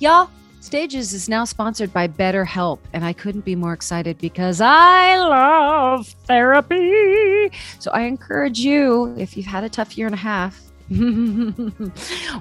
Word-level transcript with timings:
Y'all, 0.00 0.30
Stages 0.60 1.12
is 1.12 1.28
now 1.28 1.44
sponsored 1.44 1.92
by 1.92 2.08
BetterHelp, 2.08 2.78
and 2.94 3.04
I 3.04 3.12
couldn't 3.12 3.44
be 3.44 3.54
more 3.54 3.74
excited 3.74 4.16
because 4.16 4.62
I 4.62 5.18
love 5.18 6.08
therapy. 6.24 7.50
So 7.78 7.90
I 7.90 8.02
encourage 8.04 8.60
you, 8.60 9.14
if 9.18 9.36
you've 9.36 9.44
had 9.44 9.62
a 9.62 9.68
tough 9.68 9.98
year 9.98 10.06
and 10.06 10.14
a 10.14 10.18
half, 10.18 10.58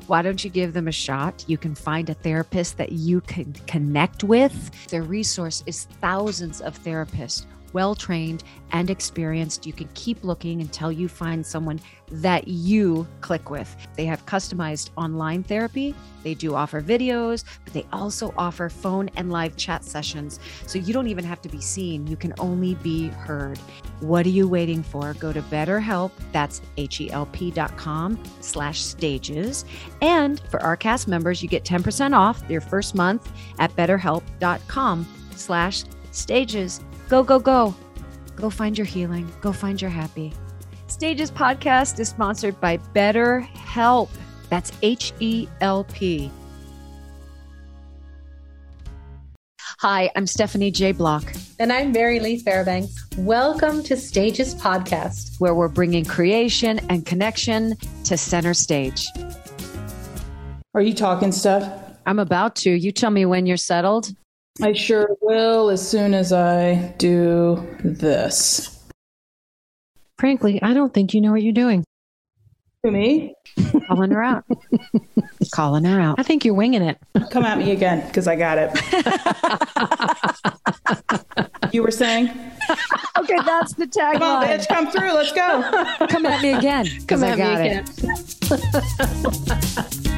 why 0.07 0.21
don't 0.21 0.41
you 0.41 0.49
give 0.49 0.71
them 0.71 0.87
a 0.87 0.93
shot? 0.93 1.43
You 1.47 1.57
can 1.57 1.75
find 1.75 2.09
a 2.09 2.13
therapist 2.13 2.77
that 2.77 2.93
you 2.93 3.19
can 3.19 3.51
connect 3.67 4.23
with. 4.23 4.87
Their 4.87 5.03
resource 5.03 5.61
is 5.65 5.83
thousands 5.99 6.61
of 6.61 6.81
therapists 6.81 7.45
well 7.73 7.95
trained 7.95 8.43
and 8.71 8.89
experienced. 8.89 9.65
You 9.65 9.73
can 9.73 9.89
keep 9.93 10.23
looking 10.23 10.61
until 10.61 10.91
you 10.91 11.07
find 11.07 11.45
someone 11.45 11.79
that 12.11 12.47
you 12.47 13.07
click 13.21 13.49
with. 13.49 13.75
They 13.95 14.05
have 14.05 14.25
customized 14.25 14.89
online 14.95 15.43
therapy. 15.43 15.95
They 16.23 16.33
do 16.33 16.55
offer 16.55 16.81
videos, 16.81 17.43
but 17.63 17.73
they 17.73 17.85
also 17.93 18.33
offer 18.37 18.69
phone 18.69 19.09
and 19.15 19.31
live 19.31 19.55
chat 19.57 19.83
sessions. 19.83 20.39
So 20.67 20.79
you 20.79 20.93
don't 20.93 21.07
even 21.07 21.23
have 21.23 21.41
to 21.43 21.49
be 21.49 21.61
seen, 21.61 22.07
you 22.07 22.17
can 22.17 22.33
only 22.39 22.75
be 22.75 23.07
heard. 23.09 23.57
What 23.99 24.25
are 24.25 24.29
you 24.29 24.47
waiting 24.47 24.83
for? 24.83 25.13
Go 25.15 25.31
to 25.31 25.41
BetterHelp, 25.43 26.11
that's 26.31 26.61
H-E-L-P 26.77 27.51
dot 27.51 27.75
com 27.77 28.21
slash 28.41 28.81
stages. 28.81 29.65
And 30.01 30.39
for 30.49 30.61
our 30.61 30.75
cast 30.75 31.07
members, 31.07 31.41
you 31.41 31.49
get 31.49 31.63
10% 31.63 32.17
off 32.17 32.41
your 32.49 32.61
first 32.61 32.95
month 32.95 33.31
at 33.59 33.75
betterhelp.com 33.75 35.05
slash 35.35 35.83
stages. 36.11 36.81
Go, 37.09 37.23
go, 37.23 37.39
go. 37.39 37.73
Go 38.35 38.51
find 38.51 38.77
your 38.77 38.85
healing. 38.85 39.33
Go 39.41 39.51
find 39.51 39.81
your 39.81 39.89
happy. 39.89 40.31
Stages 40.85 41.31
podcast 41.31 41.99
is 41.99 42.07
sponsored 42.07 42.61
by 42.61 42.77
Better 42.93 43.39
Help. 43.39 44.11
That's 44.49 44.71
H 44.83 45.11
E 45.19 45.47
L 45.59 45.85
P. 45.85 46.31
Hi, 49.79 50.11
I'm 50.15 50.27
Stephanie 50.27 50.69
J. 50.69 50.91
Block. 50.91 51.23
And 51.57 51.73
I'm 51.73 51.91
Mary 51.91 52.19
Lee 52.19 52.37
Fairbanks. 52.37 53.07
Welcome 53.17 53.81
to 53.83 53.97
Stages 53.97 54.53
Podcast, 54.53 55.39
where 55.39 55.55
we're 55.55 55.67
bringing 55.67 56.05
creation 56.05 56.79
and 56.89 57.07
connection 57.07 57.75
to 58.03 58.17
center 58.17 58.53
stage. 58.53 59.07
Are 60.75 60.81
you 60.81 60.93
talking 60.93 61.31
stuff? 61.31 61.73
I'm 62.05 62.19
about 62.19 62.55
to. 62.57 62.69
You 62.69 62.91
tell 62.91 63.09
me 63.09 63.25
when 63.25 63.47
you're 63.47 63.57
settled. 63.57 64.13
I 64.61 64.73
sure 64.73 65.15
will 65.21 65.69
as 65.69 65.87
soon 65.87 66.13
as 66.13 66.33
I 66.33 66.93
do 66.97 67.65
this. 67.83 68.77
Frankly, 70.17 70.61
I 70.61 70.73
don't 70.73 70.93
think 70.93 71.13
you 71.13 71.21
know 71.21 71.31
what 71.31 71.43
you're 71.43 71.53
doing. 71.53 71.85
To 72.83 72.91
me? 72.91 73.35
Calling 73.87 74.11
her 74.11 74.21
out. 74.21 74.43
Calling 75.53 75.85
her 75.85 75.97
out. 75.99 76.19
I 76.19 76.23
think 76.23 76.43
you're 76.43 76.53
winging 76.53 76.81
it. 76.81 76.97
Come 77.31 77.45
at 77.45 77.57
me 77.57 77.71
again 77.71 78.05
because 78.07 78.27
I 78.27 78.35
got 78.35 78.57
it. 78.57 78.69
you 81.73 81.81
were 81.81 81.91
saying? 81.91 82.27
Okay, 83.17 83.37
that's 83.45 83.73
the 83.73 83.85
tagline. 83.85 84.13
Come 84.13 84.23
on, 84.23 84.45
bitch, 84.45 84.67
come 84.67 84.91
through. 84.91 85.13
Let's 85.13 85.31
go. 85.31 85.61
Come 86.07 86.25
at 86.25 86.41
me 86.41 86.51
again 86.53 86.85
because 86.99 87.23
I 87.23 87.37
got 87.37 87.61
it. 87.61 87.89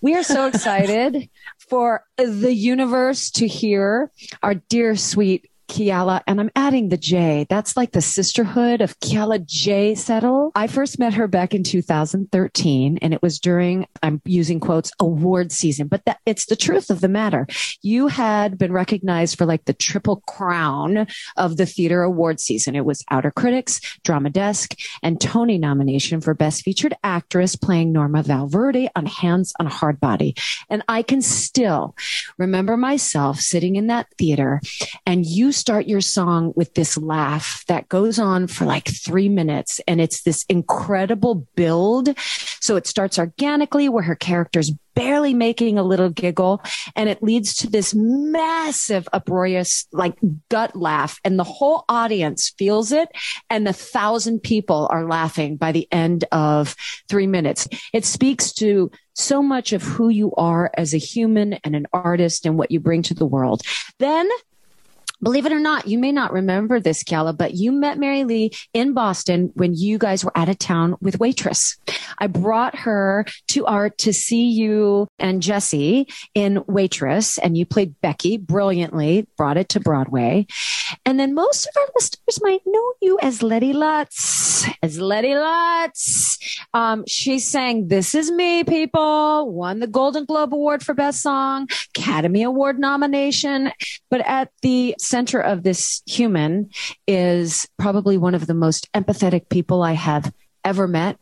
We 0.00 0.14
are 0.16 0.22
so 0.22 0.46
excited 0.46 1.28
for 1.68 2.04
the 2.16 2.54
universe 2.54 3.30
to 3.32 3.46
hear 3.46 4.10
our 4.42 4.54
dear, 4.54 4.96
sweet 4.96 5.49
Keala, 5.70 6.20
and 6.26 6.40
I'm 6.40 6.50
adding 6.56 6.88
the 6.88 6.96
J. 6.96 7.46
That's 7.48 7.76
like 7.76 7.92
the 7.92 8.00
sisterhood 8.00 8.80
of 8.80 8.98
Keala 8.98 9.46
J. 9.46 9.94
Settle. 9.94 10.50
I 10.56 10.66
first 10.66 10.98
met 10.98 11.14
her 11.14 11.28
back 11.28 11.54
in 11.54 11.62
2013, 11.62 12.98
and 13.00 13.14
it 13.14 13.22
was 13.22 13.38
during, 13.38 13.86
I'm 14.02 14.20
using 14.24 14.58
quotes, 14.58 14.90
award 14.98 15.52
season, 15.52 15.86
but 15.86 16.04
that 16.06 16.18
it's 16.26 16.46
the 16.46 16.56
truth 16.56 16.90
of 16.90 17.00
the 17.00 17.08
matter. 17.08 17.46
You 17.82 18.08
had 18.08 18.58
been 18.58 18.72
recognized 18.72 19.38
for 19.38 19.46
like 19.46 19.64
the 19.66 19.72
triple 19.72 20.22
crown 20.26 21.06
of 21.36 21.56
the 21.56 21.66
theater 21.66 22.02
award 22.02 22.40
season. 22.40 22.74
It 22.74 22.84
was 22.84 23.04
Outer 23.08 23.30
Critics, 23.30 23.80
Drama 24.02 24.30
Desk, 24.30 24.74
and 25.04 25.20
Tony 25.20 25.56
nomination 25.56 26.20
for 26.20 26.34
Best 26.34 26.62
Featured 26.62 26.94
Actress 27.04 27.54
playing 27.54 27.92
Norma 27.92 28.24
Valverde 28.24 28.90
on 28.96 29.06
Hands 29.06 29.52
on 29.60 29.68
a 29.68 29.70
Hardbody. 29.70 30.36
And 30.68 30.82
I 30.88 31.02
can 31.02 31.22
still 31.22 31.94
remember 32.38 32.76
myself 32.76 33.38
sitting 33.38 33.76
in 33.76 33.86
that 33.86 34.08
theater 34.18 34.60
and 35.06 35.24
you 35.24 35.52
start 35.60 35.86
your 35.86 36.00
song 36.00 36.52
with 36.56 36.74
this 36.74 36.96
laugh 36.96 37.64
that 37.68 37.88
goes 37.88 38.18
on 38.18 38.46
for 38.46 38.64
like 38.64 38.88
three 38.88 39.28
minutes. 39.28 39.80
And 39.86 40.00
it's 40.00 40.22
this 40.22 40.44
incredible 40.48 41.46
build. 41.54 42.18
So 42.60 42.76
it 42.76 42.86
starts 42.86 43.18
organically 43.18 43.88
where 43.88 44.02
her 44.02 44.16
character's 44.16 44.72
barely 44.94 45.34
making 45.34 45.78
a 45.78 45.82
little 45.82 46.10
giggle 46.10 46.60
and 46.96 47.08
it 47.08 47.22
leads 47.22 47.54
to 47.54 47.70
this 47.70 47.94
massive 47.94 49.08
uproarious 49.12 49.86
like 49.92 50.16
gut 50.48 50.74
laugh 50.74 51.20
and 51.24 51.38
the 51.38 51.44
whole 51.44 51.84
audience 51.88 52.52
feels 52.58 52.90
it 52.92 53.08
and 53.48 53.66
a 53.68 53.72
thousand 53.72 54.40
people 54.40 54.88
are 54.90 55.06
laughing 55.06 55.56
by 55.56 55.70
the 55.72 55.86
end 55.92 56.24
of 56.32 56.74
three 57.08 57.26
minutes 57.26 57.68
it 57.92 58.04
speaks 58.04 58.52
to 58.52 58.90
so 59.14 59.42
much 59.42 59.72
of 59.72 59.82
who 59.82 60.08
you 60.08 60.34
are 60.34 60.70
as 60.76 60.92
a 60.92 60.98
human 60.98 61.54
and 61.64 61.76
an 61.76 61.86
artist 61.92 62.44
and 62.44 62.58
what 62.58 62.70
you 62.70 62.80
bring 62.80 63.02
to 63.02 63.14
the 63.14 63.26
world 63.26 63.62
then 64.00 64.28
Believe 65.22 65.46
it 65.46 65.52
or 65.52 65.60
not, 65.60 65.86
you 65.86 65.98
may 65.98 66.12
not 66.12 66.32
remember 66.32 66.80
this, 66.80 67.04
Keala, 67.04 67.36
but 67.36 67.54
you 67.54 67.72
met 67.72 67.98
Mary 67.98 68.24
Lee 68.24 68.50
in 68.72 68.94
Boston 68.94 69.50
when 69.54 69.74
you 69.74 69.98
guys 69.98 70.24
were 70.24 70.36
out 70.36 70.48
of 70.48 70.58
town 70.58 70.96
with 71.00 71.20
Waitress. 71.20 71.76
I 72.18 72.26
brought 72.26 72.74
her 72.80 73.26
to 73.48 73.66
art 73.66 73.98
to 73.98 74.12
see 74.12 74.50
you 74.50 75.08
and 75.18 75.42
Jessie 75.42 76.08
in 76.34 76.62
Waitress, 76.66 77.38
and 77.38 77.56
you 77.56 77.66
played 77.66 78.00
Becky 78.00 78.38
brilliantly, 78.38 79.26
brought 79.36 79.56
it 79.56 79.68
to 79.70 79.80
Broadway. 79.80 80.46
And 81.04 81.20
then 81.20 81.34
most 81.34 81.66
of 81.66 81.76
our 81.76 81.88
listeners 81.94 82.40
might 82.42 82.62
know 82.66 82.92
you 83.00 83.18
as 83.20 83.42
Lettie 83.42 83.72
Lutz. 83.72 84.49
As 84.82 84.98
Lettie 84.98 85.34
Lutz. 85.34 86.38
Um, 86.74 87.04
she 87.06 87.38
sang 87.38 87.88
This 87.88 88.14
Is 88.14 88.30
Me, 88.30 88.64
people, 88.64 89.52
won 89.52 89.80
the 89.80 89.86
Golden 89.86 90.24
Globe 90.24 90.54
Award 90.54 90.82
for 90.82 90.94
Best 90.94 91.22
Song, 91.22 91.68
Academy 91.96 92.42
Award 92.42 92.78
nomination. 92.78 93.72
But 94.10 94.20
at 94.26 94.50
the 94.62 94.94
center 94.98 95.40
of 95.40 95.62
this 95.62 96.02
human 96.06 96.70
is 97.06 97.68
probably 97.78 98.18
one 98.18 98.34
of 98.34 98.46
the 98.46 98.54
most 98.54 98.90
empathetic 98.92 99.48
people 99.48 99.82
I 99.82 99.92
have 99.92 100.32
ever 100.64 100.86
met. 100.86 101.18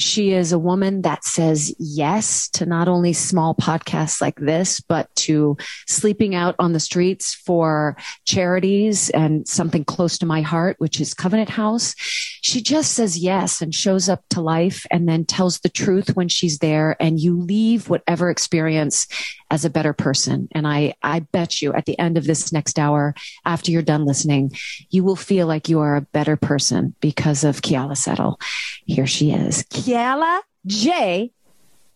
She 0.00 0.32
is 0.32 0.50
a 0.50 0.58
woman 0.58 1.02
that 1.02 1.24
says 1.24 1.74
yes 1.78 2.48
to 2.50 2.64
not 2.64 2.88
only 2.88 3.12
small 3.12 3.54
podcasts 3.54 4.20
like 4.22 4.36
this, 4.36 4.80
but 4.80 5.14
to 5.16 5.58
sleeping 5.86 6.34
out 6.34 6.54
on 6.58 6.72
the 6.72 6.80
streets 6.80 7.34
for 7.34 7.96
charities 8.24 9.10
and 9.10 9.46
something 9.46 9.84
close 9.84 10.16
to 10.18 10.26
my 10.26 10.40
heart, 10.40 10.76
which 10.78 11.02
is 11.02 11.12
Covenant 11.12 11.50
House. 11.50 11.94
She 11.98 12.62
just 12.62 12.94
says 12.94 13.18
yes 13.18 13.60
and 13.60 13.74
shows 13.74 14.08
up 14.08 14.24
to 14.30 14.40
life 14.40 14.86
and 14.90 15.06
then 15.06 15.26
tells 15.26 15.60
the 15.60 15.68
truth 15.68 16.16
when 16.16 16.28
she's 16.28 16.60
there. 16.60 16.96
And 16.98 17.20
you 17.20 17.38
leave 17.38 17.90
whatever 17.90 18.30
experience 18.30 19.06
as 19.50 19.64
a 19.64 19.70
better 19.70 19.92
person. 19.92 20.48
And 20.52 20.66
I, 20.66 20.94
I 21.02 21.20
bet 21.20 21.60
you 21.60 21.74
at 21.74 21.84
the 21.84 21.98
end 21.98 22.16
of 22.16 22.24
this 22.24 22.52
next 22.52 22.78
hour, 22.78 23.14
after 23.44 23.70
you're 23.70 23.82
done 23.82 24.06
listening, 24.06 24.52
you 24.88 25.04
will 25.04 25.16
feel 25.16 25.46
like 25.46 25.68
you 25.68 25.80
are 25.80 25.96
a 25.96 26.00
better 26.00 26.36
person 26.36 26.94
because 27.00 27.44
of 27.44 27.60
Keala 27.60 27.96
Settle. 27.96 28.40
Here 28.86 29.06
she 29.06 29.32
is. 29.32 29.64
Keala 29.90 30.42
J. 30.66 31.32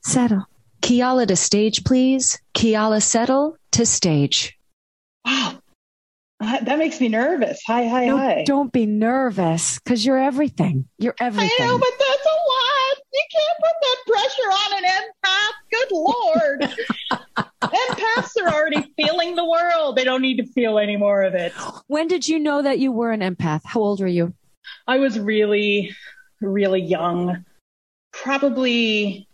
Settle. 0.02 0.46
Keala 0.82 1.28
to 1.28 1.36
stage, 1.36 1.84
please. 1.84 2.40
Keala 2.52 3.00
Settle 3.00 3.56
to 3.70 3.86
stage. 3.86 4.58
Wow. 5.24 5.58
Uh, 6.40 6.58
that 6.64 6.76
makes 6.76 7.00
me 7.00 7.08
nervous. 7.08 7.62
Hi, 7.68 7.86
hi, 7.86 8.06
no, 8.06 8.16
hi. 8.16 8.42
Don't 8.44 8.72
be 8.72 8.84
nervous 8.84 9.78
because 9.78 10.04
you're 10.04 10.18
everything. 10.18 10.88
You're 10.98 11.14
everything. 11.20 11.50
I 11.60 11.64
know, 11.64 11.78
but 11.78 11.92
that's 11.96 12.26
a 12.26 12.38
lot. 12.50 12.96
You 13.12 13.22
can't 13.32 13.58
put 13.60 13.76
that 13.80 13.96
pressure 14.08 14.50
on 14.50 14.70
an 14.78 14.90
empath. 14.90 15.54
Good 15.70 15.88
Lord. 15.92 17.46
Empaths 17.62 18.42
are 18.42 18.52
already 18.52 18.92
feeling 18.96 19.36
the 19.36 19.48
world. 19.48 19.94
They 19.94 20.04
don't 20.04 20.20
need 20.20 20.38
to 20.38 20.46
feel 20.46 20.80
any 20.80 20.96
more 20.96 21.22
of 21.22 21.34
it. 21.34 21.52
When 21.86 22.08
did 22.08 22.26
you 22.26 22.40
know 22.40 22.60
that 22.60 22.80
you 22.80 22.90
were 22.90 23.12
an 23.12 23.20
empath? 23.20 23.60
How 23.64 23.80
old 23.80 24.00
were 24.00 24.08
you? 24.08 24.34
I 24.88 24.98
was 24.98 25.16
really, 25.16 25.94
really 26.40 26.82
young. 26.82 27.44
Probably 28.22 29.28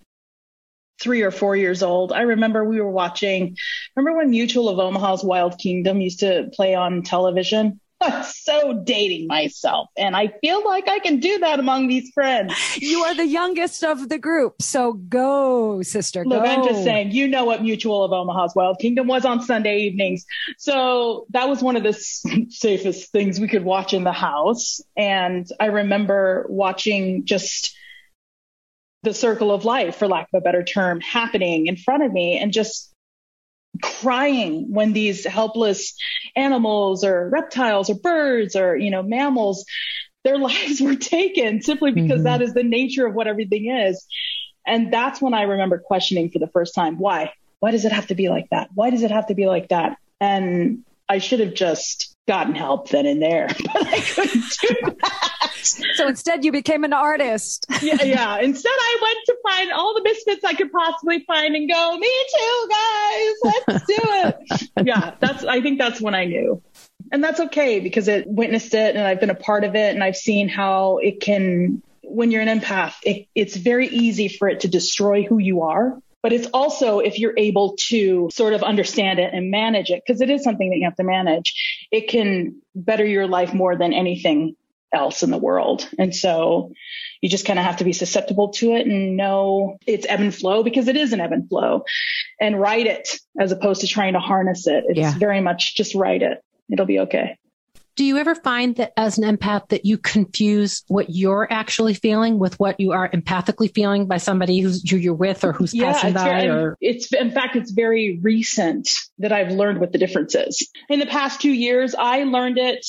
three 1.00 1.23
or 1.23 1.31
four 1.31 1.56
years 1.56 1.82
old. 1.82 2.12
I 2.12 2.23
remember 2.23 2.65
we 2.65 2.81
were 2.81 2.91
watching, 2.91 3.56
remember 3.97 4.19
when 4.19 4.31
Mutual 4.31 4.69
of 4.69 4.79
Omaha's 4.79 5.25
Wild 5.25 5.59
Kingdom 5.59 6.00
used 6.00 6.21
to 6.21 6.50
play 6.53 6.75
on 6.75 7.03
television? 7.03 7.81
I'm 8.03 8.25
so 8.25 8.82
dating 8.85 9.27
myself. 9.27 9.88
And 9.97 10.17
I 10.17 10.32
feel 10.41 10.65
like 10.65 10.88
I 10.88 10.99
can 11.00 11.21
do 11.21 11.38
that 11.41 11.59
among 11.61 11.88
these 11.88 12.11
friends. 12.15 12.55
You 12.77 13.05
are 13.05 13.15
the 13.15 13.27
youngest 13.27 13.85
of 13.85 14.09
the 14.09 14.19
group. 14.19 14.62
So 14.62 14.94
go, 14.94 15.83
sister. 15.83 16.25
Look, 16.25 16.43
go. 16.43 16.49
I'm 16.49 16.65
just 16.65 16.83
saying, 16.83 17.11
you 17.12 17.29
know 17.29 17.44
what 17.44 17.62
Mutual 17.62 18.03
of 18.03 18.12
Omaha's 18.12 18.55
Wild 18.55 18.79
Kingdom 18.79 19.06
was 19.06 19.26
on 19.26 19.43
Sunday 19.43 19.81
evenings. 19.81 20.25
So 20.59 21.26
that 21.31 21.49
was 21.49 21.62
one 21.62 21.76
of 21.76 21.83
the 21.83 21.91
s- 21.91 22.25
safest 22.49 23.12
things 23.12 23.38
we 23.38 23.49
could 23.49 23.65
watch 23.65 23.93
in 23.93 24.05
the 24.05 24.12
house. 24.12 24.81
And 24.97 25.47
I 25.61 25.67
remember 25.67 26.47
watching 26.49 27.26
just 27.26 27.76
the 29.02 29.14
circle 29.14 29.50
of 29.52 29.64
life, 29.64 29.97
for 29.97 30.08
lack 30.08 30.29
of 30.32 30.38
a 30.38 30.41
better 30.43 30.62
term, 30.62 31.00
happening 31.00 31.67
in 31.67 31.76
front 31.76 32.02
of 32.02 32.12
me 32.12 32.38
and 32.38 32.52
just 32.52 32.93
crying 33.82 34.73
when 34.73 34.93
these 34.93 35.25
helpless 35.25 35.97
animals 36.37 37.05
or 37.05 37.29
reptiles 37.31 37.88
or 37.88 37.94
birds 37.94 38.56
or, 38.56 38.76
you 38.76 38.91
know, 38.91 39.02
mammals, 39.02 39.64
their 40.25 40.38
lives 40.49 40.81
were 40.81 40.97
taken 40.97 41.62
simply 41.62 41.93
because 41.93 42.20
Mhm. 42.20 42.25
that 42.25 42.43
is 42.43 42.52
the 42.52 42.62
nature 42.62 43.06
of 43.06 43.14
what 43.14 43.26
everything 43.26 43.70
is. 43.70 44.05
And 44.67 44.93
that's 44.93 45.23
when 45.23 45.32
I 45.35 45.43
remember 45.43 45.79
questioning 45.79 46.31
for 46.31 46.38
the 46.38 46.49
first 46.49 46.75
time, 46.75 46.99
why? 46.99 47.32
Why 47.61 47.70
does 47.70 47.85
it 47.85 47.93
have 47.93 48.08
to 48.08 48.14
be 48.14 48.29
like 48.29 48.49
that? 48.50 48.69
Why 48.75 48.91
does 48.91 49.02
it 49.02 49.11
have 49.11 49.26
to 49.29 49.35
be 49.35 49.47
like 49.47 49.69
that? 49.69 49.97
And 50.20 50.85
I 51.08 51.19
should 51.19 51.41
have 51.41 51.55
just 51.55 52.14
gotten 52.29 52.55
help 52.55 52.91
then 52.91 53.06
and 53.06 53.23
there, 53.23 53.49
but 53.73 53.87
I 53.87 54.00
couldn't 54.00 54.44
do 54.61 54.76
that. 55.02 55.39
So 55.62 56.09
instead, 56.09 56.45
you 56.45 56.53
became 56.53 56.85
an 56.85 56.93
artist. 56.93 57.67
yeah, 57.83 58.03
yeah. 58.03 58.39
Instead, 58.39 58.73
I 58.73 58.97
went 59.03 59.19
to 59.27 59.37
find 59.43 59.73
all 59.73 59.95
the 59.95 60.03
misfits 60.03 60.45
I 60.45 60.55
could 60.55 60.73
possibly 60.73 61.25
find 61.25 61.55
and 61.55 61.71
go, 61.71 61.99
me 61.99 62.25
too, 62.39 62.69
guys. 62.71 63.55
Let's 63.69 63.87
do 63.87 63.97
it. 63.99 64.71
yeah, 64.87 65.15
that's. 65.21 65.45
I 65.45 65.61
think 65.61 65.79
that's 65.79 66.01
when 66.01 66.15
I 66.15 66.25
knew, 66.25 66.62
and 67.12 67.23
that's 67.23 67.41
okay 67.41 67.81
because 67.81 68.09
it 68.09 68.27
witnessed 68.27 68.75
it, 68.75 68.97
and 68.97 69.07
I've 69.07 69.21
been 69.21 69.31
a 69.31 69.35
part 69.35 69.65
of 69.65 69.75
it, 69.75 69.95
and 69.95 70.03
I've 70.03 70.17
seen 70.17 70.49
how 70.49 70.99
it 70.99 71.21
can. 71.21 71.83
When 72.03 72.33
you're 72.33 72.43
an 72.43 72.61
empath, 72.61 72.95
it, 73.05 73.29
it's 73.37 73.57
very 73.57 73.87
easy 73.87 74.29
for 74.29 74.49
it 74.49 74.61
to 74.61 74.69
destroy 74.69 75.23
who 75.23 75.39
you 75.39 75.62
are. 75.62 76.01
But 76.23 76.33
it's 76.35 76.49
also 76.53 76.99
if 76.99 77.19
you're 77.19 77.35
able 77.39 77.77
to 77.89 78.29
sort 78.33 78.53
of 78.53 78.62
understand 78.62 79.19
it 79.19 79.33
and 79.33 79.51
manage 79.51 79.91
it, 79.91 80.03
because 80.05 80.21
it 80.21 80.29
is 80.29 80.43
something 80.43 80.69
that 80.71 80.77
you 80.77 80.85
have 80.85 80.97
to 80.97 81.05
manage, 81.05 81.87
it 81.91 82.09
can 82.09 82.61
better 82.75 83.07
your 83.07 83.27
life 83.27 83.55
more 83.55 83.77
than 83.77 83.93
anything 83.93 84.55
else 84.92 85.22
in 85.22 85.31
the 85.31 85.38
world. 85.38 85.88
And 85.98 86.14
so 86.14 86.72
you 87.20 87.28
just 87.28 87.46
kind 87.46 87.58
of 87.58 87.64
have 87.64 87.78
to 87.78 87.84
be 87.84 87.92
susceptible 87.92 88.50
to 88.54 88.75
it 88.75 88.87
and 88.87 89.16
know 89.16 89.78
it's 89.87 90.06
ebb 90.08 90.20
and 90.20 90.34
flow 90.34 90.62
because 90.62 90.88
it 90.88 90.96
is 90.96 91.12
an 91.12 91.20
ebb 91.20 91.32
and 91.32 91.48
flow 91.48 91.84
and 92.40 92.60
ride 92.60 92.87
it 92.87 93.08
as 93.38 93.52
opposed 93.52 93.82
to 93.82 93.87
trying 93.87 94.14
to 94.14 94.20
harness 94.20 94.66
it. 94.66 94.84
It's 94.88 94.98
Yeah. 94.98 95.19
very 95.19 95.40
much 95.40 95.76
just 95.76 95.94
ride 95.94 96.22
it. 96.22 96.42
It'll 96.72 96.87
be 96.87 97.00
okay. 97.00 97.37
Do 97.96 98.04
you 98.04 98.16
ever 98.16 98.34
find 98.34 98.76
that 98.76 98.92
as 98.96 99.19
an 99.19 99.25
empath 99.37 99.69
that 99.69 99.84
you 99.84 99.98
confuse 99.98 100.84
what 100.88 101.10
you're 101.10 101.46
actually 101.50 101.92
feeling 101.92 102.38
with 102.38 102.58
what 102.58 102.81
you 102.81 102.92
are 102.92 103.10
empathically 103.10 103.70
feeling 103.75 104.06
by 104.06 104.16
somebody 104.16 104.60
who's 104.60 104.88
who 104.88 104.96
you're 104.96 105.12
with 105.12 105.44
or 105.44 105.52
who's 105.52 105.75
passing 105.75 106.10
it's, 106.10 106.14
by 106.14 106.25
very, 106.25 106.48
or 106.48 106.78
it's 106.81 107.12
in 107.12 107.31
fact 107.31 107.56
it's 107.56 107.72
very 107.72 108.19
recent 108.22 108.88
that 109.19 109.32
I've 109.32 109.50
learned 109.50 109.81
what 109.81 109.92
the 109.92 109.98
difference 109.98 110.34
is. 110.34 110.66
In 110.88 110.98
the 110.98 111.06
past 111.06 111.42
two 111.42 111.52
years, 111.52 111.94
I 111.94 112.25
learned 112.25 112.56
it 112.56 112.87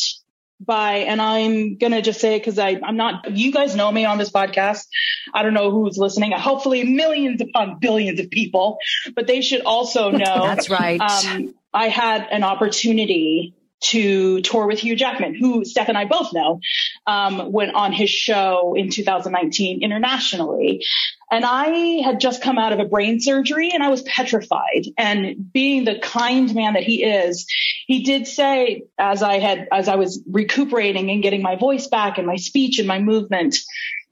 by, 0.66 0.98
and 0.98 1.22
I'm 1.22 1.78
gonna 1.78 2.02
just 2.02 2.20
say 2.20 2.36
it 2.36 2.40
because 2.40 2.60
I'm 2.60 2.98
not. 2.98 3.32
You 3.32 3.52
guys 3.52 3.76
know 3.76 3.92
me 3.92 4.06
on 4.06 4.18
this 4.18 4.32
podcast. 4.32 4.88
I 5.34 5.44
don't 5.44 5.54
know 5.54 5.72
who's 5.72 5.98
listening. 5.98 6.32
Hopefully, 6.32 6.84
millions 6.84 7.42
upon 7.42 7.80
billions 7.80 8.20
of 8.20 8.30
people, 8.30 8.78
but 9.16 9.28
they 9.28 9.42
should 9.42 9.62
also 9.62 10.12
know. 10.12 10.44
That's 10.44 10.70
right. 10.70 11.00
um, 11.00 11.54
I 11.74 11.88
had 11.88 12.28
an 12.32 12.44
opportunity 12.44 13.56
to 13.82 14.42
tour 14.42 14.68
with 14.68 14.80
Hugh 14.80 14.96
Jackman, 14.96 15.36
who 15.36 15.66
Steph 15.66 15.90
and 15.90 15.98
I 15.98 16.06
both 16.06 16.34
know, 16.34 16.60
um, 17.08 17.52
went 17.52 17.76
on 17.76 17.92
his 17.92 18.10
show 18.10 18.76
in 18.76 18.90
2019 18.90 19.84
internationally. 19.84 20.86
And 21.32 21.46
I 21.46 22.02
had 22.04 22.20
just 22.20 22.42
come 22.42 22.58
out 22.58 22.74
of 22.74 22.80
a 22.80 22.86
brain 22.86 23.20
surgery 23.20 23.72
and 23.74 23.82
I 23.82 23.90
was 23.90 24.02
petrified. 24.04 24.86
And 24.98 25.52
being 25.52 25.86
the 25.86 26.00
kind 26.00 26.54
man 26.54 26.74
that 26.74 26.84
he 26.84 27.04
is, 27.04 27.48
he 27.88 28.04
did 28.04 28.28
say, 28.28 28.84
as 28.98 29.24
I 29.24 29.40
had, 29.40 29.68
as 29.72 29.88
I 29.88 29.96
was 29.96 30.22
recuperating 30.30 31.10
and 31.10 31.24
getting 31.24 31.42
my 31.42 31.56
voice 31.56 31.88
back 31.88 32.18
and 32.18 32.28
my 32.28 32.36
speech 32.36 32.80
and 32.80 32.88
my 32.88 33.00
movement, 33.00 33.58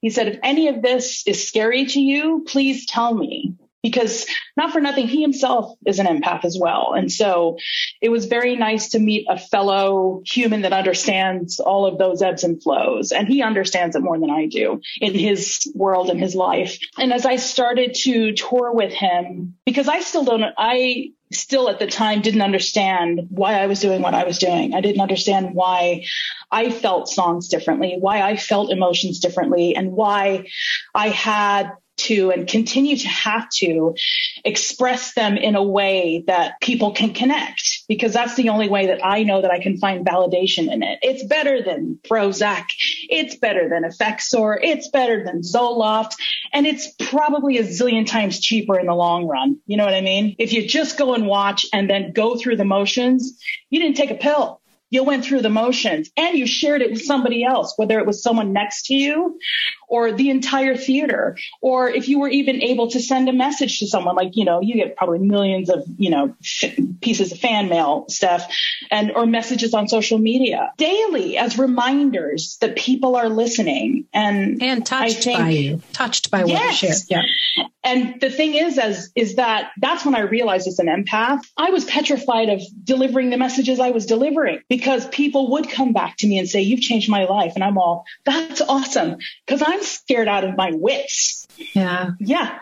he 0.01 0.09
said, 0.09 0.27
if 0.29 0.39
any 0.43 0.69
of 0.69 0.81
this 0.81 1.27
is 1.27 1.47
scary 1.47 1.85
to 1.87 1.99
you, 1.99 2.45
please 2.47 2.85
tell 2.85 3.13
me. 3.13 3.55
Because 3.81 4.25
not 4.57 4.71
for 4.71 4.81
nothing, 4.81 5.07
he 5.07 5.21
himself 5.21 5.73
is 5.85 5.99
an 5.99 6.05
empath 6.05 6.43
as 6.43 6.57
well. 6.59 6.93
And 6.93 7.09
so 7.11 7.57
it 8.01 8.09
was 8.09 8.25
very 8.25 8.55
nice 8.55 8.89
to 8.89 8.99
meet 8.99 9.25
a 9.29 9.37
fellow 9.37 10.21
human 10.25 10.63
that 10.63 10.73
understands 10.73 11.59
all 11.59 11.85
of 11.85 11.97
those 11.97 12.21
ebbs 12.21 12.43
and 12.43 12.61
flows. 12.61 13.11
And 13.11 13.27
he 13.27 13.41
understands 13.41 13.95
it 13.95 14.01
more 14.01 14.19
than 14.19 14.29
I 14.29 14.47
do 14.47 14.81
in 14.99 15.13
his 15.13 15.71
world 15.73 16.09
and 16.09 16.19
his 16.19 16.35
life. 16.35 16.77
And 16.97 17.13
as 17.13 17.25
I 17.25 17.37
started 17.37 17.93
to 18.01 18.33
tour 18.33 18.73
with 18.73 18.91
him, 18.91 19.55
because 19.65 19.87
I 19.87 20.01
still 20.01 20.25
don't, 20.25 20.43
I 20.57 21.11
still 21.31 21.69
at 21.69 21.79
the 21.79 21.87
time 21.87 22.21
didn't 22.21 22.41
understand 22.41 23.27
why 23.29 23.53
I 23.53 23.67
was 23.67 23.79
doing 23.79 24.01
what 24.01 24.15
I 24.15 24.23
was 24.23 24.39
doing. 24.39 24.73
I 24.73 24.81
didn't 24.81 25.01
understand 25.01 25.53
why 25.53 26.05
I 26.51 26.71
felt 26.71 27.07
songs 27.07 27.47
differently, 27.47 27.97
why 27.99 28.21
I 28.21 28.35
felt 28.35 28.71
emotions 28.71 29.19
differently, 29.19 29.75
and 29.75 29.91
why 29.91 30.47
I 30.95 31.09
had 31.09 31.71
to 31.99 32.31
and 32.31 32.47
continue 32.47 32.97
to 32.97 33.07
have 33.07 33.49
to 33.49 33.95
express 34.43 35.13
them 35.13 35.37
in 35.37 35.55
a 35.55 35.63
way 35.63 36.23
that 36.27 36.59
people 36.61 36.91
can 36.91 37.13
connect 37.13 37.83
because 37.87 38.13
that's 38.13 38.35
the 38.35 38.49
only 38.49 38.69
way 38.69 38.87
that 38.87 39.03
I 39.03 39.23
know 39.23 39.41
that 39.41 39.51
I 39.51 39.59
can 39.59 39.77
find 39.77 40.05
validation 40.05 40.71
in 40.71 40.83
it. 40.83 40.99
It's 41.01 41.23
better 41.23 41.61
than 41.61 41.99
Prozac. 42.03 42.65
It's 43.09 43.35
better 43.35 43.69
than 43.69 43.83
Effexor. 43.83 44.57
It's 44.61 44.89
better 44.89 45.23
than 45.23 45.41
Zoloft. 45.41 46.15
And 46.53 46.65
it's 46.65 46.91
probably 46.99 47.57
a 47.57 47.63
zillion 47.63 48.07
times 48.07 48.39
cheaper 48.39 48.79
in 48.79 48.85
the 48.85 48.95
long 48.95 49.27
run. 49.27 49.59
You 49.65 49.77
know 49.77 49.85
what 49.85 49.93
I 49.93 50.01
mean? 50.01 50.35
If 50.39 50.53
you 50.53 50.67
just 50.67 50.97
go 50.97 51.13
and 51.13 51.27
watch 51.27 51.65
and 51.73 51.89
then 51.89 52.13
go 52.13 52.35
through 52.35 52.57
the 52.57 52.65
motions, 52.65 53.39
you 53.69 53.79
didn't 53.79 53.97
take 53.97 54.11
a 54.11 54.15
pill 54.15 54.59
you 54.89 55.03
went 55.03 55.23
through 55.23 55.41
the 55.41 55.49
motions 55.49 56.09
and 56.17 56.37
you 56.37 56.47
shared 56.47 56.81
it 56.81 56.91
with 56.91 57.03
somebody 57.03 57.43
else, 57.43 57.73
whether 57.77 57.99
it 57.99 58.07
was 58.07 58.23
someone 58.23 58.53
next 58.53 58.87
to 58.87 58.95
you 58.95 59.37
or 59.89 60.11
the 60.11 60.29
entire 60.29 60.77
theater, 60.77 61.35
or 61.61 61.89
if 61.89 62.07
you 62.07 62.19
were 62.19 62.29
even 62.29 62.61
able 62.61 62.89
to 62.91 62.99
send 62.99 63.27
a 63.27 63.33
message 63.33 63.79
to 63.79 63.87
someone 63.87 64.15
like, 64.15 64.37
you 64.37 64.45
know, 64.45 64.61
you 64.61 64.75
get 64.75 64.95
probably 64.95 65.19
millions 65.19 65.69
of, 65.69 65.83
you 65.97 66.09
know, 66.11 66.35
pieces 67.01 67.31
of 67.31 67.39
fan 67.39 67.69
mail 67.69 68.05
stuff 68.07 68.47
and, 68.91 69.11
or 69.11 69.25
messages 69.25 69.73
on 69.73 69.87
social 69.87 70.17
media 70.19 70.71
daily 70.77 71.37
as 71.37 71.57
reminders 71.57 72.57
that 72.61 72.75
people 72.75 73.15
are 73.15 73.29
listening. 73.29 74.05
And, 74.13 74.61
and 74.61 74.85
touched 74.85 75.23
think- 75.23 75.39
by 75.39 75.49
you, 75.49 75.81
touched 75.93 76.31
by 76.31 76.41
what 76.43 76.49
Yes. 76.49 76.81
you 76.83 76.89
shared. 76.89 77.01
Yeah. 77.09 77.63
and 77.83 78.21
the 78.21 78.29
thing 78.29 78.53
is, 78.53 78.77
as 78.77 79.11
is 79.15 79.35
that 79.35 79.71
that's 79.77 80.05
when 80.05 80.13
I 80.15 80.21
realized 80.21 80.67
as 80.67 80.79
an 80.79 80.87
empath, 80.87 81.41
I 81.57 81.71
was 81.71 81.85
petrified 81.85 82.49
of 82.49 82.61
delivering 82.83 83.31
the 83.31 83.37
messages 83.37 83.79
I 83.79 83.89
was 83.91 84.05
delivering 84.05 84.59
because 84.69 85.07
people 85.07 85.51
would 85.51 85.69
come 85.69 85.93
back 85.93 86.17
to 86.17 86.27
me 86.27 86.37
and 86.37 86.47
say, 86.47 86.61
"You've 86.61 86.81
changed 86.81 87.09
my 87.09 87.23
life," 87.25 87.53
and 87.55 87.63
I'm 87.63 87.77
all, 87.77 88.05
"That's 88.25 88.61
awesome," 88.61 89.17
because 89.45 89.63
I'm 89.65 89.78
scared 89.83 90.27
out 90.27 90.43
of 90.43 90.55
my 90.57 90.71
wits. 90.73 91.47
Yeah. 91.73 92.11
Yeah, 92.19 92.57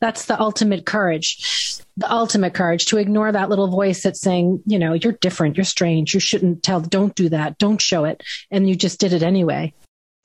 That's 0.00 0.26
the 0.26 0.40
ultimate 0.40 0.86
courage. 0.86 1.80
The 1.96 2.12
ultimate 2.12 2.52
courage 2.54 2.86
to 2.86 2.98
ignore 2.98 3.32
that 3.32 3.48
little 3.48 3.68
voice 3.68 4.02
that's 4.02 4.20
saying, 4.20 4.62
you 4.66 4.78
know, 4.78 4.92
you're 4.92 5.14
different, 5.14 5.56
you're 5.56 5.64
strange, 5.64 6.12
you 6.12 6.20
shouldn't 6.20 6.62
tell, 6.62 6.80
don't 6.80 7.14
do 7.14 7.28
that, 7.30 7.56
don't 7.58 7.80
show 7.80 8.04
it. 8.04 8.22
And 8.50 8.68
you 8.68 8.76
just 8.76 9.00
did 9.00 9.12
it 9.14 9.22
anyway. 9.22 9.72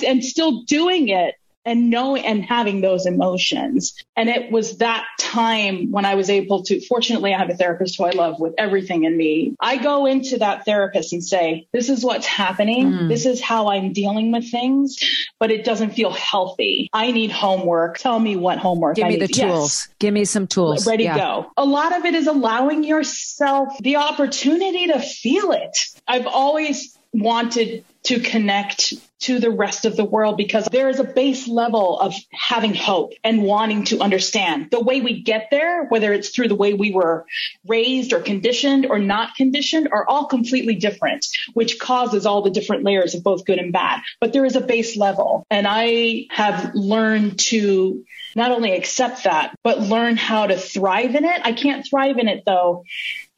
and 0.05 0.24
still 0.24 0.63
doing 0.63 1.10
it 1.10 1.36
and 1.65 1.89
knowing 1.89 2.25
and 2.25 2.44
having 2.44 2.82
those 2.82 3.06
emotions. 3.06 3.94
And 4.15 4.30
it 4.30 4.51
was 4.51 4.77
that 4.77 5.06
time 5.20 5.91
when 5.91 6.06
I 6.06 6.15
was 6.15 6.30
able 6.30 6.63
to, 6.63 6.80
fortunately, 6.88 7.34
I 7.34 7.38
have 7.38 7.50
a 7.50 7.56
therapist 7.56 7.98
who 7.98 8.06
I 8.06 8.12
love 8.12 8.39
with 8.39 8.53
everything 8.58 9.03
in 9.03 9.15
me. 9.15 9.56
I 9.60 9.77
go 9.77 10.06
into 10.06 10.39
that 10.39 10.65
therapist 10.65 11.13
and 11.13 11.24
say, 11.24 11.68
this 11.72 11.89
is 11.89 12.03
what's 12.03 12.25
happening. 12.25 12.91
Mm. 12.91 13.10
This 13.10 13.25
is 13.25 13.41
how 13.41 13.70
I'm 13.70 13.94
dealing 13.94 14.32
with 14.32 14.50
things, 14.50 14.98
but 15.39 15.51
it 15.51 15.63
doesn't 15.63 15.91
feel 15.91 16.12
healthy. 16.12 16.89
I 16.94 17.12
need 17.12 17.32
homework. 17.32 17.98
Tell 18.00 18.20
me 18.20 18.36
what 18.36 18.58
homework 18.58 18.96
Give 18.96 19.06
I 19.06 19.10
me 19.10 19.18
need. 19.18 19.30
the 19.30 19.34
Yes 19.34 19.51
tools. 19.51 19.88
Give 20.00 20.13
me 20.13 20.25
some 20.25 20.48
tools. 20.48 20.88
ready 20.88 21.03
Yeah. 21.06 21.13
to 21.13 21.20
go. 21.20 21.51
A 21.58 21.65
lot 21.65 21.96
of 21.96 22.06
it 22.06 22.15
is 22.15 22.27
allowing 22.27 22.84
yourself 22.84 23.70
the 23.82 23.98
opportunity 23.98 24.88
to 24.88 25.00
feel 25.00 25.51
it. 25.51 25.77
I've 26.08 26.27
always 26.27 26.98
wanted 27.13 27.84
to 28.03 28.20
connect 28.20 28.93
to 29.20 29.39
the 29.39 29.51
rest 29.51 29.86
of 29.86 29.96
the 29.96 30.03
world 30.03 30.36
because 30.36 30.65
there 30.72 30.89
is 30.89 31.00
a 31.00 31.03
base 31.03 31.48
level 31.48 32.00
of 32.00 32.13
having 32.31 32.74
hope 32.74 33.13
and 33.24 33.43
wanting 33.43 33.84
to 33.86 34.00
understand. 34.00 34.72
The 34.72 34.79
way 34.79 35.01
we 35.01 35.22
get 35.22 35.50
there, 35.51 35.86
whether 35.86 36.12
it's 36.12 36.29
through 36.29 36.48
the 36.48 36.55
way 36.55 36.74
we 36.74 36.91
were 36.91 37.25
raised 37.67 38.13
or 38.13 38.20
conditioned 38.20 38.88
or 38.88 38.98
not 38.98 39.36
conditioned, 39.36 39.89
are 39.91 40.08
all 40.08 40.25
completely 40.25 40.75
different, 40.75 41.27
which 41.53 41.79
causes 41.79 42.25
all 42.25 42.41
the 42.41 42.50
different 42.50 42.84
layers 42.84 43.13
of 43.13 43.24
both 43.24 43.46
good 43.46 43.60
and 43.60 43.72
bad. 43.72 44.01
But 44.20 44.34
there 44.34 44.46
is 44.46 44.55
a 44.55 44.62
base 44.62 44.98
level. 44.98 45.46
And 45.51 45.67
I 45.70 46.25
have 46.31 46.72
learned 46.74 47.38
to 47.39 48.03
not 48.36 48.51
only 48.51 48.72
accept 48.72 49.25
that, 49.25 49.55
but 49.63 49.79
learn 49.79 50.17
how 50.17 50.48
to 50.48 50.58
thrive 50.58 51.13
in 51.13 51.25
it. 51.25 51.41
I 51.43 51.53
can't 51.53 51.86
thrive 51.86 52.17
in 52.17 52.27
it 52.27 52.43
though 52.46 52.84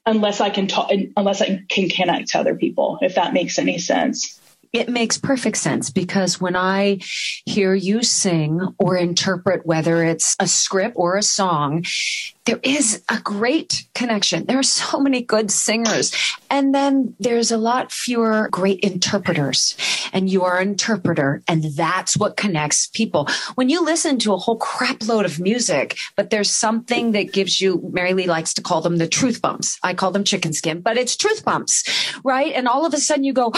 unless 0.05 0.41
I 0.41 0.49
can 0.49 0.67
talk, 0.67 0.91
unless 1.17 1.41
I 1.41 1.65
can 1.69 1.89
connect 1.89 2.29
to 2.29 2.39
other 2.39 2.55
people, 2.55 2.99
if 3.01 3.15
that 3.15 3.33
makes 3.33 3.57
any 3.57 3.77
sense. 3.79 4.39
It 4.73 4.89
makes 4.89 5.19
perfect 5.19 5.57
sense 5.57 5.91
because 5.91 6.41
when 6.41 6.55
I 6.55 6.97
hear 7.45 7.75
you 7.75 8.01
sing 8.01 8.59
or 8.79 8.97
interpret, 8.97 9.67
whether 9.67 10.03
it's 10.03 10.35
a 10.39 10.47
script 10.47 10.95
or 10.97 11.15
a 11.15 11.21
song, 11.21 11.85
there 12.45 12.59
is 12.63 13.03
a 13.07 13.19
great 13.19 13.85
connection. 13.93 14.47
There 14.47 14.57
are 14.57 14.63
so 14.63 14.99
many 14.99 15.21
good 15.21 15.51
singers. 15.51 16.11
And 16.49 16.73
then 16.73 17.15
there's 17.19 17.51
a 17.51 17.57
lot 17.57 17.91
fewer 17.91 18.49
great 18.51 18.79
interpreters. 18.79 19.77
And 20.11 20.27
you 20.27 20.43
are 20.43 20.57
an 20.57 20.69
interpreter. 20.69 21.43
And 21.47 21.63
that's 21.75 22.17
what 22.17 22.35
connects 22.35 22.87
people. 22.87 23.29
When 23.53 23.69
you 23.69 23.85
listen 23.85 24.17
to 24.19 24.33
a 24.33 24.37
whole 24.37 24.57
crap 24.57 25.03
load 25.03 25.25
of 25.25 25.39
music, 25.39 25.97
but 26.15 26.31
there's 26.31 26.49
something 26.49 27.11
that 27.11 27.31
gives 27.31 27.61
you, 27.61 27.79
Mary 27.93 28.13
Lee 28.15 28.27
likes 28.27 28.55
to 28.55 28.61
call 28.63 28.81
them 28.81 28.97
the 28.97 29.07
truth 29.07 29.39
bumps. 29.39 29.77
I 29.83 29.93
call 29.93 30.09
them 30.09 30.23
chicken 30.23 30.51
skin, 30.51 30.81
but 30.81 30.97
it's 30.97 31.15
truth 31.15 31.45
bumps, 31.45 31.83
right? 32.23 32.53
And 32.53 32.67
all 32.67 32.87
of 32.87 32.93
a 32.95 32.99
sudden 32.99 33.23
you 33.23 33.33
go, 33.33 33.53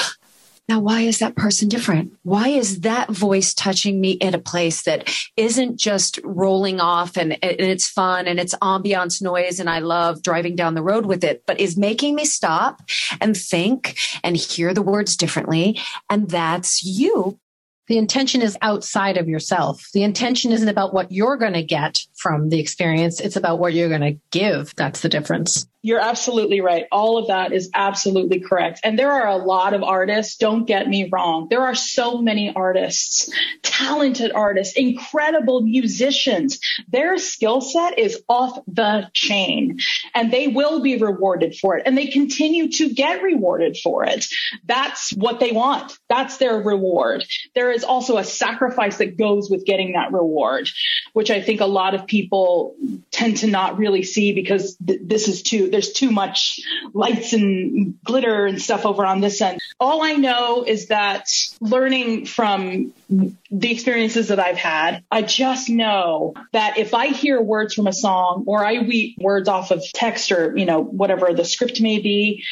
now, 0.68 0.80
why 0.80 1.02
is 1.02 1.20
that 1.20 1.36
person 1.36 1.70
different? 1.70 2.14
Why 2.24 2.48
is 2.48 2.82
that 2.82 3.10
voice 3.10 3.54
touching 3.54 4.02
me 4.02 4.12
in 4.12 4.34
a 4.34 4.40
place 4.40 4.82
that 4.84 5.14
isn't 5.38 5.78
just 5.78 6.20
rolling 6.24 6.80
off 6.80 7.18
and, 7.18 7.38
it's 7.44 7.88
fun 7.88 8.28
and 8.28 8.40
it's 8.40 8.56
ambiance 8.56 9.22
noise 9.22 9.60
and 9.60 9.70
I 9.70 9.80
love 9.80 10.24
driving 10.24 10.56
down 10.56 10.74
the 10.74 10.82
road 10.82 11.06
with 11.06 11.24
it, 11.24 11.44
but 11.46 11.60
is 11.60 11.78
making 11.78 12.16
me 12.16 12.26
stop 12.26 12.82
and 13.22 13.38
think 13.38 13.98
and 14.24 14.36
hear 14.36 14.74
the 14.74 14.82
words 14.82 15.16
differently? 15.16 15.80
And 16.10 16.30
that's 16.30 16.84
you 16.84 17.40
the 17.88 17.98
intention 17.98 18.42
is 18.42 18.58
outside 18.62 19.18
of 19.18 19.28
yourself. 19.28 19.90
The 19.94 20.04
intention 20.04 20.52
isn't 20.52 20.68
about 20.68 20.94
what 20.94 21.12
you're 21.12 21.38
going 21.38 21.54
to 21.54 21.64
get 21.64 22.00
from 22.16 22.50
the 22.50 22.60
experience. 22.60 23.20
It's 23.20 23.36
about 23.36 23.60
what 23.60 23.74
you're 23.74 23.90
going 23.90 24.02
to 24.02 24.20
give. 24.32 24.74
That's 24.76 25.02
the 25.02 25.10
difference. 25.10 25.68
You're 25.86 26.00
absolutely 26.00 26.62
right. 26.62 26.88
All 26.92 27.20
of 27.20 27.28
that 27.28 27.54
is 27.54 27.70
absolutely 27.76 28.40
correct. 28.40 28.80
And 28.84 28.98
there 28.98 29.12
are 29.12 29.28
a 29.28 29.36
lot 29.36 29.76
of 29.76 29.84
artists. 29.84 30.36
Don't 30.38 30.66
get 30.66 30.88
me 30.88 31.08
wrong. 31.12 31.46
There 31.48 31.62
are 31.62 31.76
so 31.76 32.18
many 32.18 32.52
artists, 32.56 33.32
talented 33.62 34.32
artists, 34.34 34.76
incredible 34.76 35.62
musicians. 35.62 36.60
Their 36.88 37.20
skill 37.20 37.62
set 37.62 38.00
is 38.00 38.20
off 38.28 38.58
the 38.66 39.12
chain 39.14 39.78
and 40.16 40.34
they 40.34 40.48
will 40.48 40.82
be 40.82 40.98
rewarded 40.98 41.56
for 41.56 41.78
it 41.78 41.84
and 41.86 41.96
they 41.96 42.08
continue 42.08 42.72
to 42.72 42.92
get 42.92 43.22
rewarded 43.22 43.78
for 43.78 44.06
it. 44.06 44.26
That's 44.64 45.12
what 45.12 45.40
they 45.40 45.52
want. 45.52 46.00
That's 46.10 46.38
their 46.38 46.58
reward. 46.58 47.26
There 47.54 47.70
is 47.76 47.84
also 47.84 48.18
a 48.18 48.24
sacrifice 48.24 48.98
that 48.98 49.18
goes 49.18 49.50
with 49.50 49.66
getting 49.66 49.94
that 49.94 50.12
reward, 50.12 50.68
which 51.14 51.30
I 51.30 51.42
think 51.42 51.62
a 51.62 51.66
lot 51.66 51.94
of 51.94 52.08
people 52.08 52.76
tend 53.12 53.38
to 53.38 53.48
not 53.48 53.78
really 53.78 54.04
see 54.04 54.34
because 54.34 54.76
th- 54.78 55.02
this 55.04 55.28
is 55.28 55.44
too, 55.44 55.70
there's 55.70 55.92
too 55.92 56.12
much 56.12 56.60
lights 56.94 57.34
and 57.34 57.96
glitter 58.04 58.46
and 58.46 58.62
stuff 58.62 58.86
over 58.86 59.06
on 59.06 59.22
this 59.22 59.42
end. 59.42 59.60
All 59.80 60.02
I 60.02 60.14
know 60.14 60.64
is 60.64 60.88
that 60.88 61.28
learning 61.60 62.26
from 62.26 62.94
the 63.10 63.72
experiences 63.72 64.30
that 64.30 64.40
I've 64.40 64.58
had, 64.58 65.04
I 65.12 65.22
just 65.22 65.70
know 65.70 66.34
that 66.54 66.78
if 66.78 66.94
I 66.94 67.08
hear 67.08 67.42
words 67.42 67.74
from 67.74 67.88
a 67.88 67.94
song 67.94 68.44
or 68.48 68.66
I 68.66 68.76
read 68.76 69.16
words 69.20 69.48
off 69.48 69.72
of 69.72 69.84
text 69.94 70.32
or, 70.32 70.58
you 70.58 70.66
know, 70.66 70.82
whatever 70.82 71.34
the 71.34 71.46
script 71.46 71.82
may 71.82 72.00
be, 72.00 72.44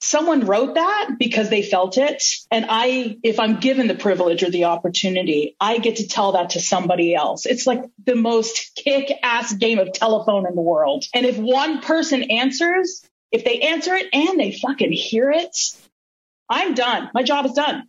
someone 0.00 0.46
wrote 0.46 0.74
that 0.74 1.10
because 1.18 1.50
they 1.50 1.62
felt 1.62 1.98
it. 1.98 2.22
And 2.50 2.66
I, 2.68 3.18
if 3.22 3.38
I'm 3.38 3.60
given 3.60 3.86
the 3.86 3.94
privilege 3.94 4.42
or 4.42 4.50
the 4.50 4.64
opportunity, 4.64 5.56
I 5.60 5.78
get 5.78 5.96
to 5.96 6.08
tell 6.08 6.32
that 6.32 6.50
to 6.50 6.60
somebody 6.60 7.14
else. 7.14 7.46
It's 7.46 7.66
like 7.66 7.84
the 8.04 8.16
most 8.16 8.80
kick 8.82 9.12
ass 9.22 9.52
game 9.52 9.78
of 9.78 9.92
telephone 9.92 10.46
in 10.46 10.54
the 10.54 10.62
world. 10.62 11.04
And 11.14 11.26
if 11.26 11.36
one 11.36 11.80
person 11.80 12.24
answers, 12.24 13.06
if 13.30 13.44
they 13.44 13.60
answer 13.60 13.94
it 13.94 14.06
and 14.12 14.40
they 14.40 14.52
fucking 14.52 14.92
hear 14.92 15.30
it, 15.30 15.56
I'm 16.48 16.74
done. 16.74 17.10
My 17.14 17.22
job 17.22 17.46
is 17.46 17.52
done. 17.52 17.84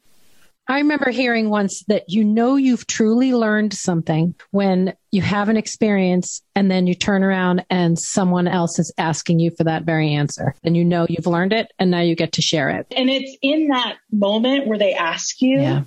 I 0.68 0.77
remember 0.77 1.10
hearing 1.10 1.50
once 1.50 1.84
that 1.88 2.06
you 2.08 2.24
know 2.24 2.56
you've 2.56 2.88
truly 2.88 3.34
learned 3.34 3.74
something 3.74 4.36
when 4.51 4.96
you 5.12 5.22
have 5.22 5.50
an 5.50 5.58
experience 5.58 6.41
and 6.56 6.72
then 6.72 6.88
you 6.88 6.96
turn 6.96 7.24
around 7.24 7.65
and 7.70 8.00
someone 8.00 8.48
else 8.48 8.80
is 8.80 8.94
asking 8.98 9.39
you 9.39 9.51
for 9.51 9.63
that 9.65 9.84
very 9.84 10.13
answer. 10.13 10.56
And 10.63 10.77
you 10.77 10.86
know 10.86 11.06
you've 11.10 11.27
learned 11.27 11.51
it 11.51 11.72
and 11.77 11.91
now 11.91 12.01
you 12.01 12.15
get 12.15 12.34
to 12.34 12.41
share 12.41 12.70
it. 12.70 12.88
And 12.96 13.10
it's 13.10 13.36
in 13.41 13.68
that 13.68 13.98
moment 14.12 14.68
where 14.68 14.77
they 14.77 14.94
ask 14.94 15.41
you. 15.41 15.60
Yeah 15.60 15.84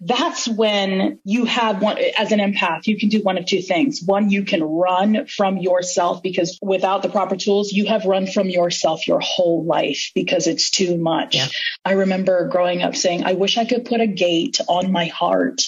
that's 0.00 0.46
when 0.48 1.18
you 1.24 1.44
have 1.44 1.82
one 1.82 1.98
as 2.18 2.32
an 2.32 2.38
empath 2.38 2.86
you 2.86 2.98
can 2.98 3.08
do 3.08 3.22
one 3.22 3.38
of 3.38 3.46
two 3.46 3.62
things 3.62 4.02
one 4.04 4.30
you 4.30 4.44
can 4.44 4.62
run 4.62 5.26
from 5.26 5.56
yourself 5.58 6.22
because 6.22 6.58
without 6.62 7.02
the 7.02 7.08
proper 7.08 7.36
tools 7.36 7.72
you 7.72 7.86
have 7.86 8.04
run 8.04 8.26
from 8.26 8.48
yourself 8.48 9.06
your 9.06 9.20
whole 9.20 9.64
life 9.64 10.10
because 10.14 10.46
it's 10.46 10.70
too 10.70 10.96
much 10.96 11.36
yeah. 11.36 11.46
i 11.84 11.92
remember 11.92 12.48
growing 12.48 12.82
up 12.82 12.94
saying 12.96 13.24
i 13.24 13.34
wish 13.34 13.58
i 13.58 13.64
could 13.64 13.84
put 13.84 14.00
a 14.00 14.06
gate 14.06 14.60
on 14.68 14.90
my 14.92 15.06
heart 15.06 15.62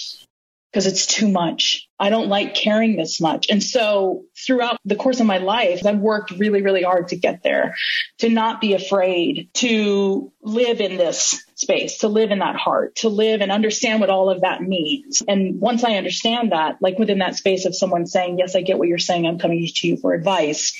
because 0.71 0.85
it's 0.85 1.07
too 1.07 1.27
much. 1.27 1.87
I 1.99 2.11
don't 2.11 2.27
like 2.27 2.53
carrying 2.53 2.97
this 2.97 3.19
much. 3.19 3.47
And 3.49 3.63
so 3.63 4.25
throughout 4.45 4.77
the 4.85 4.95
course 4.95 5.19
of 5.19 5.25
my 5.25 5.37
life, 5.39 5.83
I've 5.85 5.97
worked 5.97 6.31
really, 6.31 6.61
really 6.61 6.83
hard 6.83 7.07
to 7.07 7.15
get 7.15 7.41
there, 7.41 7.75
to 8.19 8.29
not 8.29 8.61
be 8.61 8.73
afraid, 8.73 9.49
to 9.55 10.31
live 10.41 10.79
in 10.79 10.97
this 10.97 11.43
space, 11.59 11.99
to 11.99 12.07
live 12.07 12.31
in 12.31 12.39
that 12.39 12.55
heart, 12.55 12.95
to 12.95 13.09
live 13.09 13.41
and 13.41 13.51
understand 13.51 13.99
what 13.99 14.09
all 14.09 14.29
of 14.29 14.41
that 14.41 14.61
means. 14.61 15.23
And 15.27 15.59
once 15.59 15.83
I 15.83 15.95
understand 15.95 16.51
that, 16.51 16.77
like 16.81 16.99
within 16.99 17.19
that 17.19 17.35
space 17.35 17.65
of 17.65 17.75
someone 17.75 18.05
saying, 18.05 18.37
yes, 18.37 18.55
I 18.55 18.61
get 18.61 18.77
what 18.77 18.87
you're 18.87 18.97
saying. 18.97 19.25
I'm 19.25 19.39
coming 19.39 19.67
to 19.67 19.87
you 19.87 19.97
for 19.97 20.13
advice. 20.13 20.77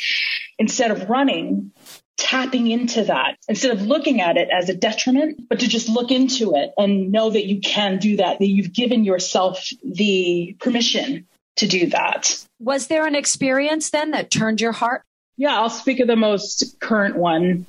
Instead 0.59 0.91
of 0.91 1.09
running, 1.09 1.71
tapping 2.17 2.67
into 2.67 3.03
that 3.03 3.37
instead 3.47 3.71
of 3.71 3.83
looking 3.83 4.21
at 4.21 4.37
it 4.37 4.49
as 4.51 4.69
a 4.69 4.73
detriment, 4.73 5.47
but 5.49 5.59
to 5.59 5.67
just 5.67 5.87
look 5.87 6.11
into 6.11 6.55
it 6.55 6.71
and 6.77 7.11
know 7.11 7.29
that 7.29 7.45
you 7.45 7.59
can 7.61 7.99
do 7.99 8.17
that, 8.17 8.39
that 8.39 8.47
you've 8.47 8.73
given 8.73 9.03
yourself 9.03 9.69
the 9.83 10.55
permission 10.59 11.27
to 11.57 11.67
do 11.67 11.87
that. 11.87 12.43
Was 12.59 12.87
there 12.87 13.05
an 13.05 13.15
experience 13.15 13.91
then 13.91 14.11
that 14.11 14.31
turned 14.31 14.61
your 14.61 14.71
heart? 14.71 15.03
Yeah, 15.37 15.59
I'll 15.59 15.69
speak 15.69 15.99
of 15.99 16.07
the 16.07 16.15
most 16.15 16.79
current 16.79 17.15
one. 17.15 17.65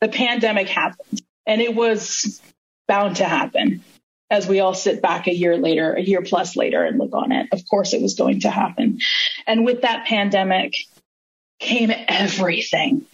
The 0.00 0.08
pandemic 0.08 0.68
happened 0.68 1.22
and 1.50 1.60
it 1.60 1.74
was 1.74 2.40
bound 2.86 3.16
to 3.16 3.24
happen 3.24 3.82
as 4.30 4.46
we 4.46 4.60
all 4.60 4.72
sit 4.72 5.02
back 5.02 5.26
a 5.26 5.34
year 5.34 5.56
later, 5.56 5.94
a 5.94 6.00
year 6.00 6.22
plus 6.22 6.54
later 6.54 6.84
and 6.84 6.96
look 6.96 7.12
on 7.12 7.32
it. 7.32 7.48
Of 7.50 7.68
course 7.68 7.92
it 7.92 8.00
was 8.00 8.14
going 8.14 8.42
to 8.42 8.50
happen. 8.50 9.00
And 9.48 9.64
with 9.64 9.82
that 9.82 10.06
pandemic 10.06 10.76
came 11.58 11.90
everything 11.90 13.04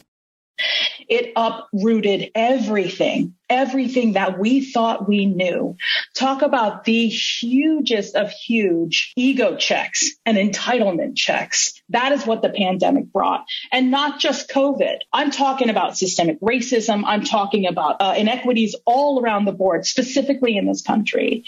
it 1.09 1.33
uprooted 1.37 2.31
everything, 2.35 3.35
everything 3.49 4.15
that 4.15 4.39
we 4.39 4.65
thought 4.65 5.09
we 5.09 5.27
knew. 5.27 5.77
Talk 6.15 6.43
about 6.43 6.85
the 6.85 7.09
hugest 7.09 8.17
of 8.17 8.31
huge 8.31 9.13
ego 9.17 9.57
checks 9.57 10.11
and 10.25 10.37
entitlement 10.37 11.17
checks. 11.17 11.81
That 11.91 12.13
is 12.13 12.27
what 12.27 12.43
the 12.43 12.51
pandemic 12.51 13.13
brought. 13.13 13.45
And 13.71 13.91
not 13.91 14.19
just 14.19 14.51
COVID. 14.51 14.99
I'm 15.13 15.31
talking 15.31 15.71
about 15.71 15.97
systemic 15.97 16.41
racism. 16.41 17.05
I'm 17.07 17.25
talking 17.25 17.67
about 17.67 17.97
uh, 18.01 18.15
inequities 18.17 18.75
all 18.85 19.23
around 19.23 19.45
the 19.45 19.53
board, 19.53 19.87
specifically 19.87 20.57
in 20.57 20.67
this 20.67 20.83
country. 20.83 21.45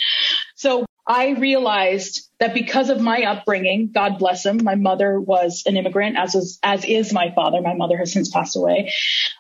So 0.55 0.88
I 1.09 1.31
realized 1.31 2.29
that 2.39 2.53
because 2.53 2.91
of 2.91 3.01
my 3.01 3.23
upbringing, 3.23 3.91
God 3.93 4.19
bless 4.19 4.45
him, 4.45 4.63
my 4.63 4.75
mother 4.75 5.19
was 5.19 5.63
an 5.65 5.79
immigrant, 5.79 6.19
as 6.19 6.35
is, 6.35 6.59
as 6.63 6.85
is 6.85 7.15
my 7.15 7.33
father. 7.35 7.63
My 7.63 7.73
mother 7.73 7.97
has 7.97 8.13
since 8.13 8.29
passed 8.29 8.57
away. 8.57 8.93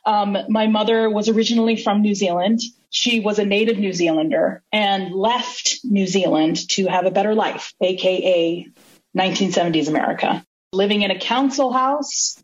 Um, 0.06 0.36
my 0.48 0.66
mother 0.66 1.10
was 1.10 1.28
originally 1.28 1.76
from 1.76 2.00
New 2.00 2.14
Zealand. 2.14 2.60
She 2.88 3.20
was 3.20 3.38
a 3.38 3.44
native 3.44 3.78
New 3.78 3.92
Zealander 3.92 4.62
and 4.72 5.14
left 5.14 5.80
New 5.84 6.06
Zealand 6.06 6.66
to 6.70 6.86
have 6.86 7.04
a 7.04 7.10
better 7.10 7.34
life, 7.34 7.74
aka 7.82 8.66
1970s 9.16 9.88
America. 9.88 10.42
Living 10.72 11.02
in 11.02 11.10
a 11.10 11.18
council 11.18 11.70
house, 11.70 12.42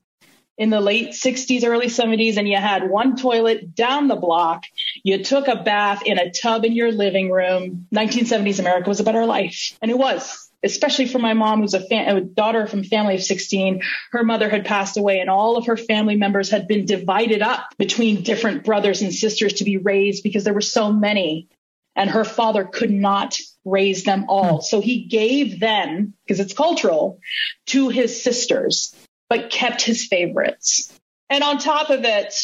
in 0.56 0.70
the 0.70 0.80
late 0.80 1.10
60s, 1.10 1.64
early 1.64 1.86
70s, 1.86 2.36
and 2.36 2.48
you 2.48 2.56
had 2.56 2.88
one 2.88 3.16
toilet 3.16 3.74
down 3.74 4.08
the 4.08 4.16
block. 4.16 4.64
You 5.04 5.22
took 5.22 5.48
a 5.48 5.62
bath 5.62 6.02
in 6.04 6.18
a 6.18 6.30
tub 6.30 6.64
in 6.64 6.72
your 6.72 6.90
living 6.90 7.30
room. 7.30 7.86
1970s 7.94 8.58
America 8.58 8.88
was 8.88 9.00
a 9.00 9.04
better 9.04 9.26
life. 9.26 9.76
And 9.82 9.90
it 9.90 9.98
was, 9.98 10.50
especially 10.64 11.06
for 11.06 11.18
my 11.18 11.34
mom, 11.34 11.60
who's 11.60 11.74
a, 11.74 11.86
a 11.90 12.20
daughter 12.22 12.66
from 12.66 12.80
a 12.80 12.84
family 12.84 13.14
of 13.14 13.22
16. 13.22 13.82
Her 14.12 14.24
mother 14.24 14.48
had 14.48 14.64
passed 14.64 14.96
away, 14.96 15.20
and 15.20 15.28
all 15.28 15.58
of 15.58 15.66
her 15.66 15.76
family 15.76 16.16
members 16.16 16.50
had 16.50 16.66
been 16.66 16.86
divided 16.86 17.42
up 17.42 17.74
between 17.76 18.22
different 18.22 18.64
brothers 18.64 19.02
and 19.02 19.12
sisters 19.12 19.52
to 19.54 19.64
be 19.64 19.76
raised 19.76 20.22
because 20.22 20.42
there 20.42 20.54
were 20.54 20.62
so 20.62 20.90
many. 20.90 21.48
And 21.94 22.10
her 22.10 22.24
father 22.24 22.64
could 22.64 22.90
not 22.90 23.38
raise 23.64 24.04
them 24.04 24.24
all. 24.28 24.62
So 24.62 24.80
he 24.80 25.04
gave 25.04 25.60
them, 25.60 26.14
because 26.26 26.40
it's 26.40 26.54
cultural, 26.54 27.20
to 27.66 27.90
his 27.90 28.22
sisters 28.22 28.96
but 29.28 29.50
kept 29.50 29.82
his 29.82 30.06
favorites. 30.06 30.92
And 31.30 31.42
on 31.42 31.58
top 31.58 31.90
of 31.90 32.04
it, 32.04 32.34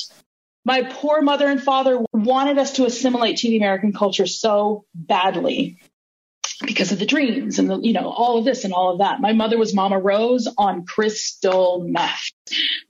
my 0.64 0.82
poor 0.82 1.22
mother 1.22 1.46
and 1.46 1.62
father 1.62 2.00
wanted 2.12 2.58
us 2.58 2.72
to 2.72 2.84
assimilate 2.84 3.38
to 3.38 3.48
the 3.48 3.56
American 3.56 3.92
culture 3.92 4.26
so 4.26 4.84
badly. 4.94 5.78
because 6.66 6.92
of 6.92 6.98
the 6.98 7.06
dreams 7.06 7.58
and 7.58 7.70
the, 7.70 7.78
you 7.80 7.92
know, 7.92 8.10
all 8.10 8.38
of 8.38 8.44
this 8.44 8.64
and 8.64 8.74
all 8.74 8.92
of 8.92 8.98
that. 8.98 9.20
My 9.20 9.32
mother 9.32 9.56
was 9.56 9.74
Mama 9.74 9.98
Rose 9.98 10.46
on 10.58 10.84
crystal 10.84 11.84
meth. 11.88 12.30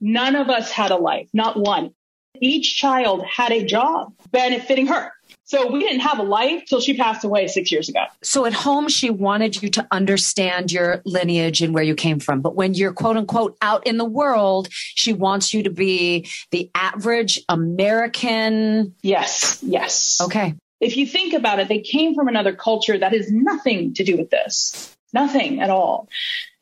None 0.01 0.35
of 0.35 0.49
us 0.49 0.71
had 0.71 0.91
a 0.91 0.97
life, 0.97 1.29
not 1.33 1.57
one. 1.57 1.93
Each 2.41 2.75
child 2.75 3.23
had 3.25 3.51
a 3.51 3.63
job 3.63 4.13
benefiting 4.31 4.87
her. 4.87 5.13
So 5.51 5.69
we 5.69 5.81
didn't 5.81 5.99
have 5.99 6.17
a 6.17 6.23
life 6.23 6.63
till 6.65 6.79
she 6.79 6.95
passed 6.95 7.25
away 7.25 7.45
six 7.47 7.73
years 7.73 7.89
ago. 7.89 8.05
So 8.23 8.45
at 8.45 8.53
home, 8.53 8.87
she 8.87 9.09
wanted 9.09 9.61
you 9.61 9.67
to 9.71 9.85
understand 9.91 10.71
your 10.71 11.01
lineage 11.03 11.61
and 11.61 11.73
where 11.73 11.83
you 11.83 11.93
came 11.93 12.21
from. 12.21 12.39
But 12.39 12.55
when 12.55 12.73
you're 12.73 12.93
quote 12.93 13.17
unquote 13.17 13.57
out 13.61 13.85
in 13.85 13.97
the 13.97 14.05
world, 14.05 14.69
she 14.71 15.11
wants 15.11 15.53
you 15.53 15.63
to 15.63 15.69
be 15.69 16.29
the 16.51 16.71
average 16.73 17.41
American. 17.49 18.95
Yes, 19.01 19.59
yes. 19.61 20.21
Okay. 20.21 20.55
If 20.79 20.95
you 20.95 21.05
think 21.05 21.33
about 21.33 21.59
it, 21.59 21.67
they 21.67 21.81
came 21.81 22.15
from 22.15 22.29
another 22.29 22.55
culture 22.55 22.97
that 22.97 23.11
has 23.11 23.29
nothing 23.29 23.93
to 23.95 24.05
do 24.05 24.15
with 24.15 24.29
this, 24.29 24.95
nothing 25.11 25.59
at 25.59 25.69
all. 25.69 26.07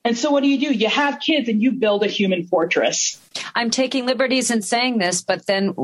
And 0.03 0.17
so 0.17 0.31
what 0.31 0.41
do 0.41 0.50
you 0.50 0.60
do? 0.60 0.74
You 0.74 0.89
have 0.89 1.19
kids 1.19 1.48
and 1.48 1.62
you 1.62 1.74
build 1.74 2.03
a 2.03 2.08
human 2.08 2.43
fortress. 2.48 3.19
I'm 3.60 3.72
taking 3.72 4.06
liberties 4.06 4.51
in 4.51 4.62
saying 4.62 5.00
this, 5.00 5.22
but 5.22 5.46
then 5.46 5.75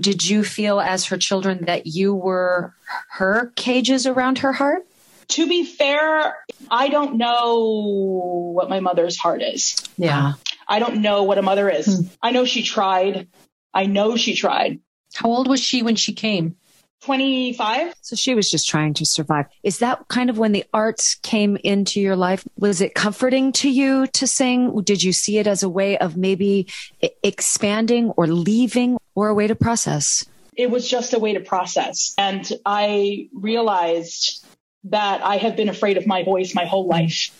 did 0.00 0.26
you 0.26 0.42
feel 0.42 0.80
as 0.80 1.04
her 1.08 1.18
children 1.18 1.66
that 1.66 1.86
you 1.86 2.14
were 2.14 2.72
her 3.10 3.52
cages 3.54 4.06
around 4.06 4.38
her 4.38 4.54
heart? 4.54 4.86
To 5.28 5.46
be 5.46 5.62
fair, 5.66 6.34
I 6.70 6.88
don't 6.88 7.18
know 7.18 8.52
what 8.54 8.70
my 8.70 8.80
mother's 8.80 9.18
heart 9.18 9.42
is. 9.42 9.76
Yeah. 9.98 10.32
I 10.66 10.78
don't 10.78 11.02
know 11.02 11.24
what 11.24 11.36
a 11.36 11.42
mother 11.42 11.68
is. 11.68 11.98
Hmm. 11.98 12.06
I 12.22 12.30
know 12.30 12.46
she 12.46 12.62
tried. 12.62 13.28
I 13.74 13.84
know 13.84 14.16
she 14.16 14.34
tried. 14.34 14.80
How 15.12 15.28
old 15.28 15.48
was 15.48 15.60
she 15.60 15.82
when 15.82 15.96
she 15.96 16.14
came? 16.14 16.56
25. 17.02 17.94
So 18.00 18.16
she 18.16 18.34
was 18.34 18.50
just 18.50 18.68
trying 18.68 18.94
to 18.94 19.06
survive. 19.06 19.46
Is 19.62 19.78
that 19.78 20.06
kind 20.08 20.30
of 20.30 20.38
when 20.38 20.52
the 20.52 20.64
arts 20.72 21.14
came 21.16 21.56
into 21.64 22.00
your 22.00 22.16
life? 22.16 22.46
Was 22.58 22.80
it 22.80 22.94
comforting 22.94 23.52
to 23.52 23.70
you 23.70 24.06
to 24.08 24.26
sing? 24.26 24.80
Did 24.82 25.02
you 25.02 25.12
see 25.12 25.38
it 25.38 25.46
as 25.46 25.62
a 25.62 25.68
way 25.68 25.96
of 25.98 26.16
maybe 26.16 26.66
expanding 27.22 28.10
or 28.10 28.26
leaving 28.26 28.98
or 29.14 29.28
a 29.28 29.34
way 29.34 29.46
to 29.46 29.54
process? 29.54 30.24
It 30.56 30.70
was 30.70 30.88
just 30.88 31.14
a 31.14 31.18
way 31.18 31.34
to 31.34 31.40
process. 31.40 32.14
And 32.18 32.50
I 32.66 33.28
realized 33.32 34.44
that 34.84 35.22
I 35.22 35.36
have 35.36 35.56
been 35.56 35.68
afraid 35.68 35.96
of 35.96 36.06
my 36.06 36.24
voice 36.24 36.54
my 36.54 36.64
whole 36.64 36.86
life 36.86 37.30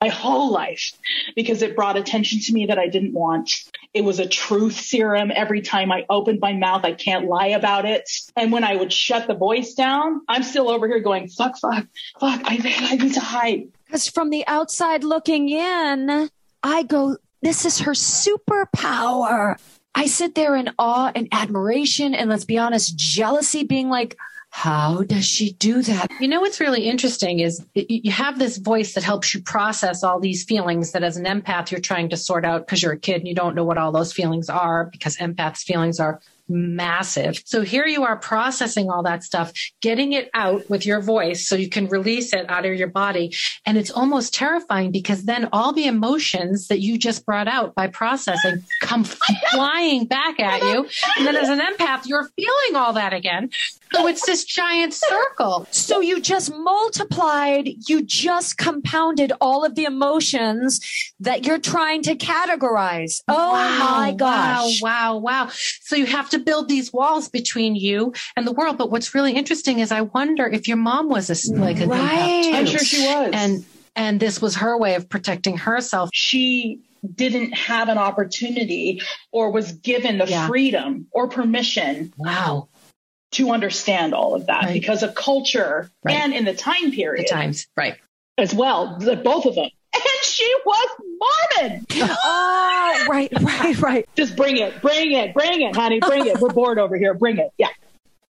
my 0.00 0.08
whole 0.08 0.52
life 0.52 0.92
because 1.34 1.62
it 1.62 1.74
brought 1.74 1.96
attention 1.96 2.38
to 2.40 2.52
me 2.52 2.66
that 2.66 2.78
I 2.78 2.86
didn't 2.86 3.14
want. 3.14 3.50
It 3.94 4.02
was 4.02 4.20
a 4.20 4.28
truth 4.28 4.74
serum. 4.74 5.32
Every 5.34 5.60
time 5.60 5.90
I 5.90 6.06
opened 6.08 6.38
my 6.40 6.52
mouth, 6.52 6.84
I 6.84 6.92
can't 6.92 7.26
lie 7.26 7.48
about 7.48 7.84
it. 7.84 8.08
And 8.36 8.52
when 8.52 8.62
I 8.62 8.76
would 8.76 8.92
shut 8.92 9.26
the 9.26 9.34
voice 9.34 9.74
down, 9.74 10.20
I'm 10.28 10.44
still 10.44 10.70
over 10.70 10.86
here 10.86 11.00
going, 11.00 11.28
fuck, 11.28 11.58
fuck, 11.58 11.86
fuck, 12.20 12.40
I, 12.44 12.60
I 12.90 12.96
need 12.96 13.14
to 13.14 13.20
hide. 13.20 13.68
Because 13.86 14.08
from 14.08 14.30
the 14.30 14.46
outside 14.46 15.02
looking 15.02 15.48
in, 15.48 16.30
I 16.62 16.82
go, 16.84 17.16
this 17.42 17.64
is 17.64 17.80
her 17.80 17.92
superpower. 17.92 19.58
I 19.94 20.06
sit 20.06 20.36
there 20.36 20.54
in 20.54 20.70
awe 20.78 21.10
and 21.12 21.26
admiration 21.32 22.14
and 22.14 22.30
let's 22.30 22.44
be 22.44 22.58
honest, 22.58 22.96
jealousy 22.96 23.64
being 23.64 23.88
like, 23.88 24.16
how 24.50 25.02
does 25.02 25.24
she 25.24 25.52
do 25.52 25.82
that? 25.82 26.10
You 26.20 26.28
know 26.28 26.40
what's 26.40 26.58
really 26.58 26.88
interesting 26.88 27.40
is 27.40 27.64
you 27.74 28.10
have 28.10 28.38
this 28.38 28.56
voice 28.56 28.94
that 28.94 29.04
helps 29.04 29.34
you 29.34 29.42
process 29.42 30.02
all 30.02 30.18
these 30.18 30.44
feelings 30.44 30.92
that 30.92 31.04
as 31.04 31.16
an 31.16 31.24
empath 31.24 31.70
you're 31.70 31.80
trying 31.80 32.08
to 32.08 32.16
sort 32.16 32.44
out 32.44 32.66
because 32.66 32.82
you're 32.82 32.92
a 32.92 32.98
kid 32.98 33.16
and 33.16 33.28
you 33.28 33.34
don't 33.34 33.54
know 33.54 33.64
what 33.64 33.78
all 33.78 33.92
those 33.92 34.12
feelings 34.12 34.48
are 34.48 34.86
because 34.86 35.16
empaths 35.18 35.62
feelings 35.62 36.00
are 36.00 36.20
massive. 36.48 37.42
So 37.44 37.62
here 37.62 37.86
you 37.86 38.04
are 38.04 38.16
processing 38.16 38.90
all 38.90 39.02
that 39.02 39.24
stuff, 39.24 39.52
getting 39.80 40.12
it 40.12 40.30
out 40.34 40.68
with 40.68 40.86
your 40.86 41.00
voice 41.00 41.46
so 41.46 41.56
you 41.56 41.68
can 41.68 41.88
release 41.88 42.32
it 42.32 42.48
out 42.50 42.64
of 42.64 42.74
your 42.74 42.88
body. 42.88 43.34
And 43.66 43.76
it's 43.76 43.90
almost 43.90 44.34
terrifying 44.34 44.90
because 44.90 45.24
then 45.24 45.48
all 45.52 45.72
the 45.72 45.86
emotions 45.86 46.68
that 46.68 46.80
you 46.80 46.98
just 46.98 47.26
brought 47.26 47.48
out 47.48 47.74
by 47.74 47.88
processing 47.88 48.64
come 48.80 49.04
flying 49.04 50.06
back 50.06 50.40
at 50.40 50.62
you. 50.62 50.88
And 51.16 51.26
then 51.26 51.36
as 51.36 51.48
an 51.48 51.60
empath, 51.60 52.06
you're 52.06 52.28
feeling 52.36 52.76
all 52.76 52.92
that 52.94 53.12
again. 53.12 53.50
So 53.92 54.06
it's 54.06 54.26
this 54.26 54.44
giant 54.44 54.92
circle. 54.92 55.66
So 55.70 56.00
you 56.00 56.20
just 56.20 56.54
multiplied, 56.54 57.70
you 57.88 58.02
just 58.02 58.58
compounded 58.58 59.32
all 59.40 59.64
of 59.64 59.74
the 59.74 59.84
emotions 59.84 60.80
that 61.20 61.46
you're 61.46 61.58
trying 61.58 62.02
to 62.02 62.14
categorize. 62.14 63.22
Oh 63.28 63.52
wow, 63.52 63.78
my 63.78 64.12
gosh. 64.12 64.82
Wow, 64.82 65.16
wow, 65.16 65.46
wow. 65.46 65.48
So 65.80 65.96
you 65.96 66.06
have 66.06 66.28
to 66.30 66.37
to 66.38 66.44
build 66.44 66.68
these 66.68 66.92
walls 66.92 67.28
between 67.28 67.74
you 67.76 68.12
and 68.36 68.46
the 68.46 68.52
world. 68.52 68.78
But 68.78 68.90
what's 68.90 69.14
really 69.14 69.32
interesting 69.32 69.80
is 69.80 69.92
I 69.92 70.02
wonder 70.02 70.46
if 70.46 70.68
your 70.68 70.76
mom 70.76 71.08
was 71.08 71.30
a, 71.30 71.54
like 71.54 71.80
a 71.80 71.86
right. 71.86 72.50
I'm 72.54 72.66
sure 72.66 72.80
she 72.80 73.06
was. 73.06 73.30
And 73.32 73.64
and 73.96 74.20
this 74.20 74.40
was 74.40 74.56
her 74.56 74.78
way 74.78 74.94
of 74.94 75.08
protecting 75.08 75.56
herself. 75.56 76.10
She 76.12 76.80
didn't 77.14 77.52
have 77.52 77.88
an 77.88 77.98
opportunity 77.98 79.02
or 79.32 79.50
was 79.50 79.72
given 79.72 80.18
the 80.18 80.26
yeah. 80.26 80.46
freedom 80.46 81.06
or 81.10 81.28
permission. 81.28 82.12
Wow. 82.16 82.68
To 83.32 83.50
understand 83.50 84.14
all 84.14 84.34
of 84.34 84.46
that 84.46 84.64
right. 84.64 84.72
because 84.72 85.02
of 85.02 85.14
culture 85.14 85.90
right. 86.02 86.16
and 86.16 86.32
in 86.32 86.44
the 86.44 86.54
time 86.54 86.92
period. 86.92 87.26
The 87.26 87.30
times, 87.30 87.66
right. 87.76 87.96
As 88.38 88.54
well, 88.54 88.98
both 89.22 89.44
of 89.46 89.54
them 89.54 89.68
she 90.22 90.54
was 90.64 90.88
Mormon. 91.60 91.86
oh, 91.94 93.04
uh, 93.04 93.08
right, 93.10 93.28
right, 93.40 93.80
right. 93.80 94.08
Just 94.16 94.36
bring 94.36 94.58
it, 94.58 94.80
bring 94.80 95.12
it, 95.12 95.34
bring 95.34 95.62
it, 95.62 95.74
honey, 95.74 96.00
bring 96.00 96.26
it. 96.26 96.40
We're 96.40 96.50
bored 96.50 96.78
over 96.78 96.96
here. 96.96 97.14
Bring 97.14 97.38
it. 97.38 97.50
Yeah. 97.58 97.68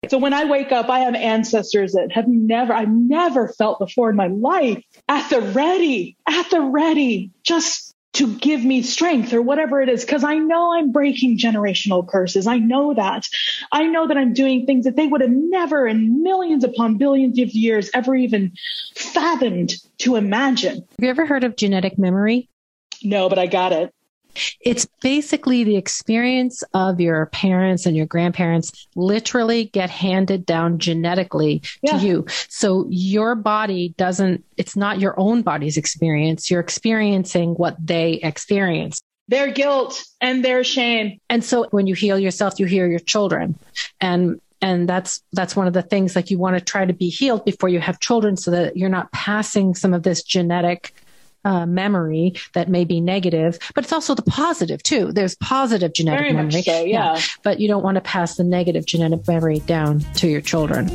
So 0.09 0.19
when 0.19 0.33
I 0.33 0.45
wake 0.45 0.73
up, 0.73 0.89
I 0.89 1.01
have 1.01 1.15
ancestors 1.15 1.93
that 1.93 2.13
have 2.13 2.29
never, 2.29 2.73
I've 2.73 2.89
never 2.89 3.49
felt 3.49 3.79
before 3.79 4.11
in 4.11 4.17
my 4.17 4.29
life 4.29 4.83
at 5.09 5.29
the 5.29 5.41
ready, 5.41 6.17
at 6.27 6.51
the 6.51 6.61
ready, 6.61 7.31
just 7.43 7.95
to 8.19 8.27
give 8.39 8.65
me 8.65 8.83
strength 8.83 9.33
or 9.33 9.41
whatever 9.41 9.81
it 9.81 9.89
is 9.89 10.05
because 10.05 10.25
I 10.25 10.39
know 10.39 10.75
I'm 10.75 10.91
breaking 10.91 11.39
generational 11.39 12.07
curses. 12.07 12.49
I 12.49 12.59
know 12.59 12.93
that. 12.95 13.29
I 13.71 13.85
know 13.85 14.09
that 14.09 14.17
I'm 14.17 14.33
doing 14.33 14.67
things 14.67 14.87
that 14.87 14.97
they 14.97 15.07
would 15.07 15.21
have 15.21 15.31
never 15.31 15.87
in 15.87 16.21
millions 16.25 16.65
upon 16.65 16.99
billions 16.99 17.39
of 17.39 17.51
years 17.51 17.91
ever 17.95 18.17
even 18.17 18.55
fathomed 18.97 19.75
to 19.99 20.17
imagine. 20.17 20.79
Have 20.79 20.87
you 20.99 21.11
ever 21.11 21.27
heard 21.27 21.45
of 21.45 21.55
genetic 21.55 21.97
memory? 21.97 22.49
No, 23.05 23.29
but 23.29 23.39
I 23.39 23.47
got 23.47 23.73
it. 23.73 23.95
It's 24.61 24.87
basically 25.01 25.65
the 25.65 25.77
experience 25.77 26.63
of 26.75 27.01
your 27.01 27.27
parents 27.27 27.87
and 27.87 27.97
your 27.97 28.07
grandparents 28.07 28.89
literally 28.95 29.67
get 29.67 29.91
handed 29.91 30.47
down 30.47 30.79
genetically 30.79 31.63
yeah. 31.83 31.99
to 31.99 32.07
you. 32.07 32.27
So 32.49 32.87
your 32.89 33.35
body 33.35 33.95
doesn't, 33.97 34.45
it's 34.57 34.77
not 34.77 35.01
your 35.01 35.19
own 35.19 35.43
body's 35.43 35.77
experience. 35.77 36.51
You're 36.51 36.61
experiencing 36.61 37.55
what 37.55 37.77
they 37.85 38.15
experience. 38.15 39.01
Their 39.29 39.51
guilt 39.51 40.03
and 40.21 40.45
their 40.45 40.65
shame. 40.65 41.21
And 41.29 41.45
so 41.45 41.67
when 41.71 41.87
you 41.87 41.95
heal 41.95 42.19
yourself, 42.19 42.59
you 42.59 42.67
heal 42.67 42.87
your 42.87 42.99
children. 42.99 43.59
And 44.01 44.41
and 44.61 44.89
that's 44.89 45.23
that's 45.33 45.55
one 45.55 45.67
of 45.67 45.73
the 45.73 45.83
things 45.83 46.17
like 46.17 46.31
you 46.31 46.39
want 46.39 46.59
to 46.59 46.65
try 46.65 46.85
to 46.85 46.93
be 46.93 47.09
healed 47.09 47.45
before 47.45 47.69
you 47.69 47.79
have 47.79 48.01
children 48.01 48.37
so 48.37 48.51
that 48.51 48.77
you're 48.77 48.89
not 48.89 49.13
passing 49.13 49.75
some 49.75 49.95
of 49.95 50.03
this 50.03 50.23
genetic 50.23 50.95
uh, 51.49 51.65
memory 51.65 52.35
that 52.53 52.69
may 52.69 52.85
be 52.85 53.01
negative, 53.01 53.59
but 53.75 53.83
it's 53.83 53.93
also 53.93 54.15
the 54.15 54.23
positive 54.23 54.83
too. 54.83 55.13
There's 55.13 55.35
positive 55.37 55.95
genetic 55.95 56.21
Very 56.21 56.33
memory. 56.35 56.63
So, 56.63 56.85
yeah. 56.85 57.15
yeah. 57.15 57.21
But 57.43 57.59
you 57.59 57.69
don't 57.69 57.83
want 57.83 57.95
to 57.95 58.03
pass 58.03 58.37
the 58.37 58.45
negative 58.45 58.85
genetic 58.85 59.27
memory 59.27 59.61
down 59.61 60.01
to 60.17 60.29
your 60.29 60.43
children. 60.43 60.89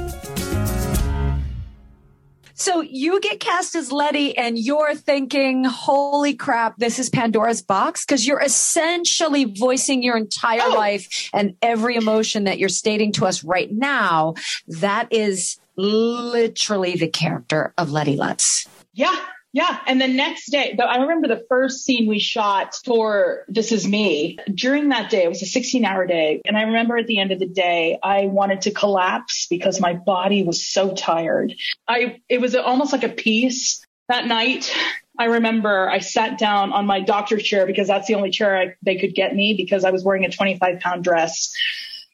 So 2.53 2.81
you 2.81 3.19
get 3.19 3.39
cast 3.39 3.75
as 3.75 3.91
Lettie 3.91 4.37
and 4.37 4.57
you're 4.57 4.93
thinking, 4.93 5.65
holy 5.65 6.35
crap, 6.35 6.77
this 6.77 6.99
is 6.99 7.09
Pandora's 7.09 7.63
box 7.63 8.05
because 8.05 8.25
you're 8.25 8.39
essentially 8.39 9.45
voicing 9.45 10.03
your 10.03 10.15
entire 10.15 10.61
oh. 10.63 10.75
life 10.75 11.31
and 11.33 11.57
every 11.63 11.95
emotion 11.95 12.43
that 12.43 12.59
you're 12.59 12.69
stating 12.69 13.11
to 13.13 13.25
us 13.25 13.43
right 13.43 13.71
now. 13.71 14.35
That 14.67 15.11
is 15.11 15.59
literally 15.75 16.95
the 16.95 17.07
character 17.07 17.73
of 17.75 17.91
Lettie 17.91 18.17
Lutz. 18.17 18.67
Yeah, 18.93 19.17
yeah. 19.53 19.79
And 19.85 20.01
the 20.01 20.07
next 20.07 20.47
day, 20.49 20.75
I 20.79 20.97
remember 20.97 21.27
the 21.27 21.45
first 21.47 21.85
scene 21.85 22.07
we 22.07 22.17
shot 22.17 22.73
for 22.83 23.45
This 23.47 23.71
Is 23.71 23.87
Me. 23.87 24.39
During 24.51 24.89
that 24.89 25.11
day, 25.11 25.23
it 25.23 25.29
was 25.29 25.43
a 25.43 25.45
16 25.45 25.85
hour 25.85 26.07
day. 26.07 26.41
And 26.43 26.57
I 26.57 26.63
remember 26.63 26.97
at 26.97 27.05
the 27.05 27.19
end 27.19 27.31
of 27.31 27.37
the 27.37 27.47
day, 27.47 27.99
I 28.01 28.25
wanted 28.25 28.61
to 28.61 28.71
collapse 28.71 29.45
because 29.47 29.79
my 29.79 29.93
body 29.93 30.41
was 30.43 30.65
so 30.65 30.95
tired. 30.95 31.53
I, 31.87 32.19
it 32.27 32.41
was 32.41 32.55
almost 32.55 32.93
like 32.93 33.03
a 33.03 33.09
piece 33.09 33.85
that 34.09 34.25
night. 34.25 34.73
I 35.19 35.25
remember 35.25 35.87
I 35.87 35.99
sat 35.99 36.39
down 36.39 36.73
on 36.73 36.87
my 36.87 37.01
doctor's 37.01 37.43
chair 37.43 37.67
because 37.67 37.87
that's 37.87 38.07
the 38.07 38.15
only 38.15 38.31
chair 38.31 38.57
I, 38.57 38.75
they 38.81 38.97
could 38.97 39.13
get 39.13 39.35
me 39.35 39.53
because 39.53 39.85
I 39.85 39.91
was 39.91 40.03
wearing 40.03 40.25
a 40.25 40.31
25 40.31 40.79
pound 40.79 41.03
dress 41.03 41.53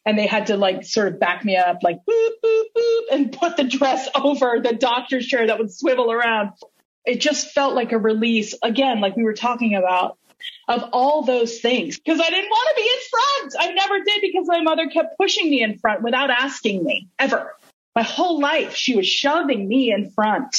and 0.06 0.17
they 0.17 0.28
had 0.28 0.47
to 0.47 0.58
like 0.58 0.84
sort 0.84 1.08
of 1.08 1.21
back 1.21 1.45
me 1.45 1.56
up, 1.56 1.84
like 1.84 1.99
boop, 2.06 2.30
boop, 2.43 2.63
boop, 2.75 3.02
and 3.13 3.32
put 3.32 3.56
the 3.56 3.63
dress 3.63 4.10
over 4.15 4.60
the 4.62 4.73
doctor's 4.73 5.25
chair 5.25 5.47
that 5.47 5.58
would 5.58 5.71
swivel 5.71 6.12
around 6.12 6.52
it 7.06 7.22
just 7.22 7.52
felt 7.52 7.76
like 7.76 7.92
a 7.92 7.98
release 7.98 8.54
again, 8.62 9.02
like 9.02 9.16
we 9.16 9.24
were 9.24 9.34
talking 9.34 9.76
about 9.76 10.18
of 10.68 10.84
all 10.94 11.24
those 11.24 11.60
things 11.60 11.98
because 11.98 12.20
I 12.20 12.30
didn't 12.30 12.50
want 12.50 12.70
to 12.70 12.82
be 12.82 12.88
in 12.88 13.00
front. 13.10 13.56
I 13.60 13.74
never 13.74 14.04
did 14.04 14.22
because 14.22 14.48
my 14.48 14.62
mother 14.62 14.88
kept 14.88 15.18
pushing 15.18 15.50
me 15.50 15.62
in 15.62 15.80
front 15.80 16.02
without 16.02 16.30
asking 16.30 16.84
me 16.84 17.08
ever. 17.18 17.56
My 17.96 18.04
whole 18.04 18.40
life, 18.40 18.76
she 18.76 18.96
was 18.96 19.08
shoving 19.08 19.68
me 19.68 19.92
in 19.92 20.12
front. 20.12 20.56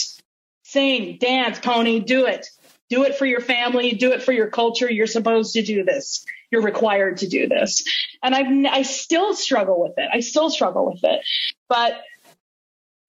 sing, 0.65 1.19
dance, 1.19 1.59
pony, 1.59 2.01
do 2.01 2.27
it. 2.27 2.47
Do 2.91 3.05
it 3.05 3.17
for 3.17 3.25
your 3.25 3.41
family, 3.41 3.93
do 3.93 4.13
it 4.13 4.23
for 4.23 4.33
your 4.33 4.49
culture. 4.49 4.91
You're 4.91 5.07
supposed 5.07 5.55
to 5.55 5.63
do 5.63 5.85
this. 5.85 6.25
You're 6.51 6.63
required 6.63 7.19
to 7.19 7.29
do 7.29 7.49
this. 7.49 7.85
And 8.23 8.35
I 8.35 8.79
I 8.79 8.83
still 8.83 9.35
struggle 9.35 9.81
with 9.81 9.95
it. 9.97 10.09
I 10.13 10.21
still 10.21 10.51
struggle 10.51 10.87
with 10.87 11.05
it. 11.05 11.21
But 11.69 12.01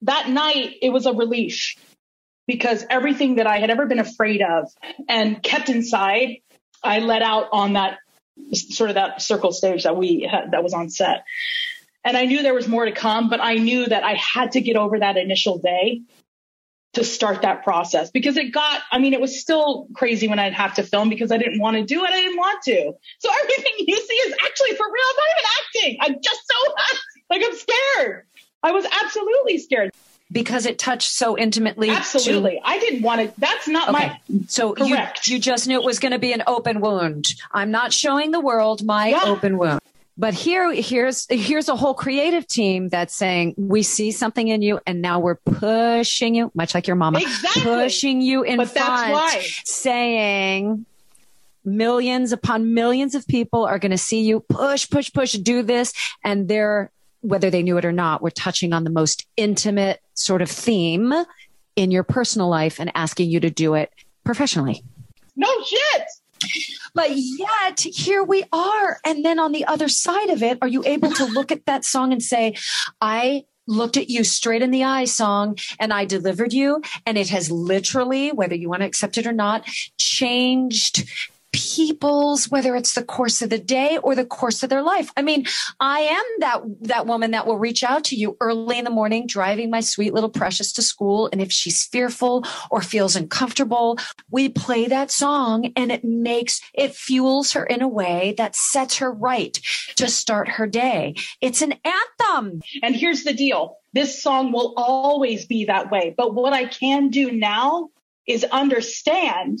that 0.02 0.28
night 0.28 0.76
it 0.80 0.90
was 0.90 1.06
a 1.06 1.12
relief 1.12 1.74
because 2.46 2.84
everything 2.90 3.36
that 3.36 3.46
I 3.46 3.58
had 3.58 3.70
ever 3.70 3.86
been 3.86 3.98
afraid 3.98 4.42
of 4.42 4.68
and 5.08 5.42
kept 5.42 5.68
inside, 5.68 6.38
I 6.82 6.98
let 6.98 7.22
out 7.22 7.48
on 7.52 7.74
that 7.74 7.98
sort 8.52 8.90
of 8.90 8.94
that 8.94 9.22
circle 9.22 9.52
stage 9.52 9.84
that 9.84 9.96
we 9.96 10.28
had, 10.30 10.52
that 10.52 10.62
was 10.62 10.72
on 10.72 10.90
set. 10.90 11.24
And 12.04 12.16
I 12.16 12.24
knew 12.24 12.42
there 12.42 12.54
was 12.54 12.66
more 12.66 12.84
to 12.84 12.92
come, 12.92 13.28
but 13.30 13.40
I 13.40 13.54
knew 13.54 13.86
that 13.86 14.02
I 14.02 14.14
had 14.14 14.52
to 14.52 14.60
get 14.60 14.76
over 14.76 14.98
that 14.98 15.16
initial 15.16 15.58
day 15.58 16.02
to 16.94 17.04
start 17.04 17.42
that 17.42 17.64
process 17.64 18.10
because 18.10 18.36
it 18.36 18.52
got, 18.52 18.80
I 18.90 18.98
mean, 18.98 19.14
it 19.14 19.20
was 19.20 19.40
still 19.40 19.86
crazy 19.94 20.28
when 20.28 20.38
I'd 20.38 20.52
have 20.52 20.74
to 20.74 20.82
film 20.82 21.08
because 21.08 21.32
I 21.32 21.38
didn't 21.38 21.60
want 21.60 21.76
to 21.76 21.84
do 21.84 22.04
it. 22.04 22.10
I 22.10 22.20
didn't 22.20 22.36
want 22.36 22.62
to. 22.64 22.92
So 23.18 23.30
everything 23.42 23.72
you 23.78 23.96
see 23.96 24.14
is 24.14 24.34
actually 24.44 24.76
for 24.76 24.86
real. 24.86 25.04
I'm 25.08 25.16
not 25.16 25.28
even 25.38 25.50
acting. 25.60 25.98
I'm 26.00 26.22
just 26.22 26.40
so 26.46 26.74
like, 27.30 27.42
I'm 27.44 27.56
scared. 27.56 28.26
I 28.62 28.72
was 28.72 28.84
absolutely 28.84 29.58
scared. 29.58 29.90
Because 30.32 30.64
it 30.66 30.78
touched 30.78 31.10
so 31.10 31.36
intimately. 31.36 31.90
Absolutely. 31.90 32.52
to- 32.52 32.60
I 32.66 32.78
didn't 32.78 33.02
want 33.02 33.20
to, 33.20 33.40
that's 33.40 33.68
not 33.68 33.90
Okay. 33.90 34.06
my, 34.08 34.20
so 34.48 34.74
you, 34.78 34.94
Correct. 34.96 35.28
you 35.28 35.38
just 35.38 35.68
knew 35.68 35.78
it 35.78 35.84
was 35.84 35.98
going 35.98 36.12
to 36.12 36.18
be 36.18 36.32
an 36.32 36.42
open 36.46 36.80
wound. 36.80 37.26
I'm 37.52 37.70
not 37.70 37.92
showing 37.92 38.30
the 38.30 38.40
world 38.40 38.82
my 38.82 39.08
Yeah. 39.08 39.20
open 39.24 39.58
wound. 39.58 39.80
But 40.18 40.34
here, 40.34 40.70
here's 40.72 41.26
here's 41.30 41.68
a 41.70 41.74
whole 41.76 41.94
creative 41.94 42.46
team 42.46 42.90
that's 42.90 43.14
saying 43.14 43.54
we 43.56 43.82
see 43.82 44.10
something 44.10 44.46
in 44.46 44.60
you, 44.60 44.78
and 44.86 45.00
now 45.00 45.18
we're 45.20 45.36
pushing 45.36 46.34
you, 46.34 46.50
much 46.54 46.74
like 46.74 46.86
your 46.86 46.96
mama, 46.96 47.20
Exactly. 47.20 47.62
pushing 47.62 48.20
you 48.20 48.42
in 48.42 48.58
but 48.58 48.72
that's 48.74 48.86
front, 48.86 49.12
why. 49.12 49.42
saying 49.64 50.84
millions 51.64 52.32
upon 52.32 52.74
millions 52.74 53.14
of 53.14 53.26
people 53.26 53.64
are 53.64 53.78
going 53.78 53.90
to 53.90 53.98
see 53.98 54.20
you 54.20 54.40
push, 54.40 54.88
push, 54.90 55.12
push, 55.12 55.32
do 55.32 55.62
this, 55.62 55.92
and 56.24 56.46
they're 56.46 56.90
whether 57.22 57.50
they 57.50 57.62
knew 57.62 57.78
it 57.78 57.84
or 57.84 57.92
not, 57.92 58.22
we're 58.22 58.30
touching 58.30 58.72
on 58.72 58.84
the 58.84 58.90
most 58.90 59.26
intimate 59.36 60.00
sort 60.14 60.42
of 60.42 60.50
theme 60.50 61.14
in 61.74 61.90
your 61.90 62.02
personal 62.02 62.48
life 62.48 62.78
and 62.78 62.92
asking 62.94 63.30
you 63.30 63.40
to 63.40 63.50
do 63.50 63.74
it 63.74 63.90
professionally. 64.24 64.84
No 65.34 65.48
shit. 65.64 66.02
But 66.94 67.10
yet, 67.14 67.80
here 67.80 68.22
we 68.22 68.44
are. 68.52 68.98
And 69.04 69.24
then 69.24 69.38
on 69.38 69.52
the 69.52 69.64
other 69.64 69.88
side 69.88 70.30
of 70.30 70.42
it, 70.42 70.58
are 70.60 70.68
you 70.68 70.82
able 70.84 71.10
to 71.12 71.24
look 71.24 71.50
at 71.52 71.66
that 71.66 71.84
song 71.84 72.12
and 72.12 72.22
say, 72.22 72.56
I 73.00 73.44
looked 73.66 73.96
at 73.96 74.10
you 74.10 74.24
straight 74.24 74.60
in 74.60 74.72
the 74.72 74.84
eye, 74.84 75.04
song, 75.04 75.56
and 75.78 75.92
I 75.92 76.04
delivered 76.04 76.52
you. 76.52 76.82
And 77.06 77.16
it 77.16 77.28
has 77.28 77.50
literally, 77.50 78.30
whether 78.30 78.56
you 78.56 78.68
want 78.68 78.80
to 78.80 78.86
accept 78.86 79.18
it 79.18 79.26
or 79.26 79.32
not, 79.32 79.64
changed 79.96 81.08
people's 81.52 82.48
whether 82.50 82.74
it's 82.74 82.94
the 82.94 83.04
course 83.04 83.42
of 83.42 83.50
the 83.50 83.58
day 83.58 83.98
or 84.02 84.14
the 84.14 84.24
course 84.24 84.62
of 84.62 84.70
their 84.70 84.82
life 84.82 85.10
i 85.16 85.22
mean 85.22 85.44
i 85.80 86.00
am 86.00 86.24
that 86.38 86.62
that 86.80 87.06
woman 87.06 87.32
that 87.32 87.46
will 87.46 87.58
reach 87.58 87.82
out 87.82 88.04
to 88.04 88.16
you 88.16 88.36
early 88.40 88.78
in 88.78 88.84
the 88.84 88.90
morning 88.90 89.26
driving 89.26 89.70
my 89.70 89.80
sweet 89.80 90.14
little 90.14 90.30
precious 90.30 90.72
to 90.72 90.82
school 90.82 91.28
and 91.32 91.40
if 91.40 91.52
she's 91.52 91.84
fearful 91.84 92.44
or 92.70 92.80
feels 92.80 93.16
uncomfortable 93.16 93.98
we 94.30 94.48
play 94.48 94.86
that 94.86 95.10
song 95.10 95.72
and 95.76 95.92
it 95.92 96.04
makes 96.04 96.60
it 96.74 96.94
fuels 96.94 97.52
her 97.52 97.64
in 97.64 97.82
a 97.82 97.88
way 97.88 98.34
that 98.38 98.56
sets 98.56 98.98
her 98.98 99.12
right 99.12 99.60
to 99.94 100.08
start 100.08 100.48
her 100.48 100.66
day 100.66 101.14
it's 101.40 101.62
an 101.62 101.74
anthem 101.84 102.02
And 102.82 102.96
here's 102.96 103.24
the 103.24 103.32
deal. 103.32 103.78
This 103.92 104.22
song 104.22 104.52
will 104.52 104.74
always 104.76 105.46
be 105.46 105.66
that 105.66 105.90
way. 105.90 106.14
But 106.16 106.34
what 106.34 106.52
I 106.52 106.66
can 106.66 107.08
do 107.08 107.30
now 107.30 107.90
is 108.26 108.44
understand. 108.44 109.60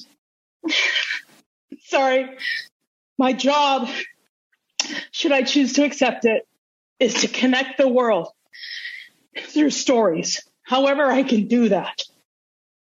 Sorry. 1.92 2.38
My 3.18 3.34
job, 3.34 3.86
should 5.10 5.30
I 5.30 5.42
choose 5.42 5.74
to 5.74 5.84
accept 5.84 6.24
it, 6.24 6.48
is 6.98 7.12
to 7.20 7.28
connect 7.28 7.76
the 7.76 7.86
world 7.86 8.28
through 9.38 9.68
stories. 9.68 10.40
However, 10.62 11.04
I 11.04 11.22
can 11.22 11.48
do 11.48 11.68
that. 11.68 12.00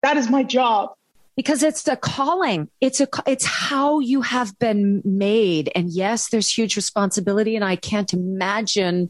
That 0.03 0.17
is 0.17 0.29
my 0.29 0.43
job. 0.43 0.91
because 1.35 1.63
it's 1.63 1.87
a 1.87 1.95
calling 1.95 2.69
it's 2.79 3.01
a 3.01 3.07
it's 3.25 3.45
how 3.45 3.99
you 3.99 4.21
have 4.21 4.57
been 4.59 5.01
made 5.03 5.71
and 5.73 5.89
yes 5.89 6.29
there's 6.29 6.57
huge 6.57 6.75
responsibility 6.75 7.55
and 7.55 7.65
i 7.65 7.75
can't 7.75 8.13
imagine 8.13 9.09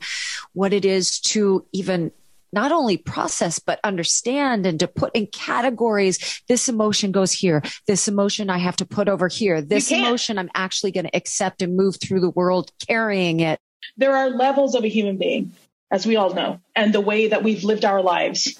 what 0.53 0.71
it 0.71 0.85
is 0.85 1.19
to 1.19 1.65
even 1.73 2.11
not 2.53 2.71
only 2.71 2.97
process 2.97 3.59
but 3.59 3.79
understand 3.83 4.65
and 4.65 4.79
to 4.79 4.87
put 4.87 5.11
in 5.15 5.27
categories 5.27 6.41
this 6.47 6.69
emotion 6.69 7.11
goes 7.11 7.31
here 7.33 7.61
this 7.87 8.07
emotion 8.07 8.49
i 8.49 8.57
have 8.57 8.75
to 8.75 8.85
put 8.85 9.09
over 9.09 9.27
here 9.27 9.61
this 9.61 9.91
emotion 9.91 10.37
i'm 10.37 10.49
actually 10.55 10.91
going 10.91 11.05
to 11.05 11.15
accept 11.15 11.61
and 11.61 11.75
move 11.75 11.97
through 11.99 12.19
the 12.21 12.29
world 12.29 12.71
carrying 12.87 13.39
it 13.39 13.59
There 13.97 14.15
are 14.15 14.29
levels 14.29 14.75
of 14.75 14.83
a 14.83 14.87
human 14.87 15.17
being, 15.17 15.51
as 15.91 16.05
we 16.05 16.15
all 16.15 16.33
know, 16.33 16.59
and 16.75 16.93
the 16.93 17.01
way 17.01 17.27
that 17.27 17.43
we've 17.43 17.63
lived 17.63 17.83
our 17.85 18.01
lives. 18.01 18.57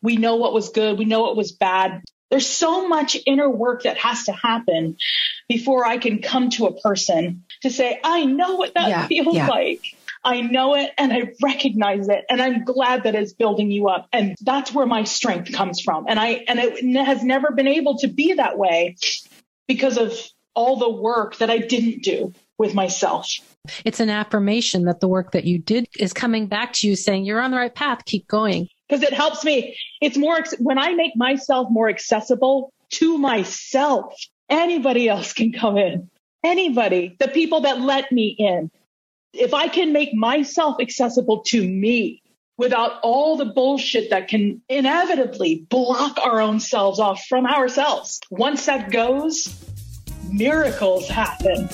We 0.00 0.16
know 0.16 0.36
what 0.36 0.54
was 0.54 0.68
good, 0.70 0.98
we 0.98 1.04
know 1.04 1.20
what 1.22 1.36
was 1.36 1.52
bad. 1.52 2.00
There's 2.30 2.46
so 2.46 2.88
much 2.88 3.16
inner 3.26 3.50
work 3.50 3.82
that 3.82 3.98
has 3.98 4.24
to 4.24 4.32
happen 4.32 4.96
before 5.48 5.84
I 5.84 5.98
can 5.98 6.22
come 6.22 6.48
to 6.50 6.66
a 6.66 6.80
person 6.80 7.44
to 7.62 7.70
say, 7.70 8.00
I 8.02 8.24
know 8.24 8.54
what 8.56 8.72
that 8.74 8.88
Yeah, 8.88 9.06
feels 9.12 9.34
yeah. 9.34 9.48
like. 9.48 9.82
I 10.24 10.40
know 10.40 10.74
it 10.74 10.90
and 10.98 11.12
I 11.12 11.32
recognize 11.42 12.08
it 12.08 12.24
and 12.30 12.40
I'm 12.40 12.64
glad 12.64 13.04
that 13.04 13.14
it's 13.14 13.32
building 13.32 13.70
you 13.70 13.88
up. 13.88 14.08
And 14.12 14.36
that's 14.40 14.72
where 14.72 14.86
my 14.86 15.04
strength 15.04 15.52
comes 15.52 15.80
from. 15.80 16.06
And 16.08 16.18
I, 16.18 16.44
and 16.46 16.58
it 16.58 17.04
has 17.04 17.24
never 17.24 17.50
been 17.52 17.66
able 17.66 17.98
to 17.98 18.08
be 18.08 18.34
that 18.34 18.56
way 18.56 18.96
because 19.66 19.98
of 19.98 20.12
all 20.54 20.76
the 20.76 20.90
work 20.90 21.38
that 21.38 21.50
I 21.50 21.58
didn't 21.58 22.02
do 22.02 22.32
with 22.58 22.74
myself. 22.74 23.28
It's 23.84 24.00
an 24.00 24.10
affirmation 24.10 24.84
that 24.84 25.00
the 25.00 25.08
work 25.08 25.32
that 25.32 25.44
you 25.44 25.58
did 25.58 25.88
is 25.98 26.12
coming 26.12 26.46
back 26.46 26.72
to 26.74 26.88
you 26.88 26.94
saying 26.96 27.24
you're 27.24 27.40
on 27.40 27.50
the 27.50 27.56
right 27.56 27.74
path, 27.74 28.04
keep 28.04 28.28
going. 28.28 28.68
because 28.88 29.02
it 29.02 29.12
helps 29.14 29.44
me. 29.44 29.76
It's 30.00 30.18
more 30.18 30.44
when 30.58 30.78
I 30.78 30.92
make 30.94 31.16
myself 31.16 31.68
more 31.70 31.88
accessible 31.88 32.72
to 32.90 33.18
myself. 33.18 34.14
Anybody 34.50 35.08
else 35.08 35.32
can 35.32 35.52
come 35.52 35.78
in. 35.78 36.10
Anybody, 36.44 37.16
the 37.18 37.28
people 37.28 37.62
that 37.62 37.80
let 37.80 38.12
me 38.12 38.36
in. 38.38 38.70
If 39.34 39.54
I 39.54 39.68
can 39.68 39.94
make 39.94 40.12
myself 40.12 40.76
accessible 40.78 41.42
to 41.46 41.66
me 41.66 42.22
without 42.58 43.00
all 43.02 43.38
the 43.38 43.46
bullshit 43.46 44.10
that 44.10 44.28
can 44.28 44.60
inevitably 44.68 45.66
block 45.70 46.18
our 46.22 46.38
own 46.38 46.60
selves 46.60 46.98
off 46.98 47.24
from 47.30 47.46
ourselves, 47.46 48.20
once 48.30 48.66
that 48.66 48.90
goes, 48.90 49.48
miracles 50.30 51.08
happen. 51.08 51.66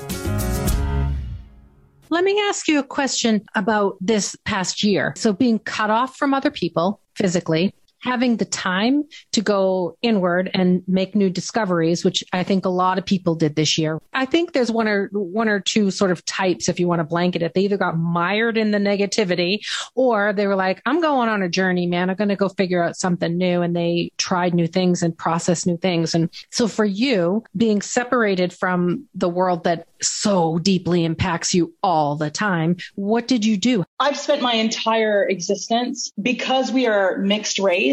Let 2.10 2.22
me 2.22 2.40
ask 2.48 2.68
you 2.68 2.78
a 2.78 2.84
question 2.84 3.44
about 3.56 3.96
this 4.00 4.36
past 4.44 4.84
year. 4.84 5.12
So 5.16 5.32
being 5.32 5.58
cut 5.58 5.90
off 5.90 6.16
from 6.16 6.34
other 6.34 6.52
people 6.52 7.00
physically, 7.16 7.74
having 8.00 8.37
the 8.37 8.44
time 8.44 9.04
to 9.32 9.40
go 9.40 9.96
inward 10.02 10.50
and 10.54 10.82
make 10.87 11.14
new 11.14 11.30
discoveries, 11.30 12.04
which 12.04 12.22
I 12.32 12.44
think 12.44 12.64
a 12.64 12.70
lot 12.70 12.98
of 12.98 13.04
people 13.04 13.34
did 13.34 13.56
this 13.56 13.78
year. 13.78 14.00
I 14.12 14.24
think 14.24 14.52
there's 14.52 14.70
one 14.70 14.88
or 14.88 15.08
one 15.12 15.48
or 15.48 15.61
two 15.61 15.90
sort 15.90 16.11
of 16.11 16.24
types, 16.24 16.68
if 16.68 16.78
you 16.78 16.87
want 16.87 17.00
to 17.00 17.04
blanket 17.04 17.42
it. 17.42 17.54
They 17.54 17.62
either 17.62 17.76
got 17.76 17.98
mired 17.98 18.56
in 18.56 18.70
the 18.70 18.78
negativity 18.78 19.61
or 19.94 20.32
they 20.32 20.46
were 20.46 20.56
like, 20.56 20.80
I'm 20.87 21.00
going 21.00 21.28
on 21.28 21.42
a 21.42 21.48
journey, 21.48 21.87
man. 21.87 22.11
I'm 22.11 22.16
going 22.16 22.28
to 22.28 22.37
go 22.37 22.48
figure 22.48 22.82
out 22.82 22.96
something 22.96 23.37
new. 23.37 23.62
And 23.62 23.74
they 23.74 24.11
tried 24.18 24.54
new 24.54 24.66
things 24.66 25.02
and 25.02 25.16
processed 25.16 25.66
new 25.66 25.76
things. 25.76 26.14
And 26.14 26.30
so 26.50 26.68
for 26.68 26.84
you, 26.84 27.44
being 27.56 27.82
separated 27.82 28.52
from 28.52 29.08
the 29.14 29.28
world 29.28 29.64
that 29.64 29.88
so 30.00 30.58
deeply 30.58 31.04
impacts 31.04 31.52
you 31.52 31.74
all 31.82 32.16
the 32.16 32.30
time, 32.30 32.76
what 32.94 33.26
did 33.26 33.44
you 33.44 33.56
do? 33.56 33.84
I've 33.98 34.18
spent 34.18 34.42
my 34.42 34.54
entire 34.54 35.26
existence 35.28 36.12
because 36.22 36.70
we 36.70 36.87
are 36.87 37.18
mixed 37.18 37.58
race. 37.58 37.88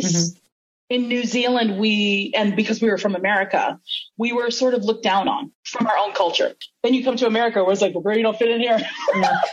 In 0.87 1.07
New 1.07 1.23
Zealand, 1.25 1.79
we, 1.79 2.31
and 2.37 2.55
because 2.55 2.79
we 2.79 2.89
were 2.91 2.99
from 2.99 3.15
America, 3.15 3.79
we 4.19 4.33
were 4.33 4.51
sort 4.51 4.75
of 4.75 4.83
looked 4.83 5.03
down 5.03 5.27
on 5.27 5.51
from 5.63 5.87
our 5.87 5.97
own 5.97 6.13
culture. 6.13 6.53
Then 6.83 6.93
you 6.93 7.03
come 7.03 7.15
to 7.17 7.25
America 7.25 7.63
where 7.63 7.73
it's 7.73 7.81
like, 7.81 7.95
well, 7.95 8.03
girl, 8.03 8.15
you 8.15 8.21
don't 8.21 8.37
fit 8.37 8.49
in 8.51 8.61
here. 8.61 8.77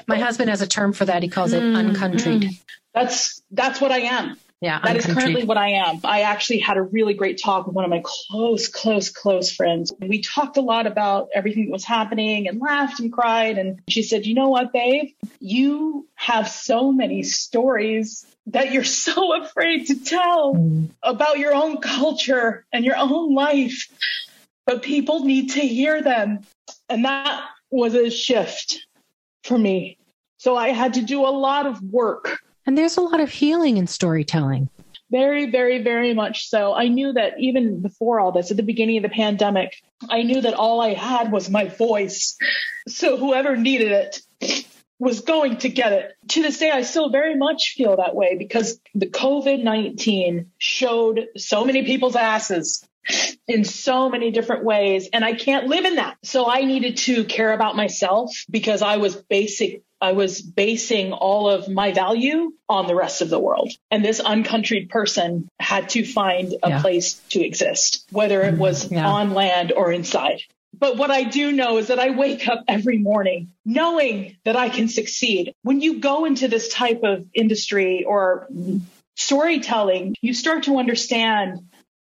My 0.06 0.18
husband 0.18 0.50
has 0.50 0.60
a 0.60 0.66
term 0.66 0.92
for 0.92 1.06
that. 1.06 1.22
He 1.22 1.30
calls 1.30 1.54
it 1.54 1.62
Mm, 1.62 1.76
uncountryed. 1.76 2.50
That's, 2.92 3.42
that's 3.50 3.80
what 3.80 3.90
I 3.90 4.00
am. 4.00 4.36
Yeah, 4.62 4.78
That 4.84 4.94
is 4.96 5.06
currently 5.06 5.42
what 5.42 5.56
I 5.56 5.70
am. 5.70 5.98
I 6.04 6.20
actually 6.20 6.60
had 6.60 6.76
a 6.76 6.82
really 6.82 7.14
great 7.14 7.42
talk 7.42 7.66
with 7.66 7.74
one 7.74 7.84
of 7.84 7.90
my 7.90 8.00
close, 8.04 8.68
close, 8.68 9.10
close 9.10 9.50
friends. 9.50 9.92
We 9.98 10.22
talked 10.22 10.56
a 10.56 10.60
lot 10.60 10.86
about 10.86 11.30
everything 11.34 11.66
that 11.66 11.72
was 11.72 11.84
happening 11.84 12.46
and 12.46 12.60
laughed 12.60 13.00
and 13.00 13.12
cried. 13.12 13.58
And 13.58 13.80
she 13.88 14.04
said, 14.04 14.24
you 14.24 14.34
know 14.34 14.50
what, 14.50 14.72
babe? 14.72 15.08
You 15.40 16.06
have 16.14 16.48
so 16.48 16.92
many 16.92 17.24
stories 17.24 18.24
that 18.46 18.70
you're 18.70 18.84
so 19.06 19.42
afraid 19.42 19.86
to 19.88 20.04
tell 20.04 20.54
Mm. 20.54 20.90
about 21.02 21.40
your 21.40 21.54
own 21.54 21.78
culture 21.78 22.64
and 22.72 22.84
your 22.84 22.96
own 22.96 23.34
life, 23.34 23.88
but 24.64 24.82
people 24.84 25.24
need 25.24 25.50
to 25.52 25.60
hear 25.60 26.02
them. 26.02 26.46
And 26.88 27.04
that 27.04 27.48
was 27.72 27.96
a 27.96 28.10
shift 28.10 28.86
for 29.42 29.58
me. 29.58 29.98
So 30.38 30.56
I 30.56 30.68
had 30.68 30.94
to 30.94 31.02
do 31.02 31.26
a 31.26 31.34
lot 31.34 31.66
of 31.66 31.82
work 31.82 32.38
And 32.66 32.78
there's 32.78 32.96
a 32.96 33.00
lot 33.00 33.20
of 33.20 33.30
healing 33.30 33.76
in 33.76 33.86
storytelling. 33.86 34.68
Very, 35.10 35.50
very, 35.50 35.82
very 35.82 36.14
much 36.14 36.48
so. 36.48 36.72
I 36.74 36.88
knew 36.88 37.12
that 37.12 37.34
even 37.38 37.82
before 37.82 38.18
all 38.18 38.32
this, 38.32 38.50
at 38.50 38.56
the 38.56 38.62
beginning 38.62 38.96
of 38.96 39.02
the 39.02 39.10
pandemic, 39.10 39.82
I 40.08 40.22
knew 40.22 40.40
that 40.40 40.54
all 40.54 40.80
I 40.80 40.94
had 40.94 41.30
was 41.30 41.50
my 41.50 41.66
voice. 41.66 42.36
So 42.88 43.16
whoever 43.16 43.56
needed 43.56 43.92
it 43.92 44.66
was 44.98 45.20
going 45.20 45.58
to 45.58 45.68
get 45.68 45.92
it. 45.92 46.12
To 46.28 46.42
this 46.42 46.58
day, 46.58 46.70
I 46.70 46.82
still 46.82 47.10
very 47.10 47.36
much 47.36 47.74
feel 47.76 47.96
that 47.96 48.14
way 48.14 48.36
because 48.38 48.80
the 48.94 49.06
COVID 49.06 49.62
19 49.62 50.52
showed 50.58 51.26
so 51.36 51.64
many 51.64 51.84
people's 51.84 52.16
asses 52.16 52.86
in 53.48 53.64
so 53.64 54.08
many 54.08 54.30
different 54.30 54.64
ways. 54.64 55.08
And 55.12 55.24
I 55.24 55.34
can't 55.34 55.66
live 55.66 55.84
in 55.84 55.96
that. 55.96 56.18
So 56.22 56.48
I 56.48 56.62
needed 56.62 56.98
to 56.98 57.24
care 57.24 57.52
about 57.52 57.76
myself 57.76 58.30
because 58.48 58.80
I 58.80 58.98
was 58.98 59.16
basic. 59.16 59.82
I 60.02 60.12
was 60.12 60.42
basing 60.42 61.12
all 61.12 61.48
of 61.48 61.68
my 61.68 61.92
value 61.92 62.52
on 62.68 62.88
the 62.88 62.94
rest 62.94 63.22
of 63.22 63.30
the 63.30 63.38
world. 63.38 63.72
And 63.90 64.04
this 64.04 64.18
uncountryed 64.18 64.90
person 64.90 65.48
had 65.60 65.90
to 65.90 66.04
find 66.04 66.54
a 66.62 66.70
Yeah. 66.70 66.82
place 66.82 67.20
to 67.30 67.40
exist, 67.40 68.04
whether 68.10 68.42
it 68.42 68.54
mm-hmm. 68.54 68.60
was 68.60 68.90
Yeah. 68.90 69.08
on 69.08 69.32
land 69.32 69.70
or 69.70 69.92
inside. 69.92 70.42
But 70.76 70.96
what 70.96 71.12
I 71.12 71.22
do 71.22 71.52
know 71.52 71.78
is 71.78 71.86
that 71.86 72.00
I 72.00 72.10
wake 72.10 72.48
up 72.48 72.64
every 72.66 72.98
morning 72.98 73.52
knowing 73.64 74.36
that 74.44 74.56
I 74.56 74.70
can 74.70 74.88
succeed. 74.88 75.54
When 75.62 75.80
you 75.80 76.00
go 76.00 76.24
into 76.24 76.48
this 76.48 76.68
type 76.68 77.02
of 77.04 77.24
industry 77.32 78.04
or 78.04 78.48
storytelling, 79.16 80.16
you 80.20 80.34
start 80.34 80.64
to 80.64 80.78
understand 80.78 81.60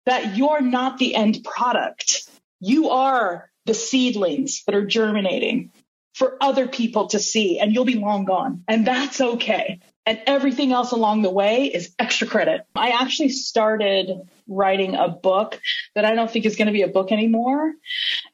that 0.04 0.36
you're 0.36 0.60
not 0.60 0.98
the 0.98 1.14
end 1.14 1.44
product. 1.44 2.28
You 2.60 2.90
are 2.90 3.50
the 3.64 3.74
seedlings 3.74 4.62
that 4.66 4.74
are 4.74 4.84
germinating 4.84 5.72
for 6.16 6.38
other 6.40 6.66
people 6.66 7.08
to 7.08 7.18
see, 7.18 7.58
and 7.58 7.74
you'll 7.74 7.84
be 7.84 7.96
long 7.96 8.24
gone. 8.24 8.64
And 8.66 8.86
that's 8.86 9.20
okay. 9.20 9.80
And 10.06 10.18
everything 10.26 10.72
else 10.72 10.92
along 10.92 11.20
the 11.20 11.30
way 11.30 11.66
is 11.66 11.94
extra 11.98 12.26
credit. 12.26 12.62
I 12.74 12.90
actually 12.90 13.28
started 13.28 14.22
writing 14.48 14.94
a 14.94 15.08
book 15.08 15.60
that 15.94 16.06
I 16.06 16.14
don't 16.14 16.30
think 16.30 16.46
is 16.46 16.56
going 16.56 16.68
to 16.68 16.72
be 16.72 16.82
a 16.82 16.88
book 16.88 17.12
anymore. 17.12 17.74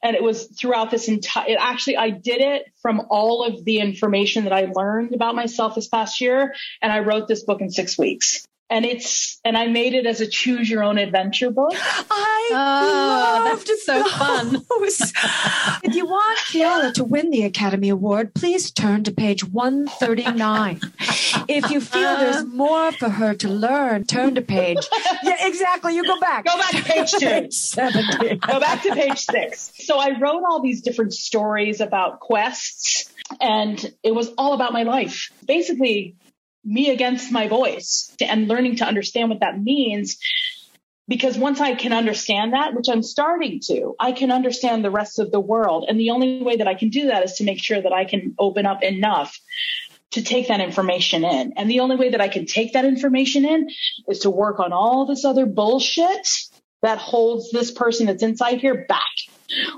And 0.01 0.15
it 0.15 0.23
was 0.23 0.45
throughout 0.45 0.91
this 0.91 1.09
entire, 1.09 1.49
it 1.49 1.57
actually, 1.59 1.97
I 1.97 2.11
did 2.11 2.39
it 2.39 2.71
from 2.81 3.01
all 3.09 3.43
of 3.43 3.65
the 3.65 3.79
information 3.79 4.45
that 4.45 4.53
I 4.53 4.71
learned 4.73 5.13
about 5.13 5.35
myself 5.35 5.75
this 5.75 5.89
past 5.89 6.21
year. 6.21 6.53
And 6.81 6.89
I 6.89 6.99
wrote 6.99 7.27
this 7.27 7.43
book 7.43 7.59
in 7.59 7.69
six 7.69 7.97
weeks. 7.97 8.47
And 8.69 8.85
it's, 8.85 9.39
and 9.45 9.57
I 9.57 9.67
made 9.67 9.93
it 9.93 10.05
as 10.07 10.19
a 10.21 10.27
choose 10.27 10.69
your 10.69 10.83
own 10.83 10.97
adventure 10.97 11.51
book. 11.51 11.73
I 11.75 12.49
Oh, 12.51 13.45
loved 13.45 13.67
that's 13.67 13.85
so 13.85 14.03
fun. 14.03 14.55
if 15.83 15.95
you 15.95 16.05
want 16.05 16.39
Keala 16.39 16.93
to 16.95 17.03
win 17.03 17.29
the 17.29 17.43
Academy 17.43 17.89
Award, 17.89 18.33
please 18.33 18.71
turn 18.71 19.03
to 19.03 19.11
page 19.11 19.43
139. 19.43 20.81
if 21.47 21.69
you 21.69 21.81
feel 21.81 22.07
uh-huh. 22.07 22.23
there's 22.23 22.45
more 22.45 22.91
for 22.93 23.09
her 23.09 23.33
to 23.35 23.49
learn, 23.49 24.05
turn 24.05 24.35
to 24.35 24.41
page. 24.41 24.87
Yeah, 25.23 25.47
exactly. 25.47 25.95
You 25.95 26.05
go 26.05 26.19
back. 26.19 26.45
Go 26.45 26.57
back 26.57 26.71
to 26.71 26.83
page 26.83 27.11
two. 27.11 27.19
Page 27.33 27.53
70. 27.53 28.35
go 28.37 28.59
back 28.59 28.83
to 28.83 28.93
page 28.93 29.19
six. 29.19 29.71
So 29.85 29.97
I 29.97 30.17
wrote 30.19 30.43
all 30.47 30.61
these 30.61 30.81
different 30.81 31.13
stories 31.13 31.81
about 31.81 32.19
quests, 32.19 33.11
and 33.41 33.93
it 34.03 34.13
was 34.13 34.29
all 34.37 34.53
about 34.53 34.73
my 34.73 34.83
life. 34.83 35.31
Basically, 35.45 36.15
me 36.63 36.89
against 36.89 37.31
my 37.31 37.47
voice 37.47 38.15
and 38.21 38.47
learning 38.47 38.77
to 38.77 38.85
understand 38.85 39.29
what 39.29 39.41
that 39.41 39.61
means. 39.61 40.17
Because 41.07 41.37
once 41.37 41.59
I 41.59 41.75
can 41.75 41.91
understand 41.91 42.53
that, 42.53 42.73
which 42.73 42.87
I'm 42.87 43.03
starting 43.03 43.59
to, 43.65 43.93
I 43.99 44.13
can 44.13 44.31
understand 44.31 44.85
the 44.85 44.91
rest 44.91 45.19
of 45.19 45.31
the 45.31 45.39
world. 45.39 45.85
And 45.89 45.99
the 45.99 46.11
only 46.11 46.41
way 46.41 46.57
that 46.57 46.67
I 46.67 46.75
can 46.75 46.89
do 46.89 47.07
that 47.07 47.25
is 47.25 47.33
to 47.33 47.43
make 47.43 47.61
sure 47.61 47.81
that 47.81 47.91
I 47.91 48.05
can 48.05 48.35
open 48.39 48.65
up 48.65 48.83
enough 48.83 49.37
to 50.11 50.23
take 50.23 50.47
that 50.47 50.61
information 50.61 51.25
in. 51.25 51.53
And 51.57 51.69
the 51.69 51.81
only 51.81 51.97
way 51.97 52.11
that 52.11 52.21
I 52.21 52.29
can 52.29 52.45
take 52.45 52.73
that 52.73 52.85
information 52.85 53.43
in 53.45 53.69
is 54.07 54.19
to 54.19 54.29
work 54.29 54.59
on 54.59 54.71
all 54.71 55.05
this 55.05 55.25
other 55.25 55.45
bullshit 55.45 56.27
that 56.83 56.99
holds 56.99 57.51
this 57.51 57.71
person 57.71 58.05
that's 58.05 58.23
inside 58.23 58.59
here 58.59 58.85
back. 58.87 59.01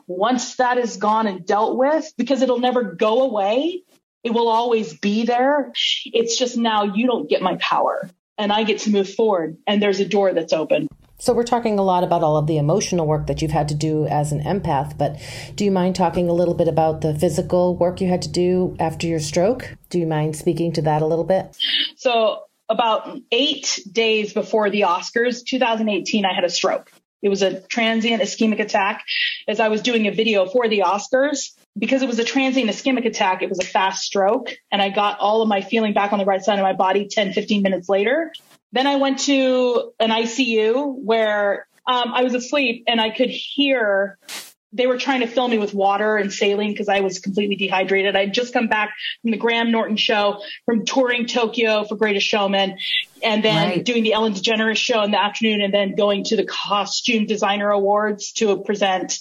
Once 0.07 0.57
that 0.57 0.77
is 0.77 0.97
gone 0.97 1.27
and 1.27 1.45
dealt 1.45 1.77
with, 1.77 2.11
because 2.17 2.41
it'll 2.41 2.59
never 2.59 2.83
go 2.83 3.23
away, 3.23 3.83
it 4.25 4.33
will 4.33 4.49
always 4.49 4.93
be 4.95 5.23
there. 5.23 5.71
It's 6.05 6.35
just 6.35 6.57
now 6.57 6.83
you 6.83 7.05
don't 7.05 7.29
get 7.29 7.43
my 7.43 7.55
power 7.57 8.09
and 8.39 8.51
I 8.51 8.63
get 8.63 8.79
to 8.79 8.89
move 8.89 9.13
forward 9.13 9.57
and 9.67 9.81
there's 9.81 9.99
a 9.99 10.05
door 10.05 10.33
that's 10.33 10.51
open. 10.51 10.87
So 11.19 11.31
we're 11.31 11.43
talking 11.43 11.79
a 11.79 11.83
lot 11.83 12.03
about 12.03 12.23
all 12.23 12.35
of 12.35 12.47
the 12.47 12.57
emotional 12.57 13.05
work 13.05 13.27
that 13.27 13.41
you've 13.41 13.51
had 13.51 13.69
to 13.69 13.75
do 13.75 14.05
as 14.07 14.31
an 14.31 14.41
empath, 14.41 14.97
but 14.97 15.17
do 15.55 15.63
you 15.63 15.71
mind 15.71 15.95
talking 15.95 16.27
a 16.27 16.33
little 16.33 16.55
bit 16.55 16.67
about 16.67 17.01
the 17.01 17.17
physical 17.17 17.77
work 17.77 18.01
you 18.01 18.09
had 18.09 18.23
to 18.23 18.29
do 18.29 18.75
after 18.79 19.07
your 19.07 19.19
stroke? 19.19 19.77
Do 19.89 19.99
you 19.99 20.07
mind 20.07 20.35
speaking 20.35 20.73
to 20.73 20.81
that 20.81 21.01
a 21.01 21.05
little 21.05 21.23
bit? 21.23 21.55
So 21.95 22.41
about 22.67 23.17
eight 23.31 23.79
days 23.89 24.33
before 24.33 24.71
the 24.71 24.81
Oscars, 24.81 25.45
2018, 25.45 26.25
I 26.25 26.33
had 26.33 26.43
a 26.43 26.49
stroke. 26.49 26.91
It 27.21 27.29
was 27.29 27.43
a 27.43 27.61
transient 27.61 28.21
ischemic 28.21 28.59
attack 28.59 29.03
as 29.47 29.59
I 29.59 29.69
was 29.69 29.81
doing 29.81 30.07
a 30.07 30.11
video 30.11 30.47
for 30.47 30.67
the 30.67 30.79
Oscars. 30.79 31.51
Because 31.77 32.01
it 32.01 32.07
was 32.07 32.19
a 32.19 32.23
transient 32.23 32.69
ischemic 32.69 33.05
attack, 33.05 33.41
it 33.41 33.49
was 33.49 33.59
a 33.59 33.65
fast 33.65 34.03
stroke 34.03 34.49
and 34.71 34.81
I 34.81 34.89
got 34.89 35.19
all 35.19 35.41
of 35.41 35.49
my 35.49 35.61
feeling 35.61 35.93
back 35.93 36.13
on 36.13 36.19
the 36.19 36.25
right 36.25 36.41
side 36.41 36.57
of 36.57 36.63
my 36.63 36.73
body 36.73 37.07
10, 37.07 37.33
15 37.33 37.61
minutes 37.61 37.89
later. 37.89 38.31
Then 38.71 38.87
I 38.87 38.95
went 38.95 39.19
to 39.19 39.91
an 39.99 40.09
ICU 40.09 40.95
where 40.97 41.67
um, 41.87 42.13
I 42.13 42.23
was 42.23 42.33
asleep 42.33 42.85
and 42.87 42.99
I 42.99 43.09
could 43.09 43.29
hear 43.29 44.17
they 44.75 44.87
were 44.87 44.97
trying 44.97 45.21
to 45.21 45.27
fill 45.27 45.47
me 45.47 45.57
with 45.57 45.73
water 45.73 46.17
and 46.17 46.33
saline 46.33 46.71
because 46.71 46.89
I 46.89 46.99
was 46.99 47.19
completely 47.19 47.55
dehydrated. 47.55 48.15
I'd 48.15 48.33
just 48.33 48.51
come 48.51 48.67
back 48.67 48.93
from 49.21 49.31
the 49.31 49.37
Graham 49.37 49.71
Norton 49.71 49.95
show, 49.95 50.41
from 50.65 50.83
touring 50.83 51.27
Tokyo 51.27 51.85
for 51.85 51.95
Greatest 51.95 52.27
Showman, 52.27 52.77
and 53.23 53.43
then 53.43 53.55
Right. 53.55 53.85
doing 53.85 54.03
the 54.03 54.11
Ellen 54.11 54.33
DeGeneres 54.33 54.75
show 54.75 55.01
in 55.03 55.11
the 55.11 55.21
afternoon, 55.21 55.61
and 55.61 55.73
then 55.73 55.95
going 55.95 56.25
to 56.25 56.35
the 56.35 56.43
Costume 56.43 57.25
Designer 57.25 57.69
Awards 57.69 58.33
to 58.33 58.57
present. 58.63 59.19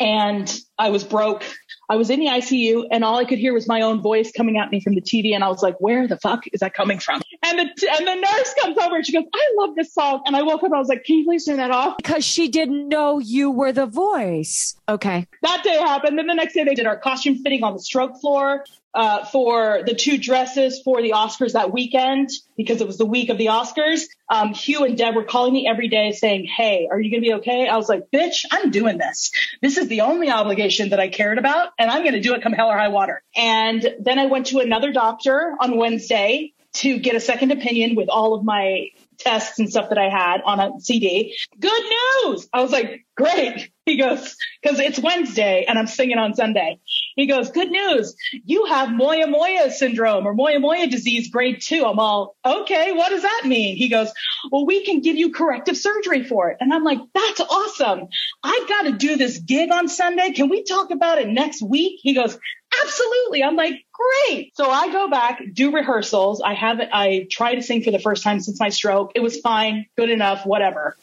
And 0.00 0.52
I 0.76 0.90
was 0.90 1.04
broke. 1.04 1.44
I 1.92 1.96
was 1.96 2.08
in 2.08 2.20
the 2.20 2.26
ICU, 2.26 2.86
and 2.90 3.04
all 3.04 3.18
I 3.18 3.26
could 3.26 3.38
hear 3.38 3.52
was 3.52 3.68
my 3.68 3.82
own 3.82 4.00
voice 4.00 4.32
coming 4.32 4.56
at 4.56 4.70
me 4.70 4.80
from 4.80 4.94
the 4.94 5.02
TV, 5.02 5.34
and 5.34 5.44
I 5.44 5.48
was 5.48 5.62
like, 5.62 5.78
"Where 5.78 6.08
the 6.08 6.18
fuck 6.18 6.44
is 6.50 6.60
that 6.60 6.72
coming 6.72 6.98
from?" 6.98 7.20
And 7.52 7.58
the 7.58 7.88
and 7.98 8.06
the 8.06 8.14
nurse 8.14 8.54
comes 8.62 8.78
over 8.78 8.96
and 8.96 9.06
she 9.06 9.12
goes, 9.12 9.24
"I 9.34 9.52
love 9.58 9.74
this 9.76 9.92
song," 9.92 10.22
and 10.24 10.34
I 10.34 10.42
woke 10.42 10.62
up. 10.62 10.64
and 10.64 10.74
I 10.74 10.78
was 10.78 10.88
like, 10.88 11.04
"Can 11.04 11.18
you 11.18 11.24
please 11.24 11.44
turn 11.44 11.58
that 11.58 11.70
off?" 11.70 11.98
Because 11.98 12.24
she 12.24 12.48
didn't 12.48 12.88
know 12.88 13.18
you 13.18 13.50
were 13.50 13.72
the 13.72 13.84
voice. 13.84 14.74
Okay. 14.88 15.26
that 15.42 15.62
day 15.62 15.76
happened. 15.76 16.16
Then 16.18 16.26
the 16.26 16.34
next 16.34 16.54
day 16.54 16.64
they 16.64 16.74
did 16.74 16.86
our 16.86 16.96
costume 16.96 17.42
fitting 17.42 17.62
on 17.62 17.74
the 17.74 17.78
stroke 17.80 18.20
floor 18.20 18.64
uh, 18.94 19.24
for 19.26 19.82
the 19.84 19.94
two 19.94 20.16
dresses 20.16 20.80
for 20.82 21.02
the 21.02 21.10
Oscars 21.10 21.52
that 21.52 21.72
weekend 21.72 22.30
because 22.56 22.80
it 22.80 22.86
was 22.86 22.96
the 22.96 23.06
week 23.06 23.28
of 23.28 23.36
the 23.36 23.46
Oscars. 23.46 24.04
Um, 24.30 24.54
Hugh 24.54 24.84
and 24.84 24.96
Deb 24.96 25.14
were 25.14 25.24
calling 25.24 25.52
me 25.52 25.66
every 25.68 25.88
day 25.88 26.12
saying, 26.12 26.46
"Hey, 26.46 26.88
are 26.90 26.98
you 26.98 27.10
gonna 27.10 27.20
be 27.20 27.34
okay?" 27.34 27.68
I 27.68 27.76
was 27.76 27.88
like, 27.88 28.10
"Bitch, 28.10 28.46
I'm 28.50 28.70
doing 28.70 28.96
this. 28.96 29.30
This 29.60 29.76
is 29.76 29.88
the 29.88 30.02
only 30.02 30.30
obligation 30.30 30.88
that 30.90 31.00
I 31.00 31.08
cared 31.08 31.36
about, 31.36 31.70
and 31.78 31.90
I'm 31.90 32.02
gonna 32.02 32.20
do 32.22 32.32
it 32.34 32.42
come 32.42 32.54
hell 32.54 32.68
or 32.68 32.78
high 32.78 32.88
water." 32.88 33.22
And 33.36 33.94
then 34.00 34.18
I 34.18 34.26
went 34.26 34.46
to 34.46 34.60
another 34.60 34.90
doctor 34.90 35.54
on 35.60 35.76
Wednesday 35.76 36.54
to 36.74 36.98
get 36.98 37.14
a 37.14 37.20
second 37.20 37.52
opinion 37.52 37.96
with 37.96 38.08
all 38.08 38.34
of 38.34 38.44
my 38.44 38.88
tests 39.18 39.58
and 39.58 39.70
stuff 39.70 39.88
that 39.90 39.98
I 39.98 40.08
had 40.08 40.40
on 40.44 40.58
a 40.58 40.80
CD. 40.80 41.36
Good 41.58 41.82
news. 41.82 42.48
I 42.52 42.62
was 42.62 42.72
like, 42.72 43.06
great. 43.16 43.70
He 43.84 43.96
goes, 43.96 44.36
cause 44.64 44.78
it's 44.78 45.00
Wednesday 45.00 45.64
and 45.66 45.76
I'm 45.76 45.88
singing 45.88 46.16
on 46.16 46.34
Sunday. 46.34 46.78
He 47.16 47.26
goes, 47.26 47.50
good 47.50 47.68
news. 47.68 48.14
You 48.44 48.66
have 48.66 48.92
Moya 48.92 49.26
Moya 49.26 49.72
syndrome 49.72 50.24
or 50.24 50.34
Moya 50.34 50.60
Moya 50.60 50.86
disease 50.86 51.30
grade 51.30 51.60
two. 51.60 51.84
I'm 51.84 51.98
all, 51.98 52.36
okay. 52.44 52.92
What 52.92 53.08
does 53.08 53.22
that 53.22 53.42
mean? 53.44 53.76
He 53.76 53.88
goes, 53.88 54.08
well, 54.52 54.66
we 54.66 54.84
can 54.84 55.00
give 55.00 55.16
you 55.16 55.32
corrective 55.32 55.76
surgery 55.76 56.22
for 56.22 56.50
it. 56.50 56.58
And 56.60 56.72
I'm 56.72 56.84
like, 56.84 57.00
that's 57.12 57.40
awesome. 57.40 58.06
I've 58.44 58.68
got 58.68 58.82
to 58.82 58.92
do 58.92 59.16
this 59.16 59.38
gig 59.38 59.72
on 59.72 59.88
Sunday. 59.88 60.30
Can 60.30 60.48
we 60.48 60.62
talk 60.62 60.92
about 60.92 61.18
it 61.18 61.26
next 61.26 61.60
week? 61.60 61.98
He 62.04 62.14
goes, 62.14 62.38
absolutely. 62.82 63.42
I'm 63.42 63.56
like, 63.56 63.84
great. 63.92 64.56
So 64.56 64.68
I 64.70 64.92
go 64.92 65.08
back, 65.08 65.42
do 65.52 65.72
rehearsals. 65.72 66.40
I 66.40 66.54
haven't, 66.54 66.90
I 66.92 67.26
try 67.30 67.54
to 67.54 67.62
sing 67.62 67.82
for 67.82 67.90
the 67.90 67.98
first 67.98 68.22
time 68.22 68.40
since 68.40 68.58
my 68.60 68.68
stroke. 68.70 69.12
It 69.14 69.20
was 69.20 69.40
fine, 69.40 69.86
good 69.96 70.10
enough, 70.10 70.46
whatever. 70.46 70.96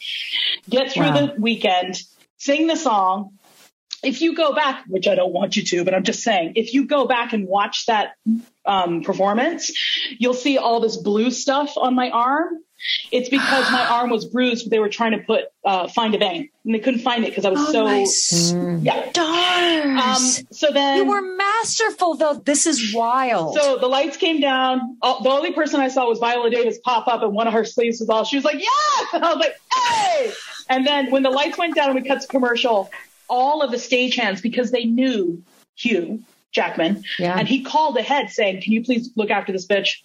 Get 0.70 0.92
through 0.92 1.08
Wow. 1.08 1.28
the 1.28 1.42
weekend, 1.42 2.02
sing 2.38 2.68
the 2.68 2.76
song. 2.76 3.39
If 4.04 4.22
you 4.22 4.36
go 4.36 4.54
back, 4.54 4.86
which 4.88 5.08
I 5.08 5.16
don't 5.16 5.34
want 5.34 5.56
you 5.58 5.64
to, 5.64 5.84
but 5.84 5.94
I'm 5.94 6.04
just 6.04 6.22
saying, 6.24 6.54
if 6.56 6.74
you 6.74 6.86
go 6.86 7.06
back 7.08 7.34
and 7.34 7.48
watch 7.48 7.86
that 7.88 8.14
um, 8.66 9.02
performance, 9.04 9.72
you'll 10.18 10.34
see 10.34 10.58
all 10.58 10.80
this 10.80 10.96
blue 10.98 11.32
stuff 11.32 11.74
on 11.78 11.96
my 11.96 12.10
arm. 12.10 12.60
It's 13.12 13.28
because 13.28 13.70
my 13.72 13.86
arm 13.90 14.10
was 14.10 14.24
bruised. 14.26 14.70
They 14.70 14.80
were 14.80 14.88
trying 14.90 15.12
to 15.12 15.18
put 15.20 15.46
uh, 15.66 15.90
find 15.90 16.16
a 16.16 16.18
vein, 16.18 16.50
and 16.64 16.74
they 16.74 16.80
couldn't 16.80 17.02
find 17.02 17.26
it 17.26 17.32
because 17.32 17.44
I 17.44 17.50
was 17.50 17.60
Oh, 17.60 17.72
so 17.74 17.84
my 17.84 18.80
yeah. 18.82 19.10
stars. 19.10 20.40
Um, 20.40 20.46
so 20.52 20.72
then 20.72 20.98
you 20.98 21.06
were 21.06 21.22
masterful, 21.22 22.16
though. 22.16 22.36
This 22.36 22.66
is 22.66 22.94
wild. 22.94 23.56
So 23.56 23.78
the 23.80 23.88
lights 23.88 24.16
came 24.18 24.40
down. 24.40 24.98
Oh, 25.02 25.22
The 25.24 25.30
only 25.30 25.52
person 25.52 25.82
I 25.82 25.90
saw 25.90 26.08
was 26.08 26.20
Viola 26.20 26.50
Davis 26.50 26.80
pop 26.84 27.08
up, 27.10 27.22
and 27.22 27.34
one 27.34 27.48
of 27.48 27.54
her 27.54 27.66
sleeves 27.66 28.00
was 28.00 28.10
all. 28.10 28.24
She 28.24 28.38
was 28.38 28.46
like, 28.46 28.60
"Yes!" 28.62 29.08
And 29.14 29.26
I 29.26 29.34
was 29.34 29.40
like, 29.46 29.56
"Hey!" 29.74 30.32
And 30.70 30.88
then 30.88 31.12
when 31.12 31.24
the 31.24 31.32
lights 31.32 31.58
went 31.58 31.76
down 31.76 31.90
and 31.92 32.02
we 32.02 32.08
cut 32.08 32.22
to 32.22 32.28
commercial, 32.28 32.90
all 33.30 33.62
of 33.62 33.72
the 33.72 33.78
stagehands 33.78 34.42
because 34.42 34.72
they 34.72 34.86
knew 34.86 35.44
Hugh 35.78 36.24
Jackman, 36.52 37.04
Yeah. 37.20 37.38
and 37.38 37.48
he 37.48 37.62
called 37.64 37.96
ahead 37.98 38.30
saying, 38.32 38.62
"Can 38.62 38.74
you 38.74 38.84
please 38.84 39.12
look 39.16 39.30
after 39.30 39.52
this 39.52 39.68
bitch?" 39.68 39.98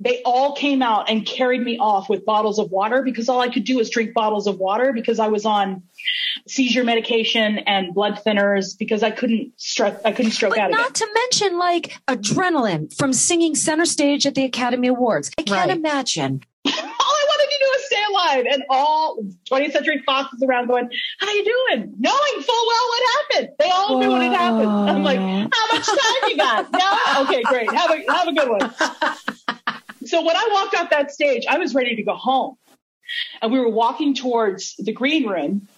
They 0.00 0.22
all 0.24 0.56
came 0.56 0.82
out 0.82 1.08
and 1.08 1.24
carried 1.24 1.62
me 1.62 1.78
off 1.78 2.08
with 2.08 2.24
bottles 2.24 2.58
of 2.58 2.72
water 2.72 3.02
because 3.02 3.28
all 3.28 3.40
I 3.40 3.48
could 3.48 3.62
do 3.64 3.76
was 3.76 3.88
drink 3.90 4.12
bottles 4.12 4.48
of 4.48 4.58
water 4.58 4.92
because 4.92 5.20
I 5.20 5.28
was 5.28 5.46
on 5.46 5.84
seizure 6.48 6.82
medication 6.82 7.58
and 7.58 7.94
blood 7.94 8.20
thinners 8.26 8.76
because 8.76 9.04
I 9.04 9.12
couldn't 9.12 9.52
stroke 9.56 10.00
I 10.04 10.10
couldn't 10.12 10.32
stroke 10.32 10.58
out. 10.58 10.72
But 10.72 10.80
out 10.80 10.82
not 10.82 11.00
again. 11.00 11.08
to 11.08 11.14
mention 11.14 11.58
like 11.58 11.96
adrenaline 12.08 12.92
from 12.96 13.12
singing 13.12 13.54
center 13.54 13.86
stage 13.86 14.26
at 14.26 14.34
the 14.34 14.42
Academy 14.44 14.88
Awards. 14.88 15.30
I 15.38 15.42
can't 15.42 15.68
Right. 15.68 15.76
imagine. 15.76 16.42
all 16.66 16.72
I 16.72 17.24
wanted 17.28 17.50
to 17.52 17.58
do 17.60 17.70
was 17.72 17.86
stay 17.86 18.02
alive 18.26 18.46
and 18.50 18.62
all 18.70 19.18
20th 19.50 19.72
Century 19.72 20.02
Fox 20.04 20.32
is 20.34 20.42
around 20.42 20.68
going, 20.68 20.90
how 21.18 21.32
you 21.32 21.44
doing? 21.44 21.94
Knowing 21.98 22.42
full 22.42 22.66
well 22.66 22.88
what 22.88 23.02
happened. 23.16 23.48
They 23.58 23.70
all 23.70 24.00
knew 24.00 24.10
what 24.10 24.22
had 24.22 24.32
happened. 24.32 24.70
I'm 24.70 25.02
like, 25.02 25.18
how 25.18 25.66
much 25.72 25.86
time 25.86 26.28
you 26.28 26.36
got? 26.36 26.66
No? 26.76 27.22
Okay, 27.24 27.42
great. 27.42 27.70
Have 27.72 27.90
a, 27.90 28.12
have 28.12 28.28
a 28.28 28.32
good 28.32 28.48
one. 28.48 28.74
so 30.04 30.24
when 30.24 30.36
I 30.36 30.48
walked 30.52 30.74
off 30.74 30.90
that 30.90 31.10
stage, 31.10 31.44
I 31.48 31.58
was 31.58 31.74
ready 31.74 31.96
to 31.96 32.02
go 32.02 32.14
home. 32.14 32.56
And 33.40 33.52
we 33.52 33.60
were 33.60 33.68
walking 33.68 34.14
towards 34.14 34.74
the 34.76 34.92
green 34.92 35.26
room. 35.26 35.68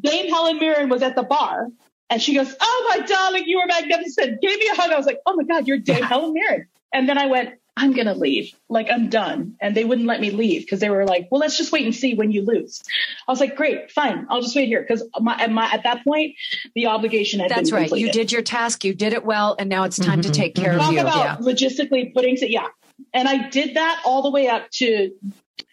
Dame 0.00 0.28
Helen 0.28 0.58
Mirren 0.58 0.88
was 0.88 1.02
at 1.02 1.16
the 1.16 1.22
bar 1.22 1.68
and 2.10 2.22
she 2.22 2.34
goes, 2.34 2.54
Oh 2.60 2.94
my 2.94 3.04
darling, 3.06 3.44
you 3.46 3.58
were 3.58 3.66
magnificent. 3.66 4.40
Gave 4.40 4.58
me 4.58 4.68
a 4.72 4.76
hug. 4.76 4.90
I 4.90 4.96
was 4.96 5.06
like, 5.06 5.18
Oh 5.26 5.34
my 5.34 5.44
God, 5.44 5.66
you're 5.66 5.78
Dame 5.78 6.02
Helen 6.04 6.32
Mirren. 6.32 6.66
And 6.92 7.08
then 7.08 7.18
I 7.18 7.26
went, 7.26 7.54
I'm 7.78 7.92
going 7.92 8.06
to 8.06 8.14
leave. 8.14 8.54
Like, 8.70 8.88
I'm 8.90 9.10
done. 9.10 9.56
And 9.60 9.76
they 9.76 9.84
wouldn't 9.84 10.06
let 10.06 10.20
me 10.20 10.30
leave 10.30 10.62
because 10.62 10.80
they 10.80 10.88
were 10.88 11.04
like, 11.04 11.28
well, 11.30 11.40
let's 11.40 11.58
just 11.58 11.72
wait 11.72 11.84
and 11.84 11.94
see 11.94 12.14
when 12.14 12.32
you 12.32 12.42
lose. 12.42 12.82
I 13.28 13.32
was 13.32 13.38
like, 13.38 13.54
great, 13.54 13.90
fine. 13.90 14.26
I'll 14.30 14.40
just 14.40 14.56
wait 14.56 14.66
here. 14.68 14.80
Because 14.80 15.06
my, 15.20 15.38
at 15.38 15.50
my, 15.52 15.66
at 15.70 15.82
that 15.82 16.02
point, 16.02 16.36
the 16.74 16.86
obligation 16.86 17.40
had 17.40 17.50
That's 17.50 17.70
been 17.70 17.80
right. 17.82 17.92
You 17.92 18.10
did 18.10 18.32
your 18.32 18.40
task. 18.42 18.82
You 18.84 18.94
did 18.94 19.12
it 19.12 19.24
well. 19.26 19.56
And 19.58 19.68
now 19.68 19.84
it's 19.84 19.98
time 19.98 20.22
to 20.22 20.28
Mhm. 20.30 20.34
take 20.34 20.54
care 20.54 20.72
of 20.72 20.80
Talk 20.80 20.92
you. 20.92 21.00
about 21.00 21.40
logistically 21.42 22.14
putting 22.14 22.36
it. 22.36 22.50
Yeah. 22.50 22.68
And 23.12 23.28
I 23.28 23.50
did 23.50 23.74
that 23.76 24.00
all 24.06 24.22
the 24.22 24.30
way 24.30 24.48
up 24.48 24.70
to, 24.76 25.10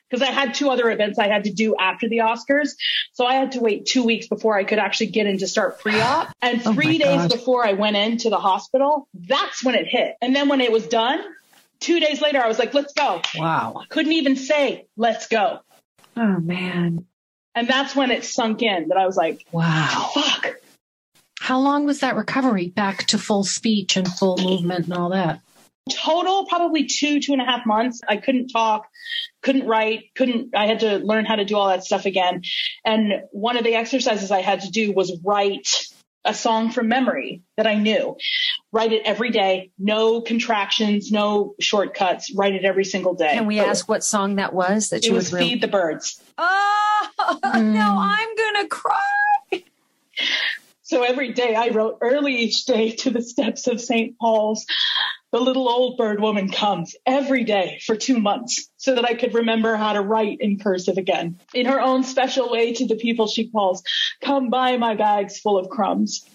because 0.10 0.22
I 0.22 0.32
had 0.32 0.54
two 0.56 0.70
other 0.70 0.92
events 0.92 1.18
I 1.18 1.28
had 1.30 1.46
to 1.46 1.52
do 1.54 1.76
after 1.80 2.10
the 2.10 2.18
Oscars. 2.18 2.72
So 3.14 3.26
I 3.26 3.36
had 3.36 3.54
to 3.54 3.62
wait 3.62 3.86
two 3.86 4.04
weeks 4.04 4.28
before 4.28 4.58
I 4.58 4.66
could 4.66 4.78
actually 4.78 5.08
get 5.08 5.26
in 5.26 5.38
to 5.38 5.48
start 5.48 5.80
pre-op. 5.80 6.34
And 6.42 6.62
Oh 6.66 6.70
my 6.70 6.76
three 6.76 6.98
days 6.98 7.22
God. 7.22 7.32
before 7.32 7.66
I 7.66 7.74
went 7.74 7.96
into 7.96 8.30
the 8.30 8.38
hospital, 8.40 9.08
that's 9.14 9.64
when 9.64 9.76
it 9.76 9.88
hit. 9.88 10.16
And 10.22 10.36
then 10.36 10.50
when 10.50 10.60
it 10.60 10.72
was 10.72 10.86
done, 10.86 11.22
two 11.84 12.00
days 12.00 12.22
later, 12.22 12.40
I 12.40 12.48
was 12.48 12.58
like, 12.58 12.74
let's 12.74 12.94
go. 12.94 13.22
Wow. 13.36 13.84
Couldn't 13.90 14.14
even 14.14 14.36
say, 14.36 14.88
let's 14.98 15.28
go. 15.28 15.60
Oh, 16.18 16.40
man. 16.40 17.06
And 17.56 17.68
that's 17.68 17.96
when 17.96 18.10
it 18.10 18.24
sunk 18.24 18.62
in 18.62 18.88
that 18.88 18.98
I 18.98 19.06
was 19.06 19.18
like, 19.18 19.46
Wow. 19.52 20.12
fuck. 20.14 20.56
How 21.40 21.60
long 21.60 21.86
was 21.86 22.00
that 22.00 22.16
recovery 22.16 22.70
back 22.70 23.06
to 23.08 23.18
full 23.18 23.44
speech 23.44 23.98
and 23.98 24.08
full 24.08 24.38
movement 24.38 24.86
and 24.86 24.94
all 24.94 25.10
that? 25.10 25.42
Total, 25.92 26.46
probably 26.46 26.86
two, 26.86 27.20
two 27.20 27.34
and 27.34 27.42
a 27.42 27.46
half 27.46 27.66
months. 27.66 28.00
I 28.08 28.16
couldn't 28.16 28.48
talk, 28.48 28.88
couldn't 29.42 29.68
write, 29.68 30.06
couldn't, 30.16 30.56
I 30.56 30.66
had 30.68 30.80
to 30.80 31.00
learn 31.00 31.26
how 31.26 31.36
to 31.36 31.44
do 31.44 31.58
all 31.58 31.68
that 31.68 31.84
stuff 31.84 32.06
again. 32.06 32.44
And 32.86 33.24
one 33.32 33.58
of 33.58 33.66
the 33.66 33.76
exercises 33.76 34.32
I 34.32 34.40
had 34.40 34.62
to 34.62 34.72
do 34.72 34.94
was 34.94 35.20
write 35.26 35.68
a 36.26 36.34
song 36.34 36.72
from 36.72 36.88
memory 36.88 37.42
that 37.58 37.68
I 37.68 37.76
knew. 37.76 38.16
Write 38.72 38.94
it 38.94 39.02
every 39.06 39.30
day. 39.30 39.72
No 39.78 40.22
contractions, 40.22 41.12
no 41.12 41.56
shortcuts. 41.60 42.34
Write 42.34 42.54
it 42.56 42.64
every 42.66 42.86
single 42.86 43.14
day. 43.14 43.34
Can 43.34 43.46
we 43.46 43.58
But 43.60 43.68
ask 43.68 43.90
what 43.90 44.04
song 44.04 44.36
that 44.38 44.54
was 44.54 44.90
that 44.90 44.98
It 45.04 45.08
you 45.08 45.14
was 45.14 45.34
really? 45.34 45.50
Feed 45.50 45.62
the 45.62 45.68
Birds. 45.68 46.22
Oh, 46.38 46.80
Mm. 47.44 47.74
no, 47.74 47.96
I'm 48.00 48.36
going 48.36 48.64
to 48.64 48.68
cry. 48.68 49.64
So 50.84 51.04
every 51.04 51.32
day 51.32 51.56
I 51.56 51.70
wrote 51.70 52.00
early 52.02 52.36
each 52.36 52.66
day 52.66 52.92
to 52.92 53.10
the 53.10 53.22
steps 53.22 53.68
of 53.68 53.80
St. 53.80 54.18
Paul's. 54.20 54.66
The 55.32 55.40
little 55.40 55.68
old 55.68 55.98
bird 55.98 56.20
woman 56.20 56.50
comes 56.52 56.96
every 57.06 57.46
day 57.46 57.80
for 57.86 57.96
two 57.96 58.20
months 58.20 58.70
so 58.78 58.94
that 58.94 59.06
I 59.06 59.16
could 59.16 59.34
remember 59.34 59.76
how 59.76 59.94
to 59.94 60.02
write 60.02 60.42
in 60.42 60.60
cursive 60.60 60.98
again. 60.98 61.40
In 61.54 61.66
her 61.66 61.82
own 61.82 62.04
special 62.04 62.52
way 62.52 62.74
to 62.74 62.86
the 62.86 62.98
people 62.98 63.28
she 63.28 63.50
calls, 63.50 63.82
come 64.22 64.50
buy 64.50 64.78
my 64.78 64.94
bags 64.94 65.40
full 65.40 65.58
of 65.58 65.70
crumbs. 65.70 66.26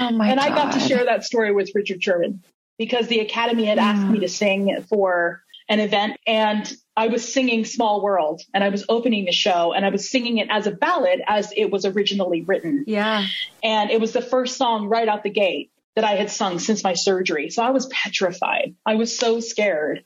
Oh, 0.00 0.10
my 0.10 0.28
and 0.28 0.40
God. 0.40 0.50
I 0.50 0.54
got 0.54 0.72
to 0.72 0.80
share 0.80 1.04
that 1.04 1.24
story 1.24 1.52
with 1.52 1.70
Richard 1.74 2.02
Sherman 2.02 2.42
because 2.78 3.06
the 3.08 3.20
Academy 3.20 3.66
had 3.66 3.78
asked 3.78 4.08
me 4.08 4.20
to 4.20 4.28
sing 4.28 4.84
for 4.88 5.42
an 5.68 5.80
event 5.80 6.18
and 6.26 6.72
I 6.96 7.06
was 7.08 7.32
singing 7.32 7.64
Small 7.64 8.02
World 8.02 8.42
and 8.52 8.62
I 8.62 8.68
was 8.68 8.84
opening 8.88 9.24
the 9.24 9.32
show 9.32 9.72
and 9.72 9.84
I 9.86 9.90
was 9.90 10.10
singing 10.10 10.38
it 10.38 10.48
as 10.50 10.66
a 10.66 10.70
ballad 10.70 11.22
as 11.26 11.52
it 11.56 11.70
was 11.70 11.84
originally 11.84 12.42
written 12.42 12.84
Yeah. 12.86 13.26
and 13.62 13.90
it 13.90 14.00
was 14.00 14.12
the 14.12 14.22
first 14.22 14.56
song 14.56 14.88
right 14.88 15.08
out 15.08 15.22
the 15.22 15.30
gate 15.30 15.70
that 15.94 16.04
I 16.04 16.12
had 16.12 16.30
sung 16.30 16.58
since 16.58 16.82
my 16.82 16.94
surgery. 16.94 17.50
So 17.50 17.62
I 17.62 17.70
was 17.70 17.86
petrified. 17.86 18.74
I 18.86 18.94
was 18.94 19.16
so 19.16 19.40
scared 19.40 20.04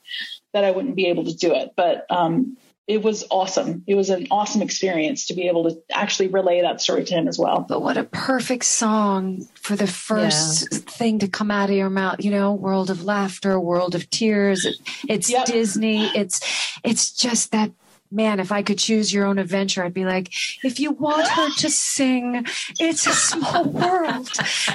that 0.52 0.64
I 0.64 0.72
wouldn't 0.72 0.96
be 0.96 1.06
able 1.06 1.24
to 1.24 1.34
do 1.34 1.54
it, 1.54 1.70
but 1.76 2.06
um, 2.10 2.56
it 2.86 3.02
was 3.02 3.24
awesome. 3.30 3.82
It 3.86 3.96
was 3.96 4.10
an 4.10 4.28
awesome 4.30 4.62
experience 4.62 5.26
to 5.26 5.34
be 5.34 5.48
able 5.48 5.68
to 5.70 5.82
actually 5.90 6.28
relay 6.28 6.62
that 6.62 6.80
story 6.80 7.04
to 7.04 7.14
him 7.14 7.26
as 7.26 7.36
well. 7.38 7.66
But 7.68 7.82
what 7.82 7.96
a 7.96 8.04
perfect 8.04 8.64
song 8.64 9.48
for 9.54 9.74
the 9.74 9.88
first 9.88 10.72
thing 10.72 11.18
to 11.18 11.28
come 11.28 11.50
out 11.50 11.68
of 11.68 11.76
your 11.76 11.90
mouth, 11.90 12.24
you 12.24 12.30
know, 12.30 12.52
world 12.54 12.90
of 12.90 13.04
laughter, 13.04 13.58
world 13.58 13.96
of 13.96 14.08
tears. 14.10 14.66
It's 15.08 15.28
Yep. 15.30 15.46
Disney. 15.46 16.06
It's 16.14 16.40
it's 16.84 17.10
just 17.12 17.50
that 17.50 17.72
man, 18.16 18.40
if 18.40 18.50
I 18.50 18.62
could 18.62 18.78
choose 18.78 19.12
your 19.12 19.26
own 19.26 19.38
adventure, 19.38 19.84
I'd 19.84 19.92
be 19.94 20.04
like, 20.06 20.32
if 20.64 20.80
you 20.80 20.90
want 20.92 21.28
her 21.28 21.50
to 21.58 21.70
sing, 21.92 22.44
it's 22.80 23.06
a 23.06 23.12
small 23.12 23.64
world. 23.64 24.28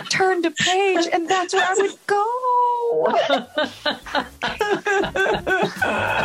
Turn 0.10 0.44
to 0.44 0.52
page, 0.52 1.08
and 1.12 1.28
that's 1.28 1.54
where 1.54 1.66
I 1.68 1.74
would 1.78 1.98
go. 2.08 2.24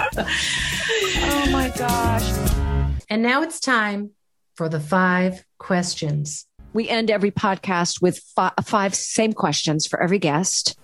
oh 0.08 1.48
my 1.50 1.72
gosh. 1.76 2.22
And 3.08 3.22
now 3.22 3.42
it's 3.42 3.60
time 3.60 4.10
for 4.54 4.68
the 4.68 4.80
five 4.80 5.44
questions. 5.58 6.46
we 6.72 6.88
end 6.88 7.10
every 7.10 7.30
podcast 7.30 8.02
with 8.02 8.18
fi- 8.34 8.52
five 8.62 8.94
same 8.94 9.32
questions 9.32 9.86
for 9.86 10.02
every 10.02 10.18
guest. 10.18 10.78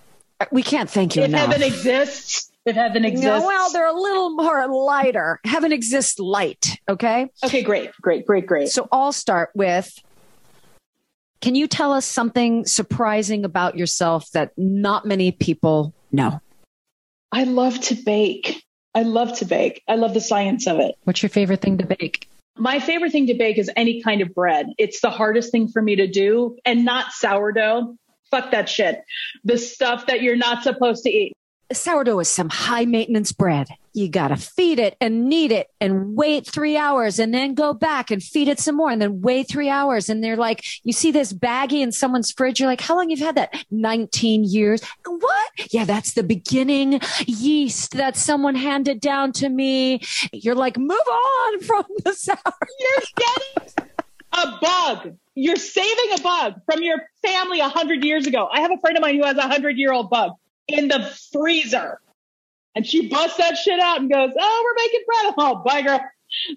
We 0.51 0.63
can't 0.63 0.89
thank 0.89 1.15
you 1.15 1.21
If 1.21 1.29
enough. 1.29 1.51
heaven 1.51 1.61
exists, 1.63 2.51
heaven 2.65 3.05
exists. 3.05 3.25
No, 3.25 3.45
well, 3.45 3.71
they're 3.71 3.87
a 3.87 3.93
little 3.93 4.31
more 4.31 4.67
lighter. 4.67 5.39
Heaven 5.45 5.71
exists 5.71 6.19
light. 6.19 6.77
Okay. 6.89 7.29
okay, 7.43 7.61
great, 7.61 7.91
great, 8.01 8.25
great, 8.25 8.45
great. 8.45 8.69
So 8.69 8.87
I'll 8.91 9.11
start 9.11 9.51
with 9.53 9.93
Can 11.41 11.55
you 11.55 11.67
tell 11.67 11.91
us 11.91 12.05
something 12.05 12.65
surprising 12.65 13.43
about 13.43 13.77
yourself 13.77 14.31
that 14.31 14.51
not 14.57 15.05
many 15.05 15.31
people 15.31 15.93
know? 16.11 16.39
I 17.31 17.43
love 17.43 17.79
to 17.81 17.95
bake. 17.95 18.63
I 18.95 19.03
love 19.03 19.37
to 19.39 19.45
bake. 19.45 19.83
I 19.87 19.95
love 19.95 20.13
the 20.13 20.21
science 20.21 20.67
of 20.67 20.79
it. 20.79 20.95
What's 21.03 21.23
your 21.23 21.31
favorite 21.31 21.61
thing 21.61 21.79
to 21.79 21.85
bake? 21.85 22.29
My 22.55 22.79
favorite 22.79 23.11
thing 23.11 23.27
to 23.27 23.33
bake 23.33 23.57
is 23.57 23.71
any 23.75 24.03
kind 24.03 24.21
of 24.21 24.33
bread. 24.35 24.67
It's 24.77 25.01
the 25.01 25.09
hardest 25.09 25.51
thing 25.51 25.67
for 25.67 25.81
me 25.81 25.95
to 25.95 26.07
do 26.07 26.57
and 26.63 26.85
not 26.85 27.11
sourdough. 27.11 27.95
Fuck 28.29 28.51
that 28.51 28.69
shit. 28.69 29.01
The 29.43 29.57
stuff 29.57 30.05
that 30.05 30.21
you're 30.21 30.35
not 30.35 30.61
supposed 30.63 31.03
to 31.03 31.09
eat. 31.09 31.33
Sourdough 31.71 32.19
is 32.19 32.29
some 32.29 32.49
high 32.49 32.85
maintenance 32.85 33.31
bread. 33.31 33.67
You 33.93 34.09
got 34.09 34.29
to 34.29 34.35
feed 34.35 34.79
it 34.79 34.97
and 34.99 35.29
knead 35.29 35.51
it 35.51 35.67
and 35.79 36.15
wait 36.15 36.47
three 36.47 36.77
hours 36.77 37.19
and 37.19 37.33
then 37.33 37.53
go 37.53 37.73
back 37.73 38.09
and 38.09 38.21
feed 38.21 38.47
it 38.47 38.59
some 38.59 38.75
more 38.75 38.89
and 38.89 39.01
then 39.01 39.21
wait 39.21 39.47
three 39.47 39.69
hours. 39.69 40.09
And 40.09 40.23
they're 40.23 40.35
like, 40.35 40.63
you 40.83 40.93
see 40.93 41.11
this 41.11 41.31
baggie 41.31 41.81
in 41.81 41.91
someone's 41.91 42.31
fridge. 42.31 42.59
You're 42.59 42.69
like, 42.69 42.81
how 42.81 42.95
long 42.95 43.09
you've 43.09 43.19
had 43.19 43.35
that? 43.35 43.65
19 43.69 44.45
years. 44.45 44.81
What? 45.05 45.51
Yeah, 45.71 45.85
that's 45.85 46.13
the 46.13 46.23
beginning 46.23 46.99
yeast 47.25 47.93
that 47.93 48.17
someone 48.17 48.55
handed 48.55 48.99
down 48.99 49.31
to 49.33 49.49
me. 49.49 50.01
You're 50.31 50.55
like, 50.55 50.77
move 50.77 50.91
on 50.91 51.59
from 51.61 51.85
the 52.03 52.13
sour. 52.13 52.37
You're 52.79 53.03
getting 53.15 53.89
a 54.33 54.57
bug. 54.59 55.17
You're 55.35 55.55
saving 55.55 56.17
a 56.17 56.21
bug 56.21 56.61
from 56.65 56.81
your 56.81 56.97
family 57.21 57.59
a 57.59 57.69
hundred 57.69 58.03
years 58.03 58.25
ago. 58.27 58.47
I 58.51 58.61
have 58.61 58.71
a 58.71 58.77
friend 58.79 58.97
of 58.97 59.01
mine 59.01 59.15
who 59.15 59.23
has 59.23 59.37
a 59.37 59.47
hundred 59.47 59.77
year 59.77 59.91
old 59.91 60.09
bug 60.09 60.31
in 60.67 60.87
the 60.87 61.01
freezer. 61.31 61.99
And 62.75 62.85
she 62.85 63.07
busts 63.07 63.37
that 63.37 63.57
shit 63.57 63.79
out 63.79 63.99
and 63.99 64.11
goes, 64.11 64.31
Oh, 64.37 64.63
we're 64.65 64.83
making 64.83 65.01
bread. 65.05 65.33
Oh, 65.37 65.63
bye, 65.63 65.81
girl. 65.81 66.01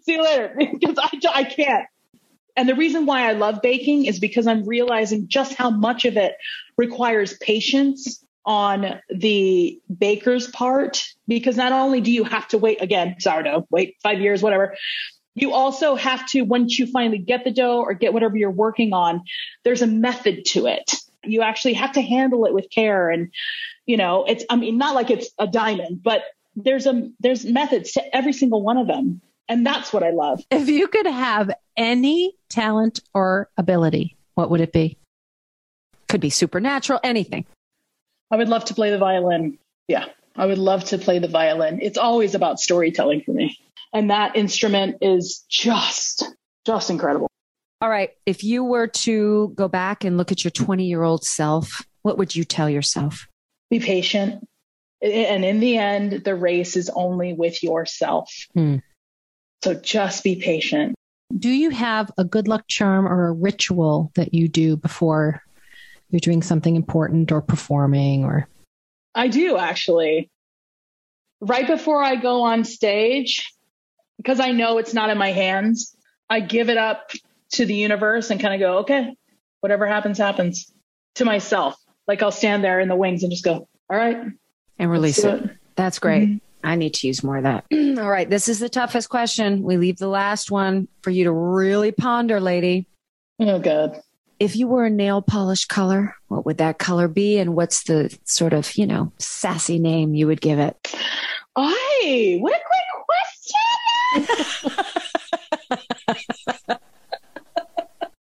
See 0.03 0.13
you 0.13 0.23
later. 0.23 0.57
Because 0.81 0.99
I, 0.99 1.41
I 1.41 1.45
can't. 1.45 1.87
And 2.57 2.69
the 2.69 2.75
reason 2.75 3.05
why 3.05 3.29
I 3.29 3.33
love 3.33 3.61
baking 3.63 4.07
is 4.07 4.19
because 4.19 4.47
I'm 4.47 4.67
realizing 4.67 5.29
just 5.29 5.55
how 5.55 5.71
much 5.71 6.07
of 6.07 6.17
it 6.17 6.37
requires 6.79 7.37
patience 7.37 8.25
on 8.47 9.01
the 9.11 9.79
baker's 9.95 10.47
part. 10.49 11.07
Because 11.29 11.57
not 11.57 11.73
only 11.73 12.01
do 12.01 12.11
you 12.11 12.25
have 12.25 12.49
to 12.49 12.59
wait, 12.59 12.81
again, 12.81 13.17
sourdough, 13.19 13.67
wait 13.71 13.97
five 14.03 14.21
years, 14.21 14.43
whatever, 14.43 14.75
you 15.35 15.53
also 15.53 15.97
have 15.97 16.27
to, 16.31 16.43
once 16.43 16.79
you 16.79 16.87
finally 16.87 17.19
get 17.19 17.45
the 17.45 17.51
dough 17.51 17.83
or 17.83 17.93
get 17.93 18.15
whatever 18.15 18.39
you're 18.39 18.51
working 18.51 18.95
on, 18.95 19.23
there's 19.65 19.83
a 19.83 19.87
method 19.87 20.47
to 20.47 20.67
it. 20.67 20.95
You 21.25 21.43
actually 21.43 21.75
have 21.75 21.93
to 21.93 22.01
handle 22.01 22.47
it 22.47 22.55
with 22.55 22.71
care. 22.71 23.11
And, 23.11 23.31
you 23.87 23.97
know, 23.97 24.25
it's, 24.27 24.45
I 24.51 24.57
mean, 24.57 24.79
not 24.79 24.95
like 24.95 25.11
it's 25.11 25.31
a 25.39 25.47
diamond, 25.47 26.03
but 26.03 26.23
there's 26.55 26.87
a, 26.87 27.11
there's 27.21 27.45
methods 27.45 27.93
to 27.93 28.17
every 28.17 28.33
single 28.33 28.63
one 28.63 28.77
of 28.77 28.87
them. 28.87 29.21
And 29.49 29.65
that's 29.65 29.93
what 29.93 30.03
I 30.03 30.11
love. 30.11 30.43
If 30.51 30.69
you 30.69 30.89
could 30.89 31.07
have 31.07 31.51
any 31.77 32.35
talent 32.49 33.01
or 33.15 33.49
ability, 33.57 34.17
what 34.35 34.51
would 34.51 34.61
it 34.61 34.73
be? 34.73 34.99
Could 36.09 36.21
be 36.21 36.31
supernatural, 36.31 36.99
anything. 37.05 37.47
I 38.31 38.37
would 38.37 38.49
love 38.49 38.65
to 38.67 38.75
play 38.75 38.91
the 38.91 38.99
violin. 38.99 39.59
Yeah. 39.87 40.07
I 40.35 40.47
would 40.47 40.59
love 40.59 40.85
to 40.87 40.99
play 40.99 41.21
the 41.21 41.29
violin. 41.29 41.79
It's 41.81 41.97
always 41.97 42.35
about 42.35 42.59
storytelling 42.59 43.23
for 43.23 43.33
me. 43.33 43.57
And 43.93 44.11
that 44.11 44.37
instrument 44.37 44.97
is 45.01 45.45
just, 45.49 46.25
just 46.67 46.91
incredible. 46.91 47.29
All 47.81 47.89
right. 47.89 48.11
If 48.27 48.43
you 48.43 48.65
were 48.65 48.89
to 48.89 49.53
go 49.55 49.69
back 49.69 50.05
and 50.05 50.17
look 50.17 50.33
at 50.33 50.45
your 50.45 50.51
20 50.51 50.85
year 50.85 51.03
old 51.03 51.25
self, 51.25 51.87
what 52.03 52.19
would 52.19 52.35
you 52.35 52.45
tell 52.45 52.69
yourself? 52.69 53.29
Be 53.71 53.81
patient. 53.81 54.47
And 55.03 55.45
in 55.45 55.61
the 55.61 55.77
end, 55.77 56.25
the 56.25 56.35
race 56.35 56.77
is 56.77 56.91
only 56.91 57.33
with 57.33 57.63
yourself. 57.63 58.33
Hmm. 58.55 58.77
So 59.63 59.75
just 59.75 60.25
be 60.25 60.37
patient. 60.37 60.95
Do 61.37 61.51
you 61.51 61.71
have 61.71 62.11
a 62.17 62.25
good 62.25 62.49
luck 62.49 62.67
charm 62.69 63.07
or 63.07 63.29
a 63.29 63.33
ritual 63.33 64.13
that 64.15 64.33
you 64.33 64.49
do 64.49 64.77
before 64.77 65.43
you're 66.11 66.21
doing 66.21 66.43
something 66.43 66.77
important 66.77 67.33
or 67.33 67.43
performing 67.43 68.25
or? 68.25 68.49
I 69.15 69.29
do 69.29 69.57
actually. 69.57 70.31
Right 71.41 71.67
before 71.67 72.03
I 72.03 72.17
go 72.17 72.43
on 72.43 72.65
stage, 72.65 73.53
because 74.17 74.41
I 74.41 74.53
know 74.53 74.79
it's 74.79 74.95
not 74.95 75.11
in 75.11 75.19
my 75.19 75.33
hands, 75.33 75.95
I 76.31 76.41
give 76.41 76.71
it 76.71 76.79
up 76.79 77.11
to 77.53 77.67
the 77.67 77.75
universe 77.75 78.31
and 78.31 78.41
kind 78.41 78.55
of 78.55 78.61
go, 78.61 78.79
okay, 78.79 79.15
whatever 79.61 79.87
happens, 79.87 80.19
happens 80.19 80.73
to 81.17 81.25
myself. 81.25 81.77
Like 82.09 82.23
I'll 82.23 82.31
stand 82.31 82.65
there 82.65 82.81
in 82.81 82.89
the 82.89 82.97
wings 82.97 83.23
and 83.23 83.31
just 83.33 83.45
go, 83.45 83.69
all 83.91 83.97
right. 83.97 84.17
And 84.79 84.91
release 84.91 85.23
it. 85.25 85.45
it. 85.45 85.51
That's 85.75 85.99
great. 85.99 86.29
Mhm. 86.29 86.41
I 86.65 86.75
need 86.75 86.95
to 86.95 87.07
use 87.07 87.23
more 87.23 87.37
of 87.37 87.45
that. 87.45 87.65
All 87.73 88.11
right. 88.11 88.29
This 88.29 88.49
is 88.49 88.59
the 88.59 88.69
toughest 88.69 89.09
question. 89.09 89.63
We 89.63 89.77
leave 89.77 89.99
the 89.99 90.09
last 90.09 90.51
one 90.51 90.89
for 91.03 91.11
you 91.11 91.25
to 91.25 91.33
really 91.33 91.93
ponder, 91.93 92.41
lady. 92.41 92.89
Oh, 93.39 93.61
God. 93.61 94.01
If 94.41 94.57
you 94.57 94.67
were 94.67 94.87
a 94.87 94.91
nail 94.91 95.23
polish 95.23 95.67
color, 95.67 96.17
what 96.27 96.45
would 96.45 96.59
that 96.59 96.79
color 96.79 97.07
be? 97.07 97.39
And 97.39 97.55
what's 97.55 97.85
the 97.85 98.17
sort 98.25 98.53
of, 98.53 98.77
you 98.77 98.85
know, 98.87 99.13
sassy 99.19 99.79
name 99.79 100.15
you 100.15 100.27
would 100.27 100.41
give 100.41 100.59
it? 100.59 100.77
Ay, 101.55 102.39
what 102.41 102.53
a 102.53 104.19
great 104.19 104.27
question. 104.27 106.67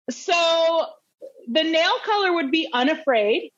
so 0.09 0.85
the 1.47 1.63
nail 1.63 1.93
color 2.05 2.33
would 2.33 2.51
be 2.51 2.67
unafraid 2.73 3.51